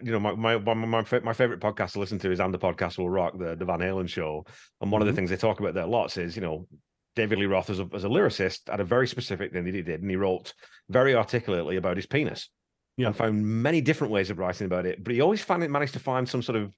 you 0.04 0.12
know, 0.12 0.20
my 0.20 0.34
my 0.36 0.58
my 0.58 0.76
my, 0.76 1.04
favorite 1.34 1.60
podcast 1.60 1.93
to 1.93 2.00
listen 2.00 2.20
to 2.20 2.32
is 2.32 2.39
"And 2.39 2.54
the 2.54 2.60
Podcast 2.60 2.97
Will 2.97 3.10
Rock," 3.10 3.38
the 3.38 3.56
the 3.56 3.66
Van 3.66 3.80
Halen 3.80 4.08
show, 4.10 4.45
and 4.82 4.91
one 4.91 5.02
of 5.02 5.08
the 5.08 5.12
Mhm. 5.14 5.16
things 5.16 5.30
they 5.30 5.38
talk 5.38 5.60
about 5.60 5.74
there 5.74 5.86
lots 5.86 6.18
is, 6.18 6.36
you 6.36 6.41
know, 6.41 6.68
David 7.16 7.39
Lee 7.39 7.45
Roth 7.45 7.70
as 7.70 7.80
a 7.80 7.88
as 7.93 8.04
a 8.04 8.08
lyricist 8.10 8.70
had 8.70 8.80
a 8.80 8.84
very 8.86 9.08
specific 9.08 9.52
thing 9.52 9.64
that 9.66 9.74
he 9.74 9.82
did, 9.82 10.02
and 10.02 10.10
he 10.10 10.16
wrote 10.16 10.54
very 10.89 11.16
articulately 11.16 11.78
about 11.78 11.95
his 11.97 12.06
penis, 12.06 12.50
Yeah. 12.97 13.08
and 13.08 13.16
found 13.16 13.45
many 13.45 13.82
different 13.82 14.12
ways 14.14 14.30
of 14.30 14.38
writing 14.38 14.66
about 14.66 14.86
it, 14.86 15.04
but 15.04 15.14
he 15.14 15.22
always 15.22 15.41
found 15.41 15.64
it 15.64 15.72
managed 15.72 15.93
to 15.93 16.00
find 16.00 16.28
some 16.28 16.41
sort 16.41 16.58
of 16.58 16.74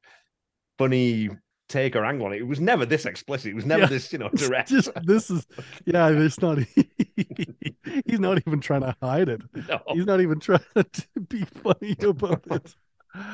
funny 0.78 1.30
take 1.72 1.96
or 1.96 2.06
angle 2.06 2.28
on 2.28 2.34
it. 2.34 2.38
It 2.42 2.48
was 2.48 2.60
never 2.60 2.86
this 2.86 3.06
explicit. 3.06 3.52
It 3.52 3.56
was 3.56 3.66
never 3.66 3.82
Yeah. 3.84 3.88
this, 3.88 4.12
you 4.14 4.20
know, 4.20 4.30
direct. 4.36 4.70
Just 4.70 4.90
this 5.04 5.30
is 5.32 5.46
yeah, 5.86 6.10
it's 6.10 6.40
not 6.42 6.60
he's 8.06 8.20
not 8.20 8.38
even 8.46 8.60
trying 8.60 8.82
to 8.82 8.96
hide 9.02 9.30
it. 9.30 9.42
No. 9.68 9.80
He's 9.90 10.06
not 10.06 10.22
even 10.22 10.40
trying 10.40 10.60
to 10.76 11.08
be 11.30 11.44
funny 11.46 11.96
about 12.02 12.44
it. 12.52 12.76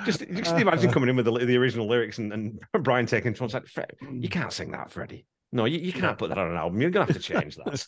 Just, 0.05 0.21
just 0.31 0.55
imagine 0.55 0.89
Uh, 0.89 0.93
coming 0.93 1.09
in 1.09 1.15
with 1.15 1.25
the, 1.25 1.31
the 1.45 1.55
original 1.57 1.88
lyrics 1.88 2.17
and, 2.17 2.33
and 2.33 2.59
Brian 2.81 3.05
taking 3.05 3.33
to 3.35 3.43
one 3.43 3.49
side. 3.49 3.67
Fred, 3.67 3.91
you 4.11 4.27
can't 4.29 4.51
sing 4.51 4.71
that, 4.71 4.89
Freddie. 4.89 5.25
No, 5.51 5.65
you, 5.65 5.77
you 5.79 5.93
can't 5.93 6.17
put 6.17 6.29
that 6.29 6.38
on 6.38 6.49
an 6.51 6.57
album. 6.57 6.81
You're 6.81 6.89
gonna 6.89 7.05
have 7.05 7.15
to 7.15 7.21
change 7.21 7.55
that. 7.57 7.85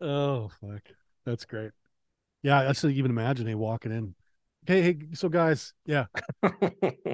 Oh 0.00 0.48
fuck. 0.60 0.82
That's 1.26 1.44
great. 1.44 1.72
Yeah, 2.42 2.68
I 2.68 2.72
still 2.72 2.90
even 2.90 3.10
imagine 3.10 3.46
him 3.46 3.58
walking 3.58 3.92
in. 3.92 4.14
Hey, 4.70 4.82
hey, 4.82 4.98
so 5.14 5.28
guys, 5.28 5.74
yeah, 5.84 6.04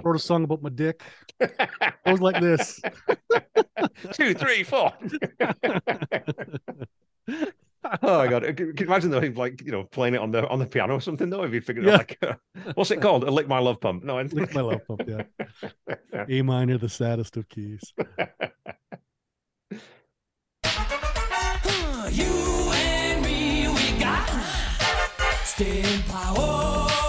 wrote 0.05 0.15
a 0.15 0.19
song 0.19 0.45
about 0.45 0.61
my 0.61 0.69
dick. 0.69 1.01
It 1.41 1.51
was 2.05 2.21
like 2.21 2.39
this. 2.39 2.83
Two, 4.13 4.35
three, 4.35 4.63
four. 4.63 4.93
oh 7.31 8.19
my 8.19 8.27
god! 8.29 8.43
Can 8.43 8.57
can 8.57 8.77
you 8.77 8.85
imagine 8.85 9.11
though, 9.11 9.23
if 9.23 9.39
like 9.39 9.63
you 9.63 9.73
know, 9.73 9.85
playing 9.85 10.13
it 10.17 10.21
on 10.21 10.33
the 10.33 10.47
on 10.49 10.59
the 10.59 10.67
piano 10.67 10.97
or 10.97 11.01
something 11.01 11.31
though? 11.31 11.45
If 11.45 11.55
you 11.55 11.63
figured 11.63 11.87
Yeah. 11.87 11.95
out 11.95 11.99
like, 12.01 12.19
uh, 12.21 12.35
what's 12.75 12.91
it 12.91 13.01
called? 13.01 13.25
A 13.25 13.31
lick 13.31 13.49
my 13.49 13.59
love 13.59 13.81
pump? 13.81 14.05
No, 14.05 14.19
I 14.19 14.25
Lick 14.25 14.53
my 14.53 14.61
love 14.61 14.87
pump, 14.87 15.05
yeah. 15.07 15.23
A 16.29 16.43
minor, 16.43 16.77
the 16.77 16.91
saddest 16.91 17.39
of 17.39 17.49
keys. 17.49 17.81
You 22.13 22.71
and 22.75 23.23
me, 23.25 23.67
we 23.69 23.99
got 23.99 24.29
staying 25.45 26.03
power. 26.03 26.35
Power, 26.37 27.06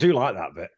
do 0.00 0.12
like 0.12 0.34
that 0.34 0.54
bit. 0.54 0.70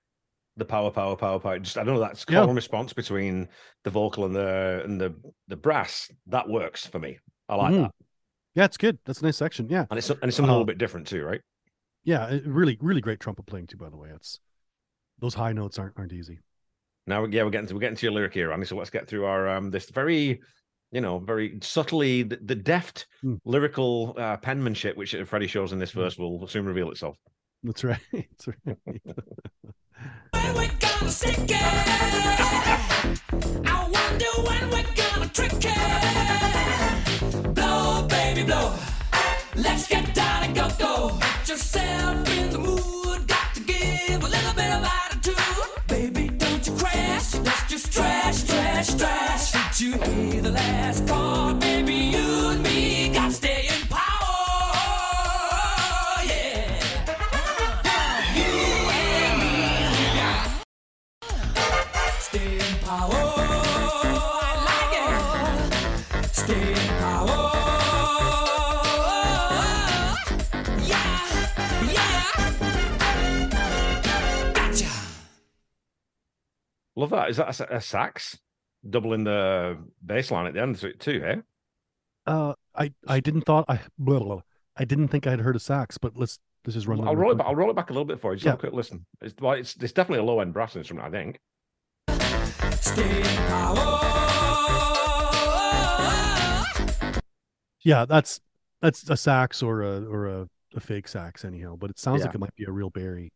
The 0.57 0.65
power, 0.67 0.91
power, 0.91 1.17
power, 1.17 1.39
power. 1.39 1.59
Just 1.59 1.79
I 1.79 1.85
don't 1.85 1.95
know 1.95 2.01
that's 2.01 2.27
Yeah. 2.29 2.43
and 2.43 2.55
response 2.55 2.93
between 2.93 3.49
the 3.85 3.91
vocal 3.91 4.27
and 4.27 4.35
the 4.37 4.83
and 4.85 5.01
the 5.01 5.15
the 5.49 5.57
brass. 5.57 6.11
That 6.27 6.49
works 6.49 6.87
for 6.87 6.99
me. 6.99 7.19
I 7.49 7.57
like 7.57 7.73
Mhm. 7.73 7.83
that, 7.83 7.93
Yeah, 8.55 8.65
it's 8.67 8.77
good. 8.77 8.99
That's 9.07 9.23
a 9.23 9.25
nice 9.25 9.37
section. 9.39 9.69
Yeah. 9.71 9.87
and 9.91 9.99
it's 9.99 10.11
and 10.11 10.25
it's 10.25 10.37
something 10.37 10.51
a 10.51 10.53
Uh, 10.53 10.57
little 10.57 10.67
bit 10.67 10.77
different 10.79 11.07
too, 11.07 11.25
right? 11.25 11.41
Yeah. 12.05 12.39
Really, 12.45 12.77
really 12.81 13.01
great 13.01 13.21
trumpet 13.21 13.47
playing 13.47 13.69
too, 13.69 13.79
by 13.79 13.89
the 13.89 13.97
way. 13.97 14.11
It's 14.15 14.41
those 15.19 15.35
high 15.35 15.53
notes 15.55 15.79
aren't 15.79 15.97
aren't 15.99 16.13
easy. 16.13 16.41
Now, 17.07 17.25
yeah, 17.25 17.45
we're 17.45 17.51
getting 17.51 17.69
to 17.69 17.75
we're 17.75 17.81
getting 17.81 17.97
to 17.97 18.07
your 18.07 18.13
lyric 18.13 18.35
here, 18.35 18.53
Andy. 18.53 18.67
So 18.67 18.77
let's 18.77 18.91
get 18.91 19.09
through 19.09 19.25
our 19.25 19.49
um 19.49 19.71
this 19.71 19.89
very, 19.89 20.41
you 20.91 21.01
know, 21.01 21.19
very 21.19 21.59
subtly 21.63 22.25
the, 22.25 22.37
the 22.43 22.55
deft 22.55 23.07
Hmm. 23.23 23.37
lyrical 23.47 24.15
uh, 24.19 24.37
penmanship 24.37 24.97
which 24.99 25.17
Freddie 25.27 25.47
shows 25.47 25.73
in 25.73 25.79
this 25.79 25.93
Hmm. 25.93 26.01
verse 26.01 26.19
will 26.19 26.47
soon 26.47 26.67
reveal 26.67 26.91
itself. 26.91 27.17
That's 27.65 27.85
right. 27.85 28.01
That's 28.13 28.49
right. 28.49 28.57
gonna 30.81 31.11
stick 31.11 31.39
it. 31.49 31.63
I 33.65 33.89
wonder 33.89 34.27
when 34.47 34.69
we're 34.71 34.85
gonna 34.97 35.29
trick 35.29 35.53
it. 35.55 37.55
Blow, 37.55 38.03
baby, 38.09 38.43
blow. 38.43 38.75
Let's 39.55 39.87
get 39.87 40.13
down 40.13 40.43
and 40.45 40.55
go, 40.57 40.69
go. 40.79 41.17
Get 41.21 41.49
yourself 41.51 42.29
in 42.37 42.51
the 42.51 42.59
mood. 42.59 43.29
Got 43.29 43.55
to 43.55 43.61
give 43.61 44.25
a 44.25 44.29
little 44.29 44.55
bit 44.55 44.73
of 44.73 44.83
attitude. 44.85 45.37
Baby, 45.87 46.29
don't 46.31 46.67
you 46.67 46.75
crash. 46.75 47.35
Let's 47.37 47.63
just 47.69 47.93
trash, 47.93 48.43
trash, 48.45 48.93
trash. 48.95 49.53
Did 49.53 49.81
you 49.81 49.93
hear 49.99 50.43
the 50.43 50.51
last 50.51 51.07
chord? 51.07 51.61
Baby, 51.61 51.95
you 51.95 52.49
and 52.51 52.61
me 52.63 53.02
Love 76.95 77.11
that. 77.11 77.31
Is 77.31 77.39
that 77.39 77.61
a, 77.61 77.77
a 77.77 77.81
sax? 77.81 78.39
Doubling 78.89 79.25
the 79.25 79.79
bass 80.05 80.31
line 80.31 80.47
at 80.47 80.55
the 80.55 80.61
end 80.61 80.77
of 80.77 80.85
it 80.85 81.01
too, 81.01 81.23
eh? 81.25 81.37
Uh, 82.27 82.55
I 82.77 82.93
I 83.07 83.21
didn't 83.21 83.43
thought 83.43 83.65
I 83.69 83.81
blah, 83.99 84.19
blah, 84.19 84.27
blah. 84.27 84.41
I 84.77 84.85
didn't 84.85 85.09
think 85.09 85.27
I'd 85.27 85.41
heard 85.41 85.57
a 85.57 85.61
sax, 85.61 85.99
but 85.99 86.17
let's 86.17 86.39
let's 86.67 86.75
just 86.75 86.87
run. 86.87 87.01
that 87.01 87.07
I'll 87.07 87.17
roll 87.17 87.33
it. 87.33 87.39
Back, 87.39 87.47
I'll 87.47 87.57
roll 87.57 87.71
it 87.71 87.77
back 87.77 87.91
a 87.91 87.93
little 87.93 88.05
bit 88.05 88.21
for 88.21 88.33
you. 88.33 88.37
Just 88.39 88.47
have 88.47 88.55
a 88.57 88.59
quick 88.59 88.73
listen. 88.73 89.07
It's 89.21 89.35
well, 89.41 89.53
it's, 89.53 89.77
it's 89.81 89.93
definitely 89.93 90.19
a 90.21 90.25
low 90.25 90.41
end 90.41 90.53
brass 90.53 90.77
instrument, 90.77 91.07
I 91.07 91.11
think. 91.11 91.41
Stay 92.83 93.19
in 93.21 93.37
power. 93.47 93.99
Yeah, 97.85 98.05
that's 98.05 98.41
that's 98.81 99.09
a 99.11 99.17
sax 99.17 99.63
or 99.63 99.83
a 99.83 100.03
or 100.05 100.27
a, 100.27 100.49
a 100.75 100.81
fake 100.81 101.09
sax 101.09 101.45
anyhow. 101.45 101.77
But 101.77 101.91
it 101.91 101.99
sounds 101.99 102.21
Yeah. 102.21 102.27
like 102.27 102.35
it 102.35 102.39
might 102.41 102.55
be 102.57 102.65
a 102.65 102.71
real 102.71 102.91
bari. 102.91 103.33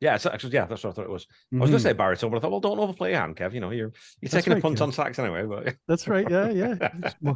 Yeah, 0.00 0.16
it's 0.16 0.26
actually 0.26 0.52
yeah, 0.54 0.66
that's 0.66 0.84
what 0.84 0.90
I 0.90 0.94
thought 0.94 1.04
it 1.04 1.10
was. 1.10 1.26
I 1.52 1.56
was 1.58 1.70
going 1.70 1.78
Mhm. 1.80 1.82
to 1.84 1.88
say 1.88 1.92
baritone, 1.92 2.30
but 2.30 2.36
I 2.38 2.40
thought, 2.40 2.50
well, 2.50 2.60
don't 2.60 2.78
overplay 2.78 3.10
your 3.12 3.20
hand, 3.20 3.36
Kev. 3.36 3.52
You 3.54 3.60
know, 3.60 3.70
you're 3.70 3.92
you're 4.20 4.28
That's 4.30 4.34
taking 4.44 4.52
a 4.58 4.60
punt 4.60 4.78
Kev. 4.78 4.82
on 4.82 4.92
sax 4.92 5.18
anyway. 5.18 5.44
But 5.46 5.76
That's 5.88 6.06
right. 6.08 6.28
Yeah, 6.28 6.50
yeah. 6.50 7.10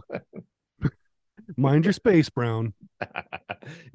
Mind 1.57 1.85
your 1.87 1.93
space, 1.95 2.29
Brown. 2.29 2.75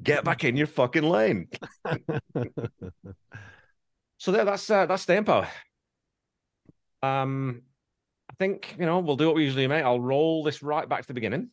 get 0.02 0.24
back 0.24 0.44
in 0.44 0.56
your 0.56 0.66
fucking 0.66 1.04
lane. 1.04 1.48
So 4.16 4.32
there, 4.32 4.44
that's 4.46 4.70
uh, 4.70 4.86
that's 4.86 5.02
staying 5.02 5.24
power. 5.24 5.46
Um, 7.04 7.62
I 8.30 8.34
think 8.34 8.76
you 8.78 8.86
know 8.86 8.98
we'll 9.00 9.16
do 9.16 9.26
what 9.26 9.36
we 9.36 9.44
usually 9.44 9.66
make. 9.66 9.84
I'll 9.84 10.00
roll 10.00 10.42
this 10.42 10.62
right 10.62 10.88
back 10.88 11.02
to 11.02 11.06
the 11.08 11.14
beginning. 11.14 11.50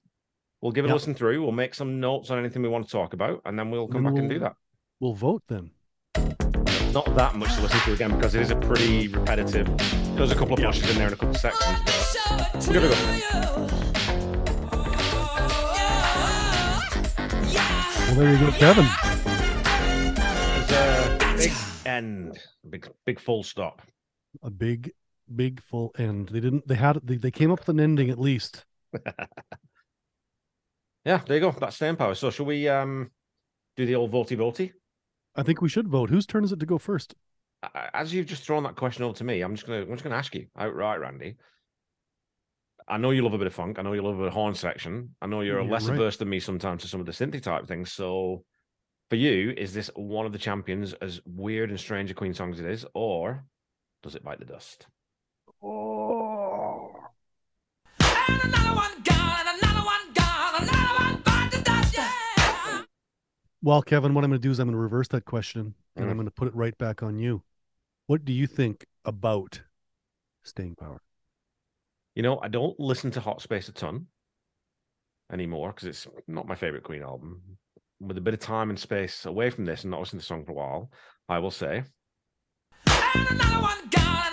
We'll 0.62 0.72
give 0.72 0.86
it 0.86 0.90
Yeah. 0.90 0.94
a 0.94 0.96
listen 0.96 1.14
through. 1.16 1.42
We'll 1.42 1.52
make 1.52 1.74
some 1.74 2.00
notes 2.00 2.30
on 2.30 2.38
anything 2.40 2.62
we 2.62 2.70
want 2.70 2.86
to 2.86 2.92
talk 2.92 3.14
about, 3.14 3.42
and 3.46 3.58
then 3.58 3.72
we'll 3.72 3.88
come 3.88 4.04
Then 4.04 4.14
back 4.14 4.20
and 4.22 4.30
do 4.30 4.40
that. 4.40 4.56
We'll 5.00 5.14
vote 5.16 5.44
then. 5.48 5.72
Not 6.94 7.06
that 7.16 7.36
much 7.36 7.56
to 7.56 7.62
listen 7.62 7.80
to 7.82 7.94
again 7.94 8.12
because 8.16 8.36
it 8.36 8.42
is 8.42 8.52
a 8.52 8.56
pretty 8.56 9.08
repetitive. 9.08 9.68
There's 10.16 10.32
a 10.32 10.36
couple 10.36 10.54
of 10.54 10.60
Yeah. 10.60 10.68
pushes 10.68 10.90
in 10.92 10.98
there 10.98 11.06
and 11.08 11.14
a 11.14 11.18
couple 11.18 11.30
of 11.30 11.38
sections. 11.38 11.78
But 12.30 12.68
We'll 12.68 12.74
give 12.74 12.84
it 12.84 12.92
a 12.92 12.96
to 12.96 13.16
you. 13.16 13.22
Well, 18.08 18.16
there 18.16 18.34
you 18.34 18.40
go, 18.40 18.52
Kevin. 18.52 18.86
there's 20.16 20.72
a 20.72 21.36
big 21.38 21.52
end, 21.86 22.38
big 22.70 22.88
big 23.06 23.20
full 23.20 23.44
stop. 23.44 23.82
A 24.44 24.50
big, 24.50 24.92
big 25.36 25.62
full 25.62 25.92
end. 25.98 26.30
They 26.30 26.40
didn't. 26.40 26.68
They 26.68 26.76
had. 26.76 27.00
They, 27.04 27.18
they 27.18 27.32
came 27.32 27.52
up 27.52 27.60
with 27.60 27.70
an 27.70 27.80
ending 27.80 28.10
at 28.10 28.20
least. 28.20 28.66
Yeah, 31.06 31.22
there 31.26 31.38
you 31.38 31.42
go. 31.42 31.52
That's 31.52 31.76
staying 31.76 31.96
power. 31.96 32.14
So 32.14 32.30
shall 32.30 32.46
we 32.46 32.68
um 32.70 33.10
do 33.76 33.86
the 33.86 33.96
old 33.96 34.12
voty 34.12 34.38
voty? 34.38 34.72
I 35.36 35.44
think 35.44 35.62
we 35.62 35.70
should 35.70 35.88
vote. 35.88 36.10
Whose 36.10 36.26
turn 36.26 36.44
is 36.44 36.52
it 36.52 36.60
to 36.60 36.66
go 36.66 36.78
first? 36.78 37.16
As 37.94 38.14
you've 38.14 38.28
just 38.28 38.44
thrown 38.44 38.64
that 38.64 38.76
question 38.76 39.04
over 39.04 39.16
to 39.18 39.24
me, 39.24 39.42
I'm 39.42 39.56
just 39.56 39.66
gonna 39.66 39.82
I'm 39.82 39.92
just 39.92 40.04
gonna 40.04 40.16
ask 40.16 40.36
you 40.36 40.48
outright, 40.58 41.00
Randy. 41.00 41.38
I 42.88 42.98
know 42.98 43.12
you 43.12 43.24
love 43.24 43.34
a 43.34 43.38
bit 43.38 43.48
of 43.48 43.54
funk. 43.54 43.80
I 43.80 43.84
know 43.84 43.94
you 43.94 44.02
love 44.02 44.20
a 44.20 44.30
horn 44.30 44.54
section. 44.54 45.16
I 45.22 45.28
know 45.28 45.42
you're 45.42 45.62
You're 45.62 45.72
less 45.72 45.88
right. 45.88 45.96
averse 45.96 46.18
than 46.18 46.30
me 46.30 46.40
sometimes 46.40 46.82
to 46.82 46.88
some 46.88 47.00
of 47.00 47.06
the 47.06 47.12
synthy 47.14 47.42
type 47.42 47.68
things. 47.68 47.92
So, 47.94 48.44
for 49.10 49.16
you, 49.16 49.54
is 49.56 49.74
this 49.74 49.90
one 49.96 50.26
of 50.26 50.34
the 50.34 50.40
champions, 50.40 50.94
as 50.94 51.22
weird 51.26 51.70
and 51.70 51.80
strange 51.80 52.12
a 52.12 52.14
Queen 52.14 52.34
song 52.34 52.52
as 52.52 52.60
it 52.60 52.66
is, 52.66 52.86
or 52.94 53.46
does 54.04 54.16
it 54.16 54.24
bite 54.24 54.40
the 54.40 54.46
dust? 54.46 54.88
Oh, 55.64 56.92
And 58.00 58.42
another 58.44 58.76
one 58.76 58.92
gone, 59.04 59.46
another 59.60 59.86
one 59.86 60.14
gone, 60.14 60.64
another 60.64 61.04
one 61.04 61.22
bite 61.24 61.50
the 61.52 61.62
dust, 61.62 61.96
yeah. 61.96 62.82
well, 63.62 63.82
Kevin, 63.82 64.14
what 64.14 64.24
I'm 64.24 64.30
going 64.32 64.42
to 64.42 64.48
do 64.48 64.52
is 64.52 64.60
I'm 64.60 64.68
going 64.68 64.74
to 64.76 64.80
reverse 64.82 65.08
that 65.10 65.26
question 65.26 65.76
and 65.96 66.06
Mm. 66.06 66.10
I'm 66.10 66.16
going 66.18 66.26
to 66.26 66.32
put 66.32 66.48
it 66.48 66.56
right 66.56 66.76
back 66.78 67.04
on 67.04 67.20
you. 67.20 67.44
What 68.08 68.26
do 68.26 68.34
you 68.34 68.48
think 68.48 68.86
about 69.06 69.62
staying 70.44 70.76
power? 70.76 71.02
You 72.16 72.24
know, 72.24 72.40
I 72.42 72.48
don't 72.48 72.80
listen 72.80 73.12
to 73.12 73.20
Hot 73.22 73.42
Space 73.42 73.70
a 73.70 73.72
ton 73.72 74.08
anymore 75.32 75.72
because 75.74 75.88
it's 75.88 76.08
not 76.28 76.48
my 76.48 76.56
favorite 76.56 76.84
Queen 76.84 77.04
album. 77.04 77.42
With 78.00 78.18
a 78.18 78.22
bit 78.22 78.34
of 78.34 78.40
time 78.40 78.70
and 78.72 78.80
space 78.80 79.26
away 79.28 79.50
from 79.52 79.66
this 79.66 79.84
and 79.84 79.92
not 79.92 80.00
listening 80.00 80.20
to 80.22 80.24
the 80.24 80.28
song 80.28 80.44
for 80.44 80.52
a 80.52 80.56
while, 80.56 80.92
I 81.30 81.38
will 81.40 81.52
say 81.52 81.84
And 82.88 83.28
another 83.30 83.62
one 83.62 83.78
gone, 83.92 84.31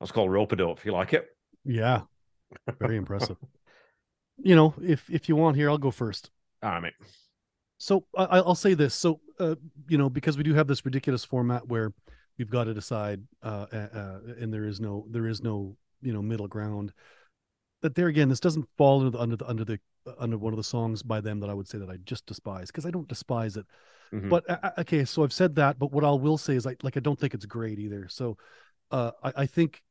that's 0.00 0.12
called 0.12 0.32
Rope 0.32 0.52
a 0.52 0.56
Dope. 0.56 0.78
If 0.78 0.84
you 0.86 0.92
like 0.92 1.12
it, 1.12 1.26
Yeah, 1.64 2.02
very 2.80 2.96
impressive. 2.96 3.36
You 4.42 4.56
know, 4.56 4.72
if 4.82 5.08
if 5.10 5.28
you 5.28 5.36
want 5.36 5.56
here, 5.56 5.68
I'll 5.68 5.76
go 5.76 5.90
first. 5.90 6.30
all 6.62 6.70
right, 6.70 6.80
mate. 6.82 6.94
So 7.76 8.06
I, 8.16 8.24
I- 8.24 8.38
I'll 8.38 8.54
say 8.54 8.72
this. 8.72 8.94
So 8.94 9.20
uh, 9.38 9.56
you 9.86 9.98
know, 9.98 10.08
because 10.08 10.38
we 10.38 10.42
do 10.42 10.54
have 10.54 10.66
this 10.66 10.82
ridiculous 10.86 11.24
format 11.26 11.68
where 11.68 11.92
we've 12.38 12.48
got 12.48 12.64
to 12.64 12.72
decide, 12.72 13.20
uh, 13.42 13.66
uh, 13.70 13.76
uh, 13.76 14.18
and 14.40 14.50
there 14.50 14.64
is 14.64 14.80
no 14.80 15.04
there 15.10 15.26
is 15.26 15.42
no 15.42 15.76
you 16.00 16.14
know 16.14 16.22
middle 16.22 16.48
ground. 16.48 16.94
That 17.82 17.94
there 17.94 18.06
again, 18.06 18.30
this 18.30 18.40
doesn't 18.40 18.66
fall 18.78 19.00
under 19.00 19.10
the 19.10 19.18
under 19.20 19.36
the 19.36 19.46
under 19.46 19.64
the 19.66 19.78
uh, 20.06 20.12
under 20.18 20.38
one 20.38 20.54
of 20.54 20.56
the 20.56 20.64
songs 20.64 21.02
by 21.02 21.20
them 21.20 21.40
that 21.40 21.50
I 21.50 21.54
would 21.54 21.68
say 21.68 21.76
that 21.76 21.90
I 21.90 21.98
just 22.04 22.24
despise 22.24 22.68
because 22.68 22.86
I 22.86 22.90
don't 22.90 23.08
despise 23.08 23.58
it. 23.58 23.66
Mhm. 24.10 24.30
But 24.30 24.48
uh, 24.48 24.70
okay, 24.78 25.04
so 25.04 25.22
I've 25.22 25.34
said 25.34 25.54
that. 25.56 25.78
But 25.78 25.92
what 25.92 26.04
I 26.04 26.12
will 26.12 26.38
say 26.38 26.56
is, 26.56 26.66
I 26.66 26.76
like 26.82 26.96
I 26.96 27.00
don't 27.00 27.20
think 27.20 27.34
it's 27.34 27.44
great 27.44 27.78
either. 27.78 28.08
So 28.08 28.38
uh, 28.90 29.10
I, 29.22 29.32
I 29.36 29.46
think 29.46 29.82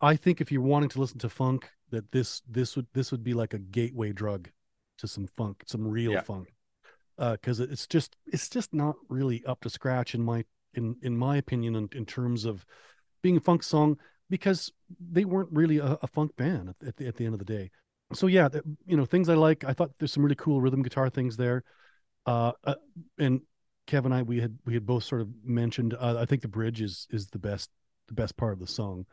I- 0.00 0.16
think 0.16 0.40
if 0.40 0.50
you're 0.50 0.62
wanting 0.62 0.88
to 0.90 1.00
listen 1.00 1.18
to 1.20 1.28
funk, 1.28 1.70
that 1.90 2.10
this 2.12 2.42
this 2.48 2.76
would 2.76 2.86
this 2.92 3.10
would 3.10 3.22
be 3.22 3.34
like 3.34 3.54
a 3.54 3.58
gateway 3.58 4.12
drug 4.12 4.50
to 4.98 5.08
some 5.08 5.26
funk, 5.26 5.62
some 5.66 5.86
real 5.86 6.12
Yeah. 6.12 6.22
funk, 6.22 6.54
because 7.18 7.60
it's 7.60 7.86
just 7.86 8.16
it's 8.26 8.48
just 8.48 8.72
not 8.72 8.96
really 9.08 9.44
up 9.44 9.60
to 9.62 9.70
scratch 9.70 10.14
in 10.14 10.22
my 10.22 10.44
in 10.74 10.96
in 11.02 11.16
my 11.16 11.36
opinion 11.36 11.76
in, 11.76 11.88
in 11.92 12.06
terms 12.06 12.44
of 12.44 12.64
being 13.22 13.36
a 13.36 13.40
funk 13.40 13.62
song 13.62 13.98
because 14.30 14.72
they 14.98 15.24
weren't 15.24 15.50
really 15.52 15.78
a, 15.78 15.98
a 16.02 16.06
funk 16.06 16.34
band 16.36 16.70
at, 16.70 16.88
at 16.88 16.96
the 16.96 17.06
at 17.06 17.16
the 17.16 17.24
end 17.24 17.34
of 17.34 17.38
the 17.38 17.44
day. 17.44 17.70
So 18.14 18.26
yeah, 18.26 18.48
th- 18.48 18.64
you 18.86 18.96
know 18.96 19.04
things 19.04 19.28
I 19.28 19.34
like. 19.34 19.64
I 19.64 19.72
thought 19.72 19.92
there's 19.98 20.12
some 20.12 20.22
really 20.22 20.36
cool 20.36 20.60
rhythm 20.60 20.82
guitar 20.82 21.08
things 21.08 21.36
there, 21.36 21.64
uh, 22.26 22.52
uh 22.64 22.74
and 23.18 23.40
Kevin 23.86 24.12
and 24.12 24.20
I 24.20 24.22
we 24.22 24.40
had 24.40 24.58
we 24.64 24.74
had 24.74 24.86
both 24.86 25.04
sort 25.04 25.20
of 25.20 25.28
mentioned. 25.44 25.94
Uh, 25.94 26.16
I 26.18 26.26
think 26.26 26.42
the 26.42 26.48
bridge 26.48 26.80
is 26.80 27.06
is 27.10 27.28
the 27.28 27.38
best 27.38 27.70
the 28.08 28.14
best 28.14 28.36
part 28.36 28.52
of 28.52 28.58
the 28.58 28.66
song. 28.66 29.06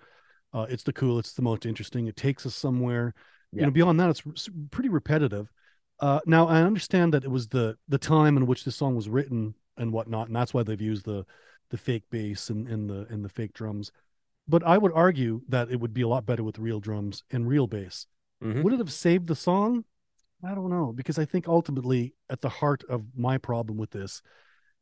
Uh, 0.54 0.66
it's 0.70 0.84
the 0.84 0.93
cool. 0.93 1.20
It's 1.20 1.34
the 1.34 1.41
most 1.41 1.66
interesting. 1.66 2.08
It 2.08 2.16
takes 2.16 2.45
us 2.45 2.56
somewhere. 2.56 3.14
You 3.52 3.62
know, 3.62 3.72
beyond 3.72 4.00
that, 4.00 4.10
it's 4.10 4.50
pretty 4.72 4.89
repetitive. 4.89 5.52
Uh, 6.00 6.20
now 6.26 6.47
I 6.47 6.62
understand 6.62 7.14
that 7.14 7.24
it 7.24 7.32
was 7.32 7.47
the 7.47 7.78
the 7.88 7.97
time 7.97 8.38
in 8.38 8.45
which 8.45 8.64
the 8.64 8.72
song 8.72 8.95
was 8.95 9.10
written 9.10 9.56
and 9.78 9.91
whatnot, 9.91 10.28
and 10.28 10.36
that's 10.36 10.54
why 10.54 10.64
they've 10.64 10.80
used 10.80 11.06
the 11.06 11.26
the 11.70 11.78
fake 11.78 12.04
bass 12.10 12.50
and, 12.50 12.68
and 12.68 12.89
the 12.89 13.08
and 13.10 13.24
the 13.24 13.30
fake 13.30 13.54
drums. 13.54 13.91
But 14.47 14.64
I 14.64 14.78
would 14.78 14.91
argue 14.93 15.41
that 15.50 15.70
it 15.70 15.80
would 15.80 15.93
be 15.93 16.02
a 16.02 16.08
lot 16.08 16.26
better 16.26 16.43
with 16.43 16.58
real 16.58 16.80
drums 16.80 17.24
and 17.30 17.47
real 17.47 17.68
bass. 17.68 18.08
Mhm. 18.43 18.64
Would 18.64 18.74
it 18.74 18.80
have 18.80 18.91
saved 18.91 19.28
the 19.28 19.36
song? 19.36 19.86
I 20.43 20.56
don't 20.56 20.70
know 20.70 20.93
because 20.93 21.20
I 21.20 21.26
think 21.26 21.47
ultimately 21.47 22.16
at 22.30 22.41
the 22.41 22.50
heart 22.50 22.84
of 22.89 23.04
my 23.16 23.38
problem 23.38 23.78
with 23.78 23.91
this 23.91 24.22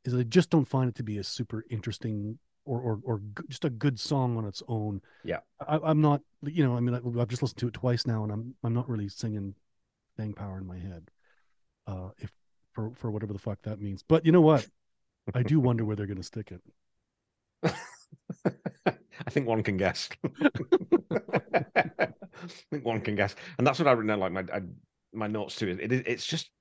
is 0.05 0.13
I 0.13 0.24
just 0.24 0.49
don't 0.49 0.68
find 0.68 0.89
it 0.89 0.95
to 0.95 1.03
be 1.03 1.18
a 1.18 1.24
super 1.24 1.65
interesting 1.70 2.38
or 2.68 2.80
or 2.80 2.99
or 3.03 3.22
just 3.49 3.65
a 3.65 3.70
good 3.70 3.99
song 3.99 4.38
on 4.38 4.45
its 4.45 4.61
own. 4.68 5.01
Yeah. 5.24 5.39
I, 5.65 5.80
I'm 5.84 6.01
not. 6.01 6.22
You 6.43 6.65
know, 6.65 6.76
I 6.76 6.80
mean, 6.80 6.93
I, 6.93 7.22
I've 7.22 7.30
just 7.30 7.41
listened 7.41 7.59
to 7.59 7.68
it 7.68 7.74
twice 7.74 8.05
now, 8.05 8.24
and 8.24 8.32
I'm 8.32 8.55
I'm 8.63 8.74
not 8.74 8.89
really 8.89 9.09
singing 9.09 9.55
"Bang 10.18 10.34
Power" 10.34 10.57
in 10.57 10.68
my 10.68 10.78
head. 10.78 11.09
Uh, 11.88 12.09
if 12.20 12.32
for 12.74 12.91
for 12.95 13.09
whatever 13.09 13.34
the 13.34 13.39
fuck 13.39 13.61
that 13.63 13.82
means, 13.82 14.03
but 14.03 14.26
you 14.26 14.32
know 14.32 14.41
what? 14.41 14.68
I 15.34 15.43
do 15.43 15.59
wonder 15.59 15.84
where 15.84 15.95
they're 15.95 16.05
going 16.05 16.18
to 16.18 16.24
stick 16.24 16.51
it. 16.51 16.61
I 19.26 19.30
think 19.30 19.47
one 19.47 19.63
can 19.63 19.78
guess. 19.78 20.09
I 21.11 22.09
think 22.72 22.86
one 22.86 23.01
can 23.01 23.15
guess, 23.15 23.36
and 23.57 23.65
that's 23.65 23.80
what 23.80 23.88
I 23.88 23.91
written 23.91 24.07
down. 24.07 24.20
Like 24.20 24.32
my 24.32 24.43
I, 24.53 24.61
my 25.13 25.28
notes 25.28 25.55
too. 25.55 25.70
It, 25.70 25.91
it 25.91 26.07
it's 26.07 26.26
just 26.26 26.51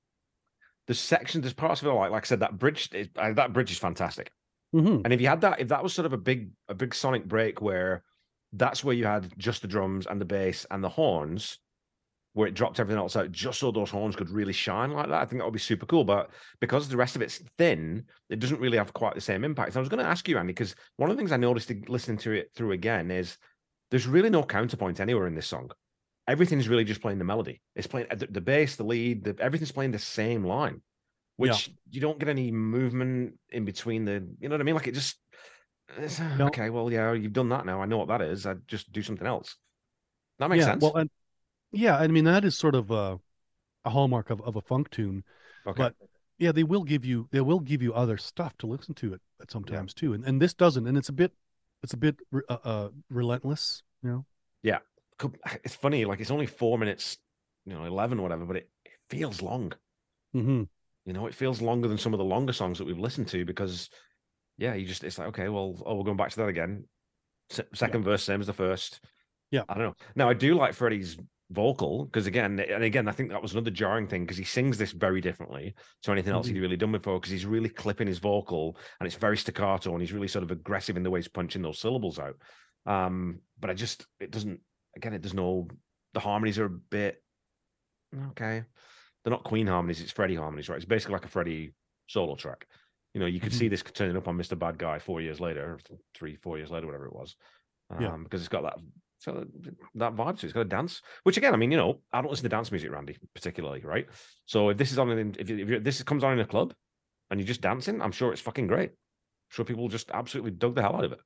the 0.87 0.93
section. 0.93 1.41
There's 1.41 1.53
parts 1.53 1.81
of 1.81 1.87
it 1.87 1.91
like 1.91 2.11
like 2.11 2.23
I 2.23 2.27
said 2.27 2.39
that 2.39 2.57
bridge. 2.57 2.89
Is, 2.93 3.09
uh, 3.15 3.33
that 3.33 3.53
bridge 3.53 3.71
is 3.71 3.77
fantastic. 3.77 4.31
Mhm. 4.77 5.01
And 5.03 5.13
if 5.13 5.19
you 5.21 5.27
had 5.27 5.41
that, 5.41 5.59
if 5.59 5.69
that 5.69 5.83
was 5.83 5.93
sort 5.93 6.05
of 6.05 6.13
a 6.13 6.17
big 6.17 6.51
a 6.67 6.75
big 6.75 6.93
sonic 6.93 7.25
break 7.25 7.61
where 7.61 8.03
that's 8.53 8.83
where 8.83 8.95
you 8.95 9.05
had 9.05 9.33
just 9.37 9.61
the 9.61 9.67
drums 9.67 10.05
and 10.07 10.21
the 10.21 10.25
bass 10.25 10.65
and 10.71 10.83
the 10.83 10.89
horns, 10.89 11.59
where 12.33 12.47
it 12.47 12.53
dropped 12.53 12.79
everything 12.79 12.99
else 12.99 13.15
out 13.15 13.31
just 13.31 13.59
so 13.59 13.71
those 13.71 13.89
horns 13.89 14.15
could 14.15 14.29
really 14.29 14.53
shine 14.53 14.91
like 14.91 15.07
that, 15.07 15.21
I 15.21 15.25
think 15.25 15.41
that 15.41 15.45
would 15.45 15.53
be 15.53 15.59
super 15.59 15.87
cool. 15.87 16.03
But 16.03 16.29
because 16.61 16.87
the 16.87 16.97
rest 16.97 17.15
of 17.15 17.21
it's 17.23 17.39
thin, 17.57 18.05
it 18.29 18.39
doesn't 18.39 18.59
really 18.59 18.77
have 18.77 18.93
quite 18.93 19.15
the 19.15 19.21
same 19.21 19.43
impact. 19.43 19.73
So 19.73 19.79
I 19.79 19.81
was 19.81 19.89
going 19.89 20.03
to 20.03 20.09
ask 20.09 20.27
you, 20.27 20.37
Andy, 20.37 20.53
because 20.53 20.75
one 20.97 21.09
of 21.09 21.15
the 21.15 21.19
things 21.19 21.31
I 21.31 21.37
noticed 21.37 21.71
listening 21.89 22.17
to 22.19 22.31
it 22.33 22.51
through 22.55 22.73
again 22.73 23.09
is 23.09 23.37
there's 23.89 24.07
really 24.07 24.29
no 24.29 24.43
counterpoint 24.43 24.99
anywhere 24.99 25.27
in 25.27 25.33
this 25.35 25.47
song. 25.47 25.71
Everything's 26.27 26.69
really 26.69 26.83
just 26.83 27.01
playing 27.01 27.17
the 27.19 27.25
melody. 27.25 27.61
It's 27.75 27.87
playing 27.87 28.07
the, 28.15 28.27
the 28.27 28.41
bass, 28.41 28.75
the 28.75 28.83
lead, 28.83 29.23
the, 29.23 29.35
everything's 29.39 29.71
playing 29.71 29.91
the 29.91 29.99
same 29.99 30.43
line, 30.43 30.81
Yeah. 31.37 31.51
which 31.51 31.71
you 31.91 32.01
don't 32.01 32.19
get 32.19 32.29
any 32.29 32.51
movement 32.51 33.35
in 33.49 33.65
between 33.65 34.05
the. 34.05 34.25
You 34.39 34.49
know 34.49 34.55
what 34.55 34.61
I 34.61 34.63
mean? 34.63 34.75
Like 34.75 34.87
it 34.87 34.93
just. 34.93 35.17
it's, 35.97 36.19
uh, 36.19 36.35
No. 36.35 36.47
Okay, 36.47 36.69
well, 36.69 36.91
yeah, 36.91 37.13
you've 37.13 37.33
done 37.33 37.49
that 37.49 37.65
now. 37.65 37.81
I 37.81 37.85
know 37.85 37.97
what 37.97 38.07
that 38.07 38.21
is. 38.21 38.45
I 38.45 38.55
just 38.67 38.91
do 38.91 39.01
something 39.01 39.27
else. 39.27 39.55
That 40.39 40.49
makes 40.49 40.61
yeah, 40.61 40.71
sense. 40.71 40.83
Well, 40.83 40.95
and 40.95 41.09
yeah, 41.71 41.97
I 41.97 42.07
mean 42.07 42.25
that 42.25 42.45
is 42.45 42.57
sort 42.57 42.75
of 42.75 42.91
a, 42.91 43.19
a 43.85 43.89
hallmark 43.89 44.29
of, 44.29 44.41
of 44.41 44.55
a 44.55 44.61
funk 44.61 44.89
tune. 44.89 45.23
okay. 45.65 45.77
but 45.77 45.95
yeah, 46.37 46.51
they 46.51 46.63
will 46.63 46.83
give 46.83 47.03
you 47.03 47.27
they 47.31 47.41
will 47.41 47.59
give 47.59 47.81
you 47.81 47.93
other 47.93 48.17
stuff 48.17 48.57
to 48.59 48.67
listen 48.67 48.93
to 48.95 49.13
it 49.13 49.21
at 49.41 49.51
sometimes 49.51 49.93
too, 49.93 50.13
and 50.13 50.23
and 50.23 50.41
this 50.41 50.53
doesn't, 50.53 50.87
and 50.87 50.97
it's 50.97 51.09
a 51.09 51.13
bit 51.13 51.33
it's 51.83 51.93
a 51.93 51.97
bit 51.97 52.17
uh, 52.49 52.57
uh, 52.63 52.89
relentless, 53.09 53.83
you 54.03 54.09
know. 54.09 54.25
Co- 55.17 55.33
it's 55.63 55.75
funny, 55.75 56.05
like 56.05 56.19
it's 56.19 56.31
only 56.31 56.45
four 56.45 56.77
minutes, 56.77 57.17
you 57.65 57.73
know, 57.73 57.85
eleven, 57.85 58.19
or 58.19 58.23
whatever, 58.23 58.45
but 58.45 58.57
it, 58.57 58.69
it 58.85 58.91
feels 59.09 59.41
long. 59.41 59.73
Mm-hmm. 60.35 60.63
You 61.07 61.13
know, 61.13 61.25
it 61.25 61.33
feels 61.33 61.61
longer 61.61 61.87
than 61.87 61.97
some 61.97 62.13
of 62.13 62.17
the 62.17 62.25
longer 62.25 62.51
songs 62.51 62.77
that 62.77 62.85
we've 62.85 62.99
listened 62.99 63.29
to 63.29 63.45
because, 63.45 63.89
yeah, 64.57 64.73
you 64.73 64.85
just 64.85 65.05
it's 65.05 65.17
like 65.17 65.29
okay, 65.29 65.47
well, 65.47 65.81
oh, 65.85 65.95
we're 65.95 66.03
going 66.03 66.17
back 66.17 66.31
to 66.31 66.35
that 66.37 66.49
again. 66.49 66.83
Se- 67.49 67.63
second 67.73 68.03
verse, 68.03 68.21
same 68.23 68.41
as 68.41 68.47
the 68.47 68.53
first. 68.53 68.99
Yeah. 69.49 69.63
I 69.69 69.75
don't 69.75 69.83
know. 69.83 69.95
Now 70.17 70.29
I 70.29 70.33
do 70.33 70.55
like 70.55 70.73
Freddie's 70.73 71.15
vocal 71.49 72.03
because 72.03 72.27
again, 72.27 72.59
and 72.59 72.83
again, 72.83 73.07
I 73.07 73.13
think 73.13 73.29
that 73.29 73.41
was 73.41 73.53
another 73.53 73.71
jarring 73.71 74.05
thing 74.05 74.23
because 74.23 74.35
he 74.35 74.43
sings 74.43 74.77
this 74.77 74.91
very 74.91 75.21
differently 75.21 75.75
to 76.03 76.11
anything 76.11 76.33
else 76.33 76.47
Mhm. 76.47 76.55
he'd 76.55 76.59
really 76.59 76.75
done 76.75 76.91
before 76.91 77.21
because 77.21 77.31
he's 77.31 77.45
really 77.45 77.69
clipping 77.69 78.07
his 78.07 78.19
vocal 78.19 78.77
and 78.99 79.07
it's 79.07 79.15
very 79.15 79.37
staccato 79.37 79.93
and 79.93 80.01
he's 80.01 80.11
really 80.11 80.27
sort 80.27 80.43
of 80.43 80.51
aggressive 80.51 80.97
in 80.97 81.03
the 81.03 81.09
way 81.09 81.19
he's 81.19 81.29
punching 81.29 81.61
those 81.61 81.79
syllables 81.79 82.19
out. 82.19 82.35
Um, 82.85 83.39
but 83.57 83.69
I 83.69 83.75
just 83.75 84.05
it 84.19 84.29
doesn't 84.29 84.59
again, 84.97 85.13
it 85.13 85.21
does 85.21 85.33
no 85.33 85.69
the 86.13 86.19
harmonies 86.19 86.59
are 86.59 86.65
a 86.65 86.69
bit 86.69 87.23
okay. 88.31 88.65
They're 89.27 89.33
not 89.35 89.43
Queen 89.43 89.67
harmonies, 89.67 89.99
it's 89.99 90.13
Freddie 90.13 90.35
harmonies, 90.35 90.69
right? 90.69 90.77
It's 90.77 90.85
basically 90.85 91.11
like 91.15 91.25
a 91.25 91.27
Freddie 91.27 91.73
solo 92.07 92.35
track. 92.35 92.65
You 93.13 93.19
know, 93.19 93.25
you 93.27 93.41
could 93.41 93.51
see 93.51 93.67
this 93.67 93.83
turning 93.83 94.15
up 94.15 94.29
on 94.29 94.37
Mr. 94.37 94.57
Bad 94.57 94.77
Guy 94.77 94.99
four 94.99 95.19
years 95.19 95.41
later, 95.41 95.77
three, 96.15 96.37
four 96.37 96.57
years 96.57 96.71
later, 96.71 96.85
whatever 96.85 97.07
it 97.07 97.13
was. 97.13 97.35
Um, 97.89 98.01
Yeah. 98.01 98.15
because 98.23 98.39
it's 98.39 98.47
got 98.47 98.63
that 98.63 98.77
so 99.17 99.45
that 99.95 100.15
vibe 100.15 100.39
to 100.39 100.45
it. 100.45 100.49
It's 100.49 100.53
got 100.53 100.61
a 100.61 100.63
dance, 100.65 101.01
which 101.23 101.35
again, 101.35 101.53
I 101.53 101.57
mean, 101.57 101.71
you 101.71 101.77
know, 101.77 101.99
I 102.13 102.21
don't 102.21 102.29
listen 102.29 102.43
to 102.43 102.49
dance 102.55 102.71
music, 102.71 102.89
Randy, 102.89 103.17
particularly, 103.35 103.81
right? 103.81 104.07
So 104.45 104.69
if 104.69 104.77
this 104.77 104.93
is 104.93 104.97
on, 104.97 105.11
in, 105.11 105.35
if, 105.37 105.49
you- 105.49 105.75
if 105.75 105.83
this 105.83 106.01
comes 106.03 106.23
on 106.23 106.31
in 106.31 106.39
a 106.39 106.45
club 106.45 106.73
and 107.29 107.37
you're 107.37 107.47
just 107.47 107.59
dancing, 107.59 108.01
I'm 108.01 108.13
sure 108.13 108.31
it's 108.31 108.41
fucking 108.41 108.67
great. 108.67 108.91
I'm 108.91 109.49
sure 109.49 109.65
people 109.65 109.89
just 109.89 110.09
absolutely 110.11 110.51
dug 110.51 110.75
the 110.75 110.83
hell 110.83 110.95
out 110.95 111.03
of 111.03 111.11
it. 111.11 111.19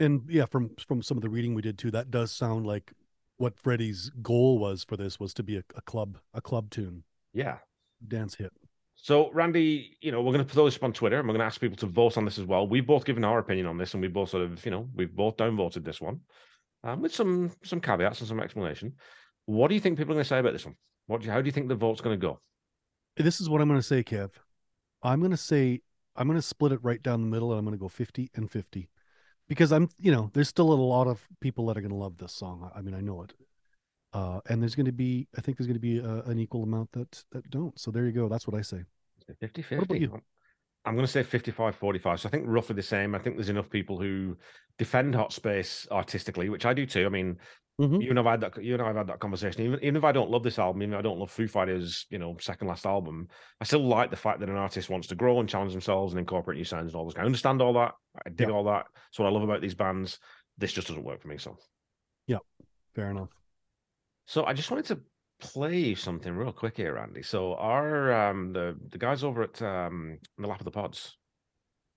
And 0.00 0.22
yeah, 0.28 0.46
from 0.46 0.70
from 0.88 1.02
some 1.02 1.16
of 1.16 1.22
the 1.22 1.30
reading 1.30 1.54
we 1.54 1.62
did 1.62 1.78
too, 1.78 1.92
that 1.92 2.10
does 2.10 2.32
sound 2.32 2.66
like 2.66 2.94
what 3.36 3.56
Freddie's 3.60 4.10
goal 4.22 4.58
was 4.58 4.82
for 4.82 4.96
this 4.96 5.20
was 5.20 5.32
to 5.34 5.44
be 5.44 5.56
a, 5.56 5.62
a 5.76 5.82
club 5.82 6.18
a 6.34 6.40
club 6.40 6.70
tune 6.70 7.04
Yeah. 7.32 7.58
dance 8.06 8.34
hit. 8.34 8.52
So, 8.96 9.30
Randy, 9.32 9.96
you 10.00 10.10
know, 10.10 10.22
we're 10.22 10.32
going 10.32 10.44
to 10.44 10.52
throw 10.52 10.64
this 10.64 10.76
up 10.76 10.82
on 10.84 10.92
Twitter 10.92 11.18
and 11.18 11.28
we're 11.28 11.34
going 11.34 11.40
to 11.40 11.46
ask 11.46 11.60
people 11.60 11.76
to 11.78 11.86
vote 11.86 12.16
on 12.16 12.24
this 12.24 12.38
as 12.38 12.44
well. 12.44 12.66
We've 12.66 12.86
both 12.86 13.04
given 13.04 13.24
our 13.24 13.38
opinion 13.38 13.66
on 13.66 13.78
this 13.78 13.94
and 13.94 14.02
we 14.02 14.08
both 14.08 14.30
sort 14.30 14.42
of, 14.42 14.64
you 14.64 14.70
know, 14.72 14.88
we've 14.94 15.14
both 15.14 15.36
downvoted 15.36 15.84
this 15.84 16.00
one. 16.00 16.20
um, 16.84 17.02
with 17.02 17.14
some 17.14 17.52
some 17.64 17.80
caveats 17.80 18.20
and 18.20 18.28
some 18.28 18.40
explanation. 18.40 18.94
What 19.46 19.68
do 19.68 19.74
you 19.74 19.80
think 19.80 19.98
people 19.98 20.12
are 20.12 20.16
going 20.16 20.24
to 20.24 20.28
say 20.28 20.38
about 20.40 20.52
this 20.52 20.66
one? 20.66 20.76
What 21.06 21.20
do 21.20 21.26
you, 21.26 21.32
how 21.32 21.40
do 21.40 21.46
you 21.46 21.52
think 21.52 21.68
the 21.68 21.74
vote's 21.74 22.00
going 22.00 22.18
to 22.18 22.26
go? 22.26 22.40
This 23.16 23.40
is 23.40 23.48
what 23.48 23.60
I'm 23.60 23.68
going 23.68 23.80
to 23.80 23.86
say, 23.86 24.02
Kev. 24.04 24.30
I'm 25.02 25.20
going 25.20 25.30
to 25.32 25.36
say 25.36 25.82
I'm 26.16 26.26
going 26.28 26.38
to 26.38 26.42
split 26.42 26.72
it 26.72 26.80
right 26.82 27.02
down 27.02 27.20
the 27.22 27.28
middle, 27.28 27.50
and 27.52 27.58
I'm 27.58 27.64
going 27.64 27.76
to 27.76 27.80
go 27.80 27.88
50 27.88 28.30
and 28.34 28.50
50 28.50 28.90
because 29.48 29.72
I'm, 29.72 29.88
you 29.98 30.10
know, 30.12 30.30
there's 30.34 30.48
still 30.48 30.72
a 30.72 30.74
lot 30.74 31.06
of 31.06 31.26
people 31.40 31.66
that 31.66 31.76
are 31.76 31.80
going 31.80 31.90
to 31.92 31.96
love 31.96 32.18
this 32.18 32.32
song. 32.32 32.70
I 32.74 32.78
I 32.78 32.82
mean, 32.82 32.94
I 32.94 33.00
know 33.00 33.22
it. 33.22 33.32
Uh, 34.12 34.40
and 34.48 34.62
there's 34.62 34.74
going 34.74 34.86
to 34.86 34.92
be, 34.92 35.28
I 35.36 35.40
think 35.40 35.58
there's 35.58 35.66
going 35.66 35.74
to 35.74 35.80
be 35.80 35.98
a, 35.98 36.22
an 36.30 36.38
equal 36.38 36.62
amount 36.62 36.90
that 36.92 37.22
that 37.32 37.48
don't. 37.50 37.78
So 37.78 37.90
there 37.90 38.06
you 38.06 38.12
go. 38.12 38.28
That's 38.28 38.46
what 38.46 38.56
I 38.56 38.62
say. 38.62 38.82
50 39.40 39.62
What 39.62 39.84
about 39.84 39.88
50. 39.98 40.00
you? 40.00 40.20
I'm 40.86 40.94
going 40.94 41.04
to 41.06 41.12
say 41.12 41.22
55 41.22 41.76
45. 41.76 42.20
So 42.20 42.28
I 42.28 42.30
think 42.30 42.44
roughly 42.46 42.74
the 42.76 42.82
same. 42.82 43.14
I 43.14 43.18
think 43.18 43.36
there's 43.36 43.50
enough 43.50 43.68
people 43.68 44.00
who 44.00 44.36
defend 44.78 45.14
Hot 45.14 45.32
Space 45.32 45.86
artistically, 45.90 46.48
which 46.48 46.64
I 46.64 46.72
do 46.72 46.86
too. 46.86 47.04
I 47.04 47.10
mean, 47.10 47.36
Mhm. 47.80 48.02
you 48.02 48.10
and 48.10 48.18
I've 48.18 48.24
had 48.24 48.40
that. 48.40 48.60
You 48.64 48.72
and 48.72 48.82
I 48.82 48.86
have 48.86 48.96
had 48.96 49.06
that 49.08 49.20
conversation. 49.20 49.62
Even 49.62 49.78
even 49.84 49.96
if 49.96 50.02
I 50.04 50.10
don't 50.10 50.30
love 50.30 50.42
this 50.42 50.58
album, 50.58 50.82
even 50.82 50.94
if 50.94 50.98
I 50.98 51.02
don't 51.02 51.18
love 51.18 51.30
Foo 51.30 51.46
Fighters, 51.46 52.06
you 52.10 52.18
know, 52.18 52.36
second 52.40 52.66
last 52.66 52.86
album, 52.86 53.28
I 53.60 53.64
still 53.64 53.86
like 53.86 54.10
the 54.10 54.16
fact 54.16 54.40
that 54.40 54.48
an 54.48 54.56
artist 54.56 54.88
wants 54.90 55.06
to 55.08 55.14
grow 55.14 55.38
and 55.38 55.48
challenge 55.48 55.72
themselves 55.72 56.12
and 56.12 56.18
incorporate 56.18 56.56
new 56.58 56.64
sounds 56.64 56.92
and 56.92 56.96
all 56.98 57.04
this. 57.04 57.14
I 57.16 57.22
understand 57.24 57.60
all 57.62 57.74
that. 57.74 57.94
I 58.26 58.30
dig 58.30 58.48
Yeah. 58.48 58.54
all 58.54 58.64
that. 58.64 58.86
That's 58.94 59.18
what 59.20 59.26
I 59.26 59.30
love 59.30 59.42
about 59.44 59.60
these 59.60 59.76
bands. 59.76 60.18
This 60.56 60.72
just 60.72 60.88
doesn't 60.88 61.04
work 61.04 61.20
for 61.20 61.28
me. 61.28 61.38
So, 61.38 61.56
yeah, 62.26 62.38
Fair 62.94 63.10
enough. 63.12 63.28
So 64.28 64.44
I 64.44 64.52
just 64.52 64.70
wanted 64.70 64.84
to 64.86 65.00
play 65.40 65.94
something 65.94 66.32
real 66.32 66.52
quick 66.52 66.76
here, 66.76 66.98
Andy. 66.98 67.22
So 67.22 67.54
our 67.54 68.12
um 68.12 68.52
the 68.52 68.76
the 68.90 68.98
guys 68.98 69.24
over 69.24 69.42
at 69.42 69.60
um 69.62 70.18
the 70.36 70.46
Lap 70.46 70.60
of 70.60 70.64
the 70.66 70.70
Pods, 70.70 71.16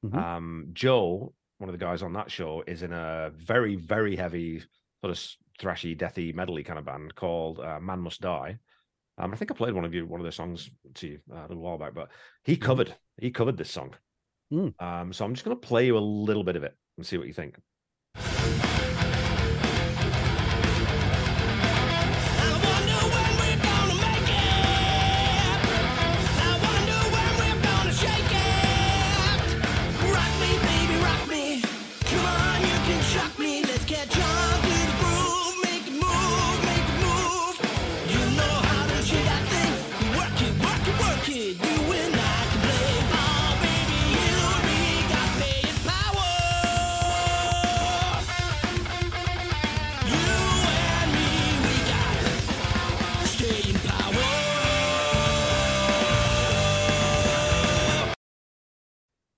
Mhm. 0.05 0.15
um 0.15 0.67
Joe, 0.73 1.33
one 1.57 1.69
of 1.69 1.73
the 1.77 1.85
guys 1.85 2.01
on 2.01 2.13
that 2.13 2.31
show, 2.31 2.63
is 2.65 2.81
in 2.83 2.93
a 2.93 3.31
very 3.35 3.75
very 3.75 4.15
heavy 4.15 4.59
sort 5.03 5.11
of 5.11 5.19
thrashy, 5.59 5.95
deathy, 5.97 6.33
medley 6.33 6.63
kind 6.63 6.79
of 6.79 6.85
band 6.85 7.13
called 7.15 7.59
uh, 7.59 7.79
Man 7.79 7.99
Must 7.99 8.21
Die. 8.21 8.57
Um, 9.17 9.33
I 9.33 9.35
think 9.35 9.51
I 9.51 9.53
played 9.53 9.73
one 9.73 9.85
of 9.85 9.93
you 9.93 10.07
one 10.07 10.21
of 10.21 10.23
their 10.23 10.31
songs 10.31 10.71
to 10.95 11.07
you 11.07 11.19
uh, 11.31 11.41
a 11.41 11.47
little 11.49 11.63
while 11.63 11.77
back, 11.77 11.93
but 11.93 12.09
he 12.43 12.55
covered 12.55 12.95
he 13.17 13.29
covered 13.29 13.57
this 13.57 13.69
song. 13.69 13.93
Mm. 14.53 14.73
Um, 14.81 15.13
so 15.13 15.25
I'm 15.25 15.33
just 15.33 15.45
going 15.45 15.59
to 15.59 15.67
play 15.67 15.85
you 15.85 15.97
a 15.97 15.99
little 15.99 16.43
bit 16.43 16.55
of 16.55 16.63
it 16.63 16.75
and 16.97 17.05
see 17.05 17.17
what 17.17 17.27
you 17.27 17.33
think. 17.33 17.57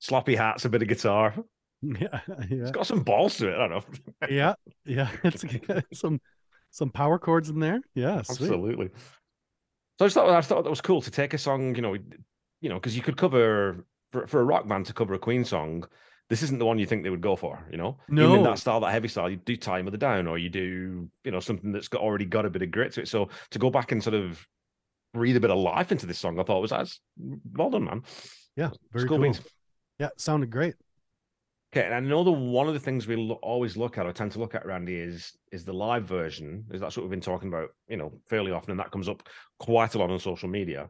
Sloppy 0.03 0.35
hats, 0.35 0.65
a 0.65 0.69
bit 0.69 0.81
of 0.81 0.87
guitar. 0.89 1.33
Yeah, 1.85 2.21
yeah, 2.29 2.45
It's 2.49 2.71
got 2.71 2.87
some 2.87 3.03
balls 3.03 3.35
to 3.39 3.49
it. 3.49 3.55
I 3.59 3.67
don't 3.67 3.71
know. 3.71 4.27
yeah, 4.29 4.53
yeah. 4.85 5.09
It's 5.25 5.43
got 5.43 5.83
some 5.93 6.21
some 6.71 6.89
power 6.89 7.19
chords 7.19 7.49
in 7.49 7.59
there. 7.59 7.81
Yeah, 7.93 8.21
sweet. 8.21 8.39
Absolutely. 8.45 8.89
So 9.99 10.05
I 10.05 10.07
just 10.07 10.13
thought 10.13 10.29
I 10.29 10.39
thought 10.39 10.63
that 10.63 10.69
was 10.69 10.79
cool 10.79 11.01
to 11.01 11.11
take 11.11 11.33
a 11.33 11.37
song, 11.37 11.75
you 11.75 11.81
know, 11.81 11.95
you 12.61 12.69
know, 12.69 12.75
because 12.75 12.95
you 12.95 13.01
could 13.01 13.17
cover 13.17 13.85
for, 14.13 14.25
for 14.27 14.39
a 14.39 14.45
rock 14.45 14.65
band 14.65 14.85
to 14.85 14.93
cover 14.93 15.13
a 15.13 15.19
Queen 15.19 15.43
song. 15.43 15.83
This 16.29 16.41
isn't 16.41 16.57
the 16.57 16.65
one 16.65 16.79
you 16.79 16.85
think 16.85 17.03
they 17.03 17.09
would 17.09 17.19
go 17.19 17.35
for, 17.35 17.59
you 17.69 17.77
know. 17.77 17.97
Even 18.09 18.23
in 18.23 18.43
No. 18.43 18.43
that 18.43 18.59
style, 18.59 18.79
that 18.79 18.91
heavy 18.93 19.09
style, 19.09 19.29
you 19.29 19.35
do 19.35 19.57
Tie 19.57 19.75
Your 19.79 19.83
Mother 19.83 19.97
Down, 19.97 20.25
or 20.25 20.37
you 20.37 20.49
do, 20.49 21.09
you 21.25 21.31
know, 21.31 21.41
something 21.41 21.73
that's 21.73 21.89
got 21.89 22.01
already 22.01 22.25
got 22.25 22.45
a 22.45 22.49
bit 22.49 22.61
of 22.61 22.71
grit 22.71 22.93
to 22.93 23.01
it. 23.01 23.09
So 23.09 23.27
to 23.51 23.59
go 23.59 23.69
back 23.69 23.91
and 23.91 24.01
sort 24.01 24.13
of 24.13 24.47
breathe 25.13 25.35
a 25.35 25.41
bit 25.41 25.51
of 25.51 25.57
life 25.57 25.91
into 25.91 26.05
this 26.05 26.17
song, 26.17 26.39
I 26.39 26.43
thought 26.43 26.61
was 26.61 26.71
as 26.71 26.97
well 27.51 27.71
done, 27.71 27.83
man. 27.83 28.03
Yeah, 28.55 28.69
very 28.93 29.05
School 29.05 29.17
cool. 29.17 29.35
Beans. 29.97 30.11
Yeah, 30.11 30.21
sounded 30.21 30.49
great. 30.49 30.75
Okay, 31.75 31.85
and 31.85 31.95
I 31.95 31.99
know 32.01 32.23
that 32.23 32.31
one 32.31 32.67
of 32.67 32.75
the 32.75 32.79
things 32.79 33.07
we 33.07 33.15
lo- 33.15 33.39
always 33.41 33.75
look 33.75 33.97
at 33.97 34.05
or 34.05 34.13
tend 34.13 34.31
to 34.33 34.39
look 34.39 34.53
at, 34.53 34.65
Randy, 34.65 34.95
is 34.95 35.33
is 35.51 35.65
the 35.65 35.73
live 35.73 36.05
version. 36.05 36.65
Is 36.71 36.81
that's 36.81 36.95
what 36.95 37.03
we've 37.03 37.09
been 37.09 37.19
talking 37.21 37.47
about, 37.47 37.69
you 37.87 37.97
know, 37.97 38.13
fairly 38.29 38.51
often, 38.51 38.71
and 38.71 38.79
that 38.79 38.91
comes 38.91 39.09
up 39.09 39.27
quite 39.59 39.95
a 39.95 39.97
lot 39.97 40.11
on 40.11 40.19
social 40.19 40.49
media. 40.49 40.89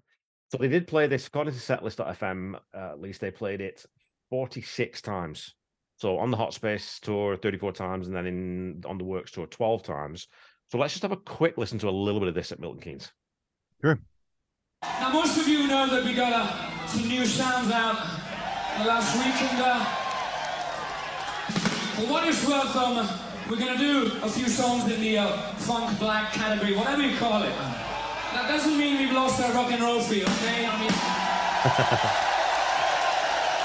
So 0.52 0.58
they 0.58 0.68
did 0.68 0.86
play 0.86 1.08
this 1.08 1.28
according 1.28 1.54
to 1.54 1.60
Setlist.fm. 1.60 2.56
Uh, 2.76 2.92
at 2.92 3.00
least 3.00 3.22
they 3.22 3.32
played 3.32 3.62
it 3.62 3.86
forty 4.30 4.62
six 4.62 5.02
times. 5.02 5.56
So 5.96 6.18
on 6.18 6.32
the 6.32 6.38
Hot 6.38 6.54
Space 6.54 7.00
tour, 7.00 7.38
thirty 7.38 7.58
four 7.58 7.72
times, 7.72 8.08
and 8.08 8.16
then 8.16 8.26
in 8.26 8.84
on 8.86 8.98
the 8.98 9.06
Works 9.06 9.32
tour, 9.32 9.48
twelve 9.48 9.84
times. 9.84 10.28
So 10.70 10.78
let's 10.78 10.94
just 10.94 11.04
have 11.04 11.14
a 11.14 11.18
quick 11.18 11.58
listen 11.58 11.80
to 11.80 11.88
a 11.88 11.92
little 11.92 12.20
bit 12.20 12.30
of 12.30 12.36
this 12.36 12.52
at 12.52 12.60
Milton 12.60 12.82
Keynes. 12.82 13.10
Sure. 13.82 14.00
Now, 14.84 15.14
most 15.14 15.38
of 15.38 15.48
you 15.48 15.66
know 15.68 15.88
that 15.88 16.04
we 16.04 16.14
got 16.14 16.34
uh, 16.34 16.88
some 16.88 17.08
new 17.08 17.26
sounds 17.26 17.72
out 17.72 18.23
last 18.82 19.16
week, 19.18 19.36
and 19.52 19.62
uh, 19.62 19.84
for 21.96 22.06
what 22.12 22.28
it's 22.28 22.46
worth, 22.48 22.76
um, 22.76 23.08
we're 23.50 23.58
gonna 23.60 23.78
do 23.78 24.12
a 24.24 24.30
few 24.30 24.48
songs 24.48 24.92
in 24.92 25.00
the 25.02 25.18
uh, 25.20 25.38
funk 25.68 25.98
black 26.00 26.34
category, 26.34 26.76
whatever 26.76 27.02
you 27.02 27.16
call 27.18 27.44
it. 27.44 27.54
That 28.34 28.48
doesn't 28.50 28.78
mean 28.78 28.98
we've 28.98 29.12
lost 29.14 29.40
our 29.42 29.52
rock 29.54 29.72
and 29.72 29.82
roll 29.84 30.00
feel, 30.02 30.24
okay? 30.28 30.66
I 30.66 30.80
mean, 30.82 30.92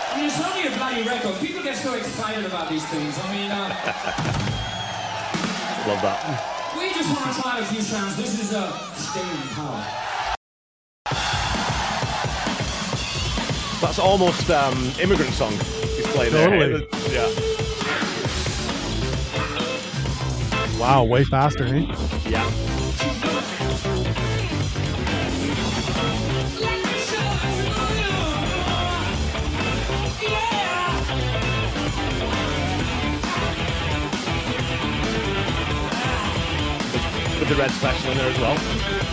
I 0.08 0.12
mean, 0.16 0.26
it's 0.28 0.40
only 0.44 0.66
a 0.68 0.76
bloody 0.76 1.02
record. 1.08 1.40
People 1.40 1.62
get 1.62 1.76
so 1.76 1.94
excited 1.94 2.44
about 2.44 2.68
these 2.68 2.84
things. 2.88 3.18
I 3.18 3.32
mean, 3.32 3.50
uh, 3.50 3.68
Love 5.88 6.02
that. 6.02 6.20
we 6.76 6.92
just 6.92 7.08
want 7.08 7.34
to 7.34 7.40
try 7.40 7.60
a 7.60 7.64
few 7.64 7.80
sounds. 7.80 8.16
This 8.16 8.38
is 8.42 8.52
uh, 8.52 8.70
Staying 8.94 9.48
Power. 9.56 10.07
That's 13.80 13.98
almost 13.98 14.50
um 14.50 14.76
immigrant 15.00 15.32
song. 15.34 15.52
He's 15.52 16.06
playing 16.08 16.32
there. 16.32 16.48
Totally. 16.50 16.88
Yeah. 17.12 17.28
Wow, 20.78 21.04
way 21.04 21.24
faster, 21.24 21.64
eh? 21.64 21.86
Yeah. 22.28 22.44
Let 26.60 26.78
me 26.84 26.92
show 27.08 27.20
you. 27.20 27.68
Yeah. 30.22 30.98
With 37.38 37.48
the 37.48 37.54
red 37.56 37.70
special 37.70 38.10
in 38.12 38.18
there 38.18 38.30
as 38.30 38.38
well. 38.38 39.07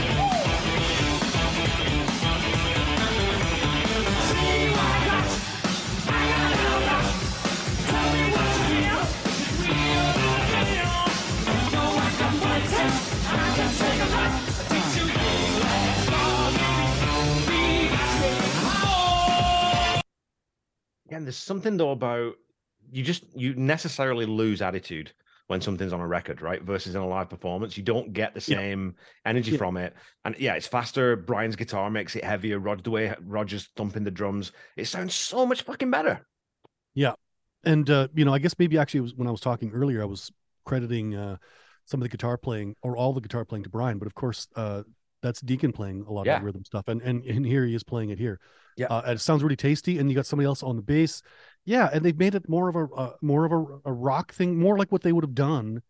Again, 21.07 21.23
there's 21.23 21.37
something 21.37 21.77
though 21.77 21.91
about 21.91 22.33
you 22.91 23.03
just 23.03 23.23
you 23.35 23.53
necessarily 23.55 24.25
lose 24.25 24.61
attitude 24.61 25.11
when 25.47 25.61
something's 25.61 25.93
on 25.93 25.99
a 25.99 26.07
record, 26.07 26.41
right? 26.41 26.63
Versus 26.63 26.95
in 26.95 27.01
a 27.01 27.07
live 27.07 27.29
performance, 27.29 27.77
you 27.77 27.83
don't 27.83 28.13
get 28.13 28.33
the 28.33 28.39
Yeah. 28.51 28.57
same 28.57 28.95
energy 29.25 29.51
Yeah. 29.51 29.57
from 29.59 29.77
it. 29.77 29.93
And 30.23 30.35
yeah, 30.39 30.55
it's 30.55 30.65
faster. 30.65 31.15
Brian's 31.15 31.55
guitar 31.55 31.91
makes 31.91 32.15
it 32.15 32.23
heavier. 32.23 32.57
Rod, 32.59 32.83
the 32.83 32.89
way 32.89 33.13
Roger's 33.21 33.67
thumping 33.75 34.03
the 34.03 34.09
drums, 34.11 34.51
it 34.75 34.85
sounds 34.85 35.13
so 35.13 35.45
much 35.45 35.61
fucking 35.61 35.91
better. 35.91 36.25
Yeah, 36.95 37.13
and 37.63 37.87
uh, 37.89 38.07
you 38.15 38.25
know, 38.25 38.33
I 38.33 38.39
guess 38.39 38.57
maybe 38.57 38.77
actually 38.79 39.11
when 39.13 39.27
I 39.27 39.31
was 39.31 39.41
talking 39.41 39.71
earlier, 39.71 40.01
I 40.01 40.05
was 40.05 40.31
crediting 40.65 41.13
uh, 41.15 41.37
some 41.85 41.99
of 41.99 42.03
the 42.03 42.09
guitar 42.09 42.37
playing 42.37 42.75
or 42.81 42.97
all 42.97 43.13
the 43.13 43.21
guitar 43.21 43.45
playing 43.45 43.63
to 43.63 43.69
Brian, 43.69 43.99
but 43.99 44.07
of 44.07 44.15
course, 44.15 44.47
uh, 44.55 44.81
that's 45.25 45.41
Deacon 45.41 45.73
playing 45.73 46.05
a 46.07 46.11
lot 46.13 46.25
Yeah. 46.27 46.37
of 46.37 46.43
rhythm 46.43 46.63
stuff, 46.63 46.87
and 46.87 47.01
and 47.01 47.23
and 47.25 47.45
here 47.45 47.65
he 47.65 47.73
is 47.75 47.83
playing 47.83 48.11
it 48.11 48.19
here. 48.19 48.39
Yeah. 48.77 48.87
uh, 48.87 49.11
it 49.13 49.19
sounds 49.19 49.41
really 49.43 49.55
tasty, 49.55 49.97
and 49.99 50.09
you 50.09 50.15
got 50.15 50.25
somebody 50.25 50.45
else 50.45 50.61
on 50.61 50.75
the 50.75 50.81
bass. 50.81 51.21
Yeah, 51.65 51.89
and 51.91 52.03
they've 52.05 52.17
made 52.17 52.35
it 52.35 52.47
more 52.47 52.69
of 52.69 52.75
a 52.75 52.85
uh, 52.93 53.13
more 53.21 53.45
of 53.45 53.51
a, 53.51 53.89
a 53.89 53.93
rock 53.93 54.33
thing, 54.33 54.57
more 54.59 54.77
like 54.77 54.91
what 54.91 55.01
they 55.01 55.11
would 55.13 55.23
have 55.23 55.35
done 55.35 55.81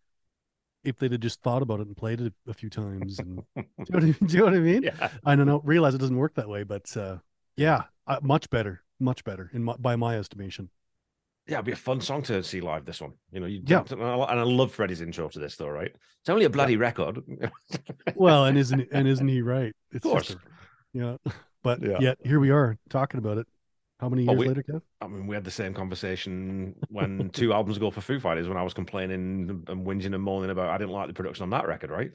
if 0.83 0.97
they'd 0.97 1.11
have 1.11 1.21
just 1.21 1.41
thought 1.41 1.61
about 1.63 1.79
it 1.79 1.87
and 1.87 1.97
played 1.97 2.21
it 2.21 2.33
a 2.47 2.53
few 2.53 2.69
times. 2.69 3.19
And 3.19 3.41
do, 3.55 3.63
you 3.65 3.85
know 3.89 3.95
what 3.95 4.03
I 4.03 4.05
mean? 4.05 4.15
do 4.25 4.33
you 4.33 4.39
know 4.39 4.45
what 4.45 4.53
I 4.53 4.59
mean? 4.59 4.83
Yeah. 4.83 5.09
I 5.25 5.35
don't 5.35 5.47
know, 5.47 5.61
realize 5.65 5.95
it 5.95 5.99
doesn't 5.99 6.15
work 6.15 6.35
that 6.35 6.47
way, 6.47 6.63
but 6.63 6.95
uh, 6.95 7.17
yeah, 7.57 7.83
uh, 8.07 8.19
much 8.21 8.49
better, 8.49 8.83
much 8.99 9.23
better 9.23 9.49
in 9.53 9.63
my, 9.63 9.75
by 9.77 9.95
my 9.95 10.17
estimation. 10.17 10.69
Yeah, 11.47 11.55
it'd 11.57 11.65
be 11.65 11.71
a 11.71 11.75
fun 11.75 12.01
song 12.01 12.21
to 12.23 12.41
see 12.43 12.61
live. 12.61 12.85
This 12.85 13.01
one, 13.01 13.13
you 13.31 13.39
know, 13.39 13.45
you 13.45 13.61
Yeah. 13.65 13.83
and 13.91 14.01
I 14.01 14.43
love 14.43 14.71
Freddie's 14.73 15.01
intro 15.01 15.29
to 15.29 15.39
this, 15.39 15.55
though, 15.55 15.69
right? 15.69 15.91
It's 16.21 16.29
only 16.29 16.45
a 16.45 16.49
bloody 16.49 16.77
record. 16.77 17.19
Well, 18.15 18.45
and 18.45 18.57
isn't 18.57 18.87
and 18.91 19.07
isn't 19.07 19.27
he 19.27 19.41
right? 19.41 19.73
It's 19.91 20.05
Of 20.05 20.11
course. 20.11 20.29
a- 20.31 20.37
yeah. 20.93 21.17
But 21.63 21.81
Yeah. 21.81 21.97
yet 21.99 22.17
here 22.23 22.39
we 22.39 22.51
are 22.51 22.77
talking 22.89 23.17
about 23.17 23.37
it. 23.39 23.47
How 23.99 24.09
many 24.09 24.27
Oh, 24.27 24.31
years 24.33 24.39
we- 24.39 24.47
later, 24.49 24.63
Kev? 24.63 24.81
I 25.01 25.07
mean, 25.07 25.25
we 25.25 25.35
had 25.35 25.43
the 25.43 25.51
same 25.51 25.73
conversation 25.73 26.75
when 26.89 27.29
two 27.33 27.53
albums 27.53 27.77
ago 27.77 27.89
for 27.91 28.01
Foo 28.01 28.19
Fighters 28.19 28.47
when 28.47 28.57
I 28.57 28.61
was 28.63 28.73
complaining 28.73 29.63
and 29.67 29.85
whinging 29.85 30.13
and 30.13 30.21
moaning 30.21 30.49
about 30.51 30.69
I 30.69 30.77
didn't 30.77 30.91
like 30.93 31.07
the 31.07 31.13
production 31.13 31.43
on 31.43 31.49
that 31.51 31.67
record, 31.67 31.89
right? 31.91 32.11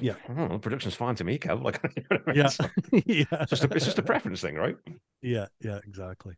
Yeah. 0.00 0.14
Know, 0.28 0.58
production's 0.60 0.94
fine 0.94 1.14
to 1.16 1.24
me, 1.24 1.36
Kev. 1.38 1.62
Like, 1.64 1.80
you 1.96 2.04
know 2.10 2.18
I 2.26 2.30
mean? 2.30 2.36
Yeah. 2.36 2.46
It's, 2.46 3.28
yeah. 3.32 3.44
just 3.46 3.64
a, 3.64 3.74
it's 3.74 3.84
just 3.86 3.98
a 3.98 4.02
preference 4.02 4.40
thing, 4.40 4.54
right? 4.54 4.76
yeah, 5.20 5.46
yeah, 5.60 5.78
exactly. 5.86 6.34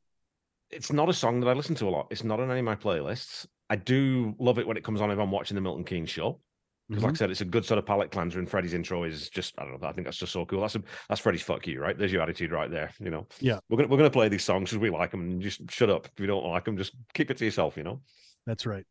It's 0.70 0.92
not 0.92 1.08
a 1.08 1.12
song 1.12 1.40
that 1.40 1.48
I 1.48 1.52
listen 1.52 1.74
to 1.76 1.88
a 1.88 1.90
lot. 1.90 2.06
It's 2.10 2.24
not 2.24 2.40
on 2.40 2.50
any 2.50 2.60
of 2.60 2.64
my 2.64 2.76
playlists. 2.76 3.46
I 3.68 3.76
do 3.76 4.34
love 4.38 4.58
it 4.58 4.66
when 4.66 4.76
it 4.76 4.84
comes 4.84 5.00
on 5.00 5.10
if 5.10 5.18
I'm 5.18 5.30
watching 5.30 5.54
the 5.54 5.60
Milton 5.60 5.84
Keynes 5.84 6.10
show. 6.10 6.40
Because, 6.88 7.04
like 7.04 7.12
I 7.12 7.16
said, 7.16 7.30
it's 7.30 7.40
a 7.40 7.44
good 7.44 7.64
sort 7.64 7.78
of 7.78 7.86
palate 7.86 8.10
cleanser, 8.10 8.40
and 8.40 8.50
Freddie's 8.50 8.74
intro 8.74 9.04
is 9.04 9.30
just 9.30 9.54
I 9.58 9.62
don't 9.62 9.80
know. 9.80 9.88
I 9.88 9.92
think 9.92 10.06
that's 10.06 10.16
just 10.16 10.32
so 10.32 10.44
cool. 10.44 10.62
That's 10.62 10.74
a, 10.74 10.82
that's 11.08 11.20
Freddie's 11.20 11.42
fuck 11.42 11.64
you, 11.68 11.80
right? 11.80 11.96
There's 11.96 12.10
your 12.10 12.20
attitude 12.20 12.50
right 12.50 12.68
there. 12.68 12.90
You 12.98 13.10
know. 13.10 13.28
Yeah. 13.38 13.60
We're 13.68 13.76
gonna 13.76 13.88
we're 13.88 13.96
gonna 13.96 14.10
play 14.10 14.28
these 14.28 14.42
songs 14.42 14.70
because 14.70 14.78
we 14.78 14.90
like 14.90 15.12
them, 15.12 15.20
and 15.20 15.40
just 15.40 15.70
shut 15.70 15.88
up 15.88 16.06
if 16.06 16.18
you 16.18 16.26
don't 16.26 16.44
like 16.44 16.64
them. 16.64 16.76
Just 16.76 16.92
keep 17.14 17.30
it 17.30 17.36
to 17.36 17.44
yourself. 17.44 17.76
You 17.76 17.84
know. 17.84 18.00
That's 18.44 18.66
right. 18.66 18.84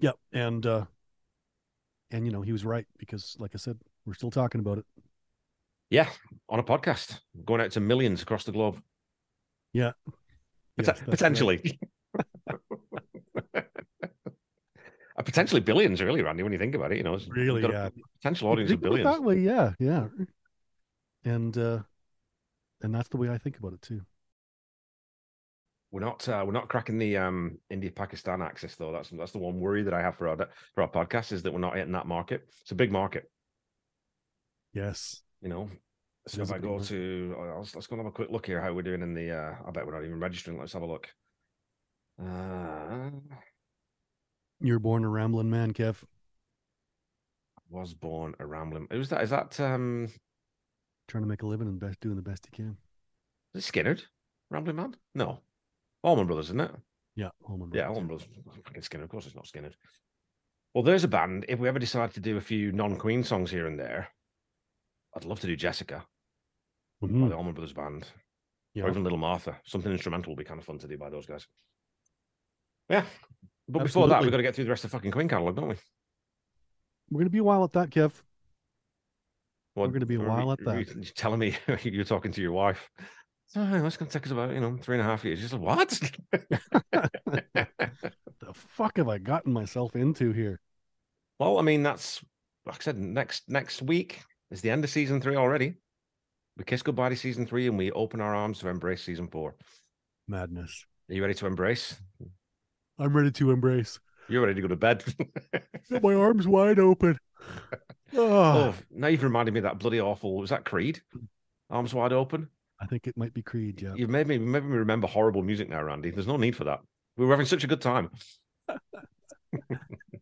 Yep. 0.00 0.14
And 0.32 0.64
uh 0.64 0.84
and 2.12 2.24
you 2.24 2.30
know, 2.30 2.42
he 2.42 2.52
was 2.52 2.64
right 2.64 2.86
because 2.96 3.36
like 3.40 3.52
I 3.54 3.58
said, 3.58 3.76
we're 4.06 4.14
still 4.14 4.30
talking 4.30 4.60
about 4.60 4.78
it. 4.78 4.84
Yeah, 5.90 6.08
on 6.48 6.60
a 6.60 6.62
podcast, 6.62 7.18
going 7.44 7.60
out 7.60 7.72
to 7.72 7.80
millions 7.80 8.22
across 8.22 8.44
the 8.44 8.52
globe. 8.52 8.80
Yeah. 9.72 9.92
Yes, 10.80 10.86
that's 10.86 11.00
right. 11.00 11.10
potentially. 11.10 11.78
Uh, 15.16 15.22
potentially 15.22 15.60
billions, 15.60 16.00
really, 16.00 16.22
Randy. 16.22 16.42
When 16.42 16.52
you 16.52 16.58
think 16.58 16.74
about 16.74 16.92
it, 16.92 16.96
you 16.98 17.02
know, 17.04 17.12
it's 17.14 17.28
Really, 17.28 17.60
yeah. 17.62 17.90
potential 18.22 18.48
audience 18.48 18.70
of 18.70 18.80
think 18.80 18.86
of 18.86 18.92
it 18.92 19.02
billions. 19.02 19.16
That 19.16 19.22
way, 19.22 19.38
yeah, 19.40 19.72
yeah. 19.78 20.06
And 21.24 21.56
uh 21.58 21.80
and 22.80 22.94
that's 22.94 23.08
the 23.10 23.18
way 23.18 23.28
I 23.28 23.36
think 23.36 23.58
about 23.58 23.74
it 23.74 23.82
too. 23.82 24.00
We're 25.90 26.00
not 26.00 26.26
uh, 26.26 26.42
we're 26.46 26.52
not 26.52 26.68
cracking 26.68 26.96
the 26.98 27.18
um 27.18 27.58
India 27.68 27.90
Pakistan 27.90 28.40
axis 28.40 28.76
though. 28.76 28.92
That's 28.92 29.10
that's 29.10 29.32
the 29.32 29.38
one 29.38 29.60
worry 29.60 29.82
that 29.82 29.92
I 29.92 30.00
have 30.00 30.14
for 30.16 30.28
our 30.28 30.36
for 30.74 30.82
our 30.84 30.88
podcast 30.90 31.32
is 31.32 31.42
that 31.42 31.52
we're 31.52 31.58
not 31.58 31.76
hitting 31.76 31.92
that 31.92 32.06
market. 32.06 32.48
It's 32.62 32.70
a 32.70 32.76
big 32.76 32.90
market, 32.92 33.30
Yes. 34.72 35.20
you 35.42 35.50
know. 35.50 35.68
So 36.28 36.42
if 36.42 36.52
I 36.52 36.58
go 36.58 36.78
to 36.78 37.34
uh, 37.38 37.58
let's, 37.58 37.74
let's 37.74 37.86
go 37.86 37.94
and 37.96 38.04
have 38.04 38.12
a 38.12 38.14
quick 38.14 38.30
look 38.30 38.46
here 38.46 38.60
how 38.60 38.72
we're 38.72 38.82
doing 38.82 39.02
in 39.02 39.14
the 39.14 39.30
uh 39.32 39.54
I 39.66 39.70
bet 39.70 39.86
we're 39.86 39.94
not 39.94 40.04
even 40.04 40.20
registering. 40.20 40.58
Let's 40.58 40.72
have 40.74 40.82
a 40.82 40.86
look. 40.86 41.08
Uh 42.22 43.10
You're 44.60 44.78
born 44.78 45.04
a 45.04 45.08
rambling 45.08 45.50
man, 45.50 45.72
Kev. 45.72 45.96
was 47.68 47.94
born 47.94 48.34
a 48.38 48.46
rambling. 48.46 48.86
Who's 48.90 49.08
that? 49.08 49.22
Is 49.22 49.30
that 49.30 49.58
um 49.60 50.08
Trying 51.08 51.24
to 51.24 51.28
make 51.28 51.42
a 51.42 51.46
living 51.46 51.66
and 51.66 51.80
best 51.80 52.00
doing 52.00 52.16
the 52.16 52.22
best 52.22 52.46
he 52.46 52.56
can. 52.56 52.76
is 53.54 53.66
it 53.68 53.72
Skynyrd? 53.72 54.02
Rambling 54.50 54.76
Man? 54.76 54.94
No. 55.14 55.40
Allman 56.04 56.26
Brothers, 56.26 56.46
isn't 56.46 56.60
it? 56.60 56.70
Yeah, 57.16 57.30
Allman. 57.48 57.70
Yeah, 57.74 57.88
Allman 57.88 58.06
Brothers. 58.06 58.28
Fucking 58.64 58.82
Skynyrd. 58.82 59.04
Of 59.04 59.08
course, 59.10 59.26
it's 59.26 59.34
not 59.34 59.46
Skynyrd. 59.46 59.74
Well, 60.74 60.84
there's 60.84 61.02
a 61.02 61.08
band. 61.08 61.46
If 61.48 61.58
we 61.58 61.66
ever 61.68 61.80
decide 61.80 62.14
to 62.14 62.20
do 62.20 62.36
a 62.36 62.40
few 62.40 62.70
non-Queen 62.70 63.24
songs 63.24 63.50
here 63.50 63.66
and 63.66 63.78
there, 63.78 64.08
I'd 65.16 65.24
love 65.24 65.40
to 65.40 65.46
do 65.46 65.56
Jessica 65.56 66.06
by 67.00 67.08
Mhm. 67.08 67.28
the 67.30 67.36
Allman 67.36 67.54
Brothers 67.54 67.72
Band, 67.72 68.06
Yeah. 68.74 68.84
or 68.84 68.90
even 68.90 69.02
Little 69.02 69.18
Martha. 69.18 69.60
Something 69.64 69.92
instrumental 69.92 70.32
would 70.32 70.38
be 70.38 70.44
kind 70.44 70.60
of 70.60 70.66
fun 70.66 70.78
to 70.78 70.88
do 70.88 70.96
by 70.98 71.10
those 71.10 71.26
guys. 71.26 71.46
Yeah, 72.88 73.06
but 73.68 73.82
before 73.84 74.08
that, 74.08 74.22
we've 74.22 74.30
got 74.30 74.36
to 74.38 74.42
get 74.42 74.54
through 74.54 74.64
the 74.64 74.70
rest 74.70 74.84
of 74.84 74.90
the 74.90 74.96
fucking 74.96 75.12
Queen 75.12 75.28
catalog, 75.28 75.56
don't 75.56 75.68
we? 75.68 75.76
We're 77.10 77.20
gonna 77.20 77.30
be 77.30 77.38
a 77.38 77.44
while 77.44 77.64
at 77.64 77.72
that, 77.72 77.90
Kev. 77.90 78.12
What, 79.74 79.88
We're 79.88 79.92
gonna 79.94 80.06
be 80.06 80.16
a 80.16 80.20
while 80.20 80.52
at 80.52 80.58
that. 80.64 80.86
you 80.96 81.04
telling 81.04 81.38
me 81.40 81.56
you're 81.84 82.04
talking 82.04 82.32
to 82.32 82.42
your 82.42 82.52
wife. 82.52 82.90
So 83.46 83.64
hey, 83.64 83.80
that's 83.80 83.96
going 83.96 84.08
to 84.08 84.12
take 84.16 84.26
us 84.26 84.32
about 84.32 84.52
you 84.54 84.60
know 84.60 84.76
three 84.76 84.96
and 84.96 85.02
a 85.02 85.10
half 85.10 85.24
years. 85.24 85.40
She's 85.40 85.52
like, 85.52 85.62
what? 85.62 86.00
The 88.40 88.54
fuck 88.54 88.96
have 88.96 89.08
I 89.08 89.18
gotten 89.18 89.52
myself 89.52 89.94
into 89.94 90.32
here? 90.32 90.60
Well, 91.38 91.58
I 91.58 91.62
mean, 91.62 91.82
that's 91.82 92.22
like 92.66 92.76
I 92.76 92.82
said, 92.82 92.98
next 92.98 93.48
next 93.48 93.82
week 93.82 94.22
is 94.50 94.60
the 94.60 94.70
end 94.70 94.84
of 94.84 94.90
season 94.90 95.20
three 95.20 95.36
already. 95.36 95.74
We 96.56 96.64
kiss 96.64 96.82
goodbye 96.82 97.10
to 97.10 97.16
season 97.16 97.46
three 97.46 97.66
and 97.66 97.78
we 97.78 97.90
open 97.92 98.20
our 98.20 98.34
arms 98.34 98.58
to 98.60 98.68
embrace 98.68 99.02
season 99.02 99.28
four. 99.28 99.54
Madness. 100.28 100.84
Are 101.08 101.14
you 101.14 101.22
ready 101.22 101.34
to 101.34 101.46
embrace? 101.46 102.00
I'm 102.98 103.16
ready 103.16 103.30
to 103.32 103.50
embrace. 103.50 103.98
You're 104.28 104.42
ready 104.42 104.54
to 104.54 104.60
go 104.62 104.68
to 104.68 104.76
bed. 104.76 105.02
Got 105.90 106.02
my 106.02 106.14
arms 106.14 106.46
wide 106.46 106.78
open. 106.78 107.18
oh, 108.14 108.72
Oh, 108.72 108.74
now 108.90 109.08
you've 109.08 109.22
reminded 109.24 109.52
me 109.52 109.58
of 109.58 109.64
that 109.64 109.78
bloody 109.78 110.00
awful. 110.00 110.36
Was 110.36 110.50
that 110.50 110.64
Creed? 110.64 111.00
Arms 111.70 111.94
wide 111.94 112.12
open. 112.12 112.48
I 112.80 112.86
think 112.86 113.06
it 113.06 113.16
might 113.16 113.34
be 113.34 113.42
Creed. 113.42 113.80
Yeah. 113.82 113.94
You've 113.94 114.10
made 114.10 114.26
me 114.26 114.38
made 114.38 114.64
me 114.64 114.76
remember 114.76 115.06
horrible 115.06 115.42
music 115.42 115.68
now, 115.68 115.82
Randy. 115.82 116.10
There's 116.10 116.26
no 116.26 116.36
need 116.36 116.56
for 116.56 116.64
that. 116.64 116.80
We 117.16 117.26
were 117.26 117.32
having 117.32 117.46
such 117.46 117.64
a 117.64 117.68
good 117.68 117.80
time. 117.80 118.10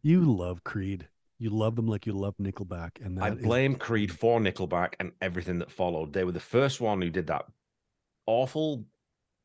You 0.03 0.20
love 0.33 0.64
Creed. 0.64 1.07
You 1.39 1.51
love 1.51 1.76
them 1.76 1.86
like 1.86 2.05
you 2.07 2.12
love 2.12 2.34
Nickelback, 2.39 3.05
and 3.05 3.18
I 3.22 3.30
that 3.30 3.39
is- 3.39 3.45
blame 3.45 3.76
Creed 3.76 4.12
for 4.12 4.41
Nickelback 4.41 4.95
and 4.99 5.12
everything 5.20 5.59
that 5.61 5.70
followed. 5.70 6.12
They 6.12 6.24
were 6.24 6.32
the 6.32 6.41
first 6.41 6.80
one 6.80 7.01
who 7.01 7.11
did 7.11 7.28
that 7.28 7.45
awful 8.26 8.84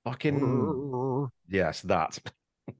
fucking 0.04 1.30
yes, 1.48 1.82
that. 1.84 2.20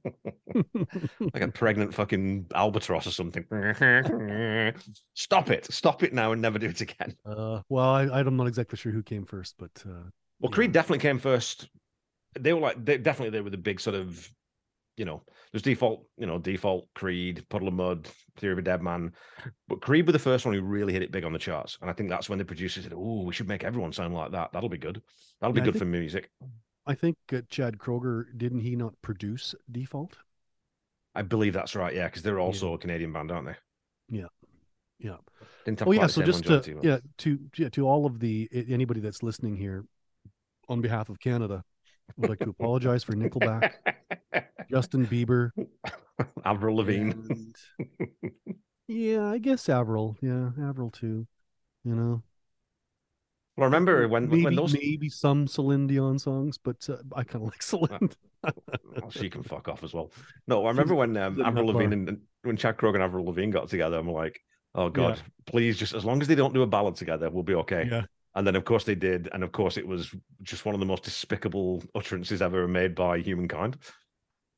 like 0.54 1.42
a 1.42 1.48
pregnant 1.48 1.94
fucking 1.94 2.46
albatross 2.54 3.06
or 3.06 3.10
something. 3.10 3.44
Stop 5.14 5.50
it. 5.50 5.72
Stop 5.72 6.02
it 6.02 6.12
now 6.12 6.32
and 6.32 6.40
never 6.40 6.58
do 6.58 6.68
it 6.68 6.80
again. 6.80 7.14
Uh, 7.24 7.60
well, 7.68 7.88
I, 7.88 8.20
I'm 8.20 8.36
not 8.36 8.46
exactly 8.46 8.76
sure 8.78 8.92
who 8.92 9.02
came 9.02 9.26
first, 9.26 9.54
but 9.58 9.70
uh, 9.86 10.08
Well, 10.40 10.50
Creed 10.50 10.72
definitely 10.72 11.00
came 11.00 11.18
first. 11.18 11.68
They 12.38 12.52
were 12.52 12.60
like 12.60 12.84
they 12.84 12.98
definitely 12.98 13.30
they 13.30 13.42
were 13.42 13.50
the 13.50 13.58
big 13.58 13.78
sort 13.80 13.94
of 13.94 14.28
you 14.96 15.04
know, 15.04 15.22
there's 15.52 15.62
default, 15.62 16.06
you 16.16 16.26
know, 16.26 16.38
default 16.38 16.86
Creed, 16.94 17.44
Puddle 17.48 17.68
of 17.68 17.74
Mudd, 17.74 18.08
Theory 18.36 18.52
of 18.52 18.58
a 18.58 18.62
Deadman. 18.62 19.12
But 19.68 19.80
Creed 19.80 20.06
were 20.06 20.12
the 20.12 20.18
first 20.18 20.44
one 20.46 20.54
who 20.54 20.62
really 20.62 20.92
hit 20.92 21.02
it 21.02 21.10
big 21.12 21.24
on 21.24 21.32
the 21.32 21.38
charts. 21.38 21.78
And 21.80 21.90
I 21.90 21.92
think 21.92 22.08
that's 22.10 22.28
when 22.28 22.38
the 22.38 22.44
producers 22.44 22.84
said, 22.84 22.92
Oh, 22.94 23.22
we 23.22 23.32
should 23.32 23.48
make 23.48 23.64
everyone 23.64 23.92
sound 23.92 24.14
like 24.14 24.32
that. 24.32 24.52
That'll 24.52 24.68
be 24.68 24.78
good. 24.78 25.02
That'll 25.40 25.52
be 25.52 25.60
Yeah, 25.60 25.66
good 25.66 25.74
think- 25.74 25.80
for 25.82 25.86
music. 25.86 26.30
I 26.86 26.94
think 26.94 27.16
uh, 27.32 27.40
Chad 27.48 27.78
Kroeger 27.78 28.24
didn't 28.36 28.60
he 28.60 28.76
not 28.76 28.92
produce 29.00 29.54
Default? 29.70 30.18
I 31.14 31.22
believe 31.22 31.54
that's 31.54 31.74
right, 31.74 31.94
yeah, 31.94 32.08
because 32.08 32.22
they're 32.22 32.40
also 32.40 32.74
a 32.74 32.78
Canadian 32.78 33.12
band, 33.12 33.30
aren't 33.32 33.46
they? 33.46 33.56
Yeah. 34.18 34.26
Yeah. 34.98 35.16
Didn't 35.64 35.86
Oh 35.86 35.92
yeah. 35.92 36.06
So 36.08 36.22
just 36.22 36.44
to, 36.44 36.78
yeah 36.82 36.98
to 37.18 37.38
yeah 37.56 37.68
to 37.70 37.88
all 37.88 38.04
of 38.06 38.20
the 38.20 38.48
anybody 38.68 39.00
that's 39.00 39.22
listening 39.22 39.56
here, 39.56 39.84
on 40.68 40.80
behalf 40.80 41.08
of 41.08 41.18
Canada, 41.20 41.64
I 42.10 42.12
would 42.18 42.30
like 42.30 42.38
to 42.40 42.50
apologize 42.58 43.02
for 43.02 43.14
Nickelback, 43.14 43.72
Justin 44.74 45.06
Bieber, 45.06 45.50
Avril 46.44 46.76
Lavigne. 46.76 47.12
and- 47.12 47.56
yeah, 48.88 49.24
I 49.26 49.38
guess 49.38 49.68
Avril. 49.68 50.16
Yeah, 50.20 50.50
Avril 50.60 50.90
too. 50.90 51.26
You 51.84 51.94
know, 51.94 52.22
Well, 53.56 53.66
remember 53.66 54.08
when 54.08 54.28
maybe 54.28 54.44
when 54.44 54.56
those 54.56 54.72
maybe 54.74 55.08
some 55.08 55.46
Celine 55.46 55.86
Dion 55.86 56.18
songs, 56.18 56.58
but 56.58 56.88
uh, 56.88 56.96
I 57.14 57.22
kind 57.24 57.44
of 57.44 57.50
like 57.52 57.62
Celine. 57.62 58.10
well, 58.42 59.10
she 59.10 59.30
can 59.30 59.42
fuck 59.42 59.68
off 59.68 59.84
as 59.84 59.94
well. 59.94 60.10
No, 60.48 60.64
I 60.66 60.70
remember 60.70 60.94
when 60.94 61.16
um, 61.16 61.40
Avril 61.42 61.66
Lavigne 61.66 61.92
and 61.92 62.20
when 62.42 62.56
Chad 62.56 62.76
Kroeger 62.78 62.94
and 62.94 63.02
Avril 63.04 63.24
Lavigne 63.26 63.52
got 63.52 63.68
together, 63.68 63.98
I'm 63.98 64.10
like, 64.10 64.40
oh 64.74 64.88
god, 64.88 65.20
please, 65.46 65.78
just 65.78 65.94
as 65.94 66.04
long 66.04 66.20
as 66.20 66.26
they 66.28 66.34
don't 66.34 66.52
do 66.54 66.62
a 66.62 66.66
ballad 66.66 66.96
together, 66.96 67.30
we'll 67.30 67.42
be 67.44 67.54
okay. 67.54 67.86
yeah. 67.90 68.02
And 68.36 68.44
then 68.44 68.56
of 68.56 68.64
course 68.64 68.82
they 68.84 68.96
did, 68.96 69.28
and 69.32 69.44
of 69.44 69.52
course 69.52 69.76
it 69.76 69.86
was 69.86 70.12
just 70.42 70.64
one 70.66 70.74
of 70.74 70.80
the 70.80 70.86
most 70.86 71.04
despicable 71.04 71.84
utterances 71.94 72.42
ever 72.42 72.66
made 72.66 72.94
by 72.96 73.18
humankind. 73.20 73.76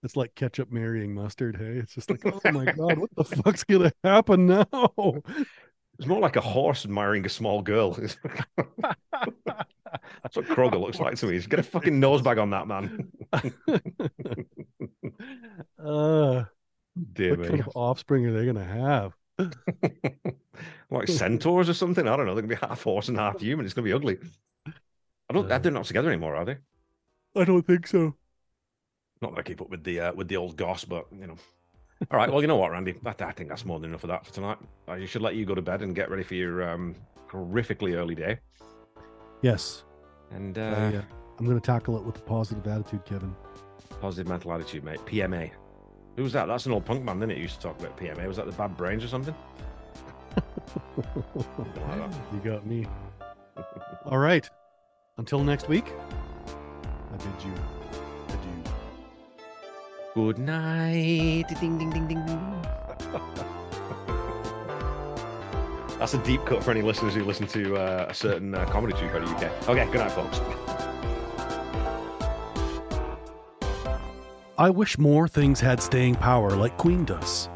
It's 0.03 0.16
like 0.16 0.34
ketchup 0.34 0.70
marrying 0.70 1.14
mustard. 1.14 1.57
Hey, 1.57 1.78
it's 1.78 1.94
just 1.94 2.11
like, 2.11 2.20
oh 2.24 2.40
my 2.53 2.64
god, 2.72 2.99
what 2.99 3.11
the 3.16 3.24
fuck's 3.24 3.64
gonna 3.64 3.92
happen 4.05 4.47
now? 4.47 4.66
It's 5.99 6.07
more 6.07 6.20
like 6.20 6.36
a 6.36 6.42
horse 6.42 6.86
marrying 6.86 7.24
a 7.24 7.30
small 7.30 7.62
girl. 7.62 7.92
That's 7.97 8.16
what 10.34 10.44
Kroeger 10.44 10.78
looks 10.78 11.01
like 11.01 11.14
to 11.16 11.26
me. 11.26 11.32
He's 11.32 11.47
got 11.47 11.59
a 11.61 11.62
fucking 11.62 11.99
nose 11.99 12.20
bag 12.20 12.36
on 12.36 12.51
that 12.51 12.66
man. 12.68 13.11
uh, 15.82 16.44
Dear 17.14 17.30
what 17.30 17.38
me. 17.38 17.49
kind 17.49 17.61
of 17.61 17.70
offspring 17.74 18.26
are 18.26 18.32
they 18.32 18.44
gonna 18.44 18.62
have? 18.62 19.14
like 20.90 21.09
centaurs 21.09 21.70
or 21.70 21.74
something. 21.74 22.07
I 22.07 22.14
don't 22.14 22.26
know. 22.26 22.34
They're 22.34 22.42
gonna 22.42 22.61
be 22.61 22.66
half 22.66 22.82
horse 22.82 23.09
and 23.09 23.16
half 23.16 23.40
human. 23.40 23.64
It's 23.64 23.74
gonna 23.74 23.86
be 23.86 23.94
ugly. 23.94 24.18
I 24.66 25.32
don't. 25.32 25.51
Uh. 25.51 25.59
they're 25.59 25.72
not 25.72 25.86
together 25.86 26.11
anymore, 26.11 26.36
are 26.36 26.44
they? 26.44 26.59
I 27.34 27.44
don't 27.44 27.66
think 27.66 27.86
so. 27.86 28.14
Not 29.23 29.33
that 29.35 29.41
I 29.41 29.43
keep 29.43 29.61
up 29.61 29.71
with 29.71 29.85
the 29.85 30.01
uh, 30.01 30.12
with 30.14 30.29
the 30.29 30.37
old 30.37 30.57
goss, 30.57 30.85
but 30.85 31.07
you 31.12 31.27
know. 31.27 31.37
All 32.11 32.19
right. 32.19 32.31
Well, 32.31 32.43
you 32.43 32.47
know 32.47 32.57
what, 32.57 32.71
Randy? 32.71 32.95
I, 33.05 33.14
I 33.21 33.33
think 33.33 33.49
that's 33.49 33.64
more 33.64 33.81
than 33.81 33.91
enough 33.91 34.05
of 34.05 34.09
that 34.09 34.27
for 34.27 34.33
tonight. 34.33 34.59
I 34.87 35.05
should 35.07 35.23
let 35.23 35.35
you 35.35 35.47
go 35.47 35.55
to 35.55 35.62
bed 35.62 35.81
and 35.81 35.95
get 35.95 36.11
ready 36.11 36.23
for 36.23 36.35
your 36.35 36.69
um, 36.69 36.95
horrifically 37.31 37.95
early 37.95 38.14
day. 38.14 38.39
Yes, 39.43 39.85
And 40.31 40.59
I, 40.59 40.61
uh, 40.61 40.64
uh, 40.99 41.03
I'm 41.39 41.47
gonna 41.47 41.61
tackle 41.61 41.97
it 41.97 42.05
with 42.05 42.19
a 42.19 42.23
positive 42.23 42.67
attitude, 42.67 43.05
Kevin. 43.05 43.35
Positive 44.01 44.29
mental 44.29 44.53
attitude, 44.53 44.85
mate. 44.85 45.01
PMA. 45.07 45.51
Who 46.17 46.23
was 46.23 46.33
that? 46.33 46.47
That's 46.47 46.67
an 46.67 46.73
old 46.73 46.85
punk 46.85 47.05
man, 47.05 47.21
didn't 47.21 47.33
it? 47.33 47.39
Used 47.39 47.57
to 47.57 47.61
talk 47.61 47.79
about 47.79 47.97
PMA. 47.99 48.27
Was 48.27 48.39
that 48.39 48.47
the 48.47 48.53
Bad 48.53 48.77
Brains 48.77 49.05
or 49.05 49.09
something? 49.09 49.35
you 50.97 52.41
got 52.43 52.67
me. 52.67 52.87
All 54.07 54.19
right. 54.19 54.49
Until 55.19 55.43
next 55.43 55.69
week, 55.69 55.87
I 57.12 57.17
bid 57.17 57.27
you 57.45 57.53
adieu. 57.53 57.76
Good 60.17 60.39
night. 60.39 61.45
Ding 61.61 61.77
ding 61.77 61.91
ding 61.91 62.09
ding 62.09 62.25
ding. 62.25 62.27
That's 65.99 66.14
a 66.14 66.19
deep 66.25 66.43
cut 66.47 66.64
for 66.64 66.71
any 66.71 66.81
listeners 66.81 67.12
who 67.12 67.23
listen 67.23 67.47
to 67.49 67.77
uh, 67.77 68.07
a 68.09 68.14
certain 68.14 68.55
uh, 68.55 68.64
comedy 68.64 68.95
troupe 68.95 69.12
out 69.12 69.25
of 69.25 69.29
the 69.29 69.37
UK. 69.37 69.69
Okay, 69.69 69.85
good 69.93 69.99
night, 69.99 70.12
folks. 70.12 70.41
I 74.57 74.71
wish 74.71 74.97
more 74.97 75.29
things 75.29 75.61
had 75.61 75.83
staying 75.83 76.14
power 76.14 76.53
like 76.53 76.79
Queen 76.79 77.05
does. 77.05 77.51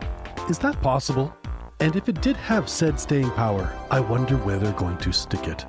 Is 0.50 0.58
that 0.58 0.82
possible? 0.82 1.34
And 1.80 1.96
if 1.96 2.10
it 2.10 2.20
did 2.20 2.36
have 2.36 2.68
said 2.68 3.00
staying 3.00 3.30
power, 3.30 3.74
I 3.90 4.00
wonder 4.00 4.36
where 4.36 4.58
they're 4.58 4.72
going 4.72 4.98
to 4.98 5.12
stick 5.12 5.48
it. 5.48 5.64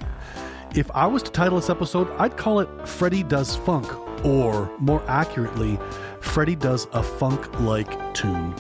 If 0.76 0.92
I 0.92 1.08
was 1.08 1.24
to 1.24 1.32
title 1.32 1.58
this 1.58 1.70
episode, 1.70 2.10
I'd 2.18 2.36
call 2.36 2.60
it 2.60 2.68
Freddie 2.86 3.24
Does 3.24 3.56
Funk, 3.56 3.88
or 4.26 4.70
more 4.80 5.02
accurately, 5.08 5.80
Freddie 6.22 6.56
Does 6.56 6.88
a 6.94 7.04
Funk 7.04 7.60
like 7.60 8.14
Tune. 8.14 8.56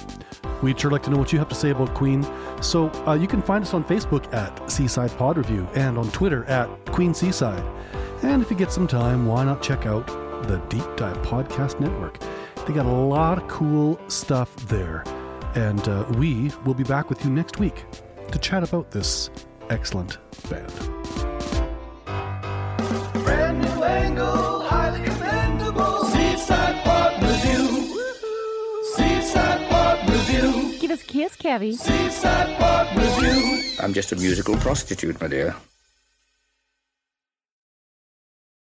We'd 0.61 0.79
sure 0.79 0.91
like 0.91 1.03
to 1.03 1.09
know 1.09 1.17
what 1.17 1.31
you 1.31 1.39
have 1.39 1.49
to 1.49 1.55
say 1.55 1.69
about 1.69 1.93
Queen, 1.93 2.25
so 2.61 2.89
uh, 3.07 3.13
you 3.13 3.27
can 3.27 3.41
find 3.41 3.63
us 3.63 3.73
on 3.73 3.83
Facebook 3.83 4.31
at 4.33 4.69
Seaside 4.69 5.15
Pod 5.17 5.37
Review 5.37 5.67
and 5.73 5.97
on 5.97 6.11
Twitter 6.11 6.43
at 6.45 6.67
Queen 6.87 7.13
Seaside. 7.13 7.63
And 8.23 8.41
if 8.41 8.51
you 8.51 8.57
get 8.57 8.71
some 8.71 8.87
time, 8.87 9.25
why 9.25 9.43
not 9.43 9.63
check 9.63 9.85
out 9.85 10.05
the 10.47 10.57
Deep 10.69 10.85
Dive 10.95 11.17
Podcast 11.19 11.79
Network? 11.79 12.19
They 12.67 12.73
got 12.73 12.85
a 12.85 12.91
lot 12.91 13.41
of 13.41 13.47
cool 13.47 13.99
stuff 14.07 14.55
there. 14.67 15.03
And 15.55 15.87
uh, 15.87 16.05
we 16.17 16.51
will 16.65 16.75
be 16.75 16.83
back 16.83 17.09
with 17.09 17.25
you 17.25 17.31
next 17.31 17.59
week 17.59 17.85
to 18.31 18.37
chat 18.37 18.63
about 18.63 18.91
this 18.91 19.31
excellent 19.69 20.17
band. 20.49 21.30
Us 30.91 31.01
a 31.01 31.05
kiss, 31.05 31.35
Kevy. 31.37 31.73
Seaside 31.73 32.57
Pod 32.57 32.87
Review. 32.97 33.63
I'm 33.79 33.93
just 33.93 34.11
a 34.11 34.15
musical 34.15 34.55
prostitute, 34.57 35.19
my 35.21 35.27
dear. 35.27 35.55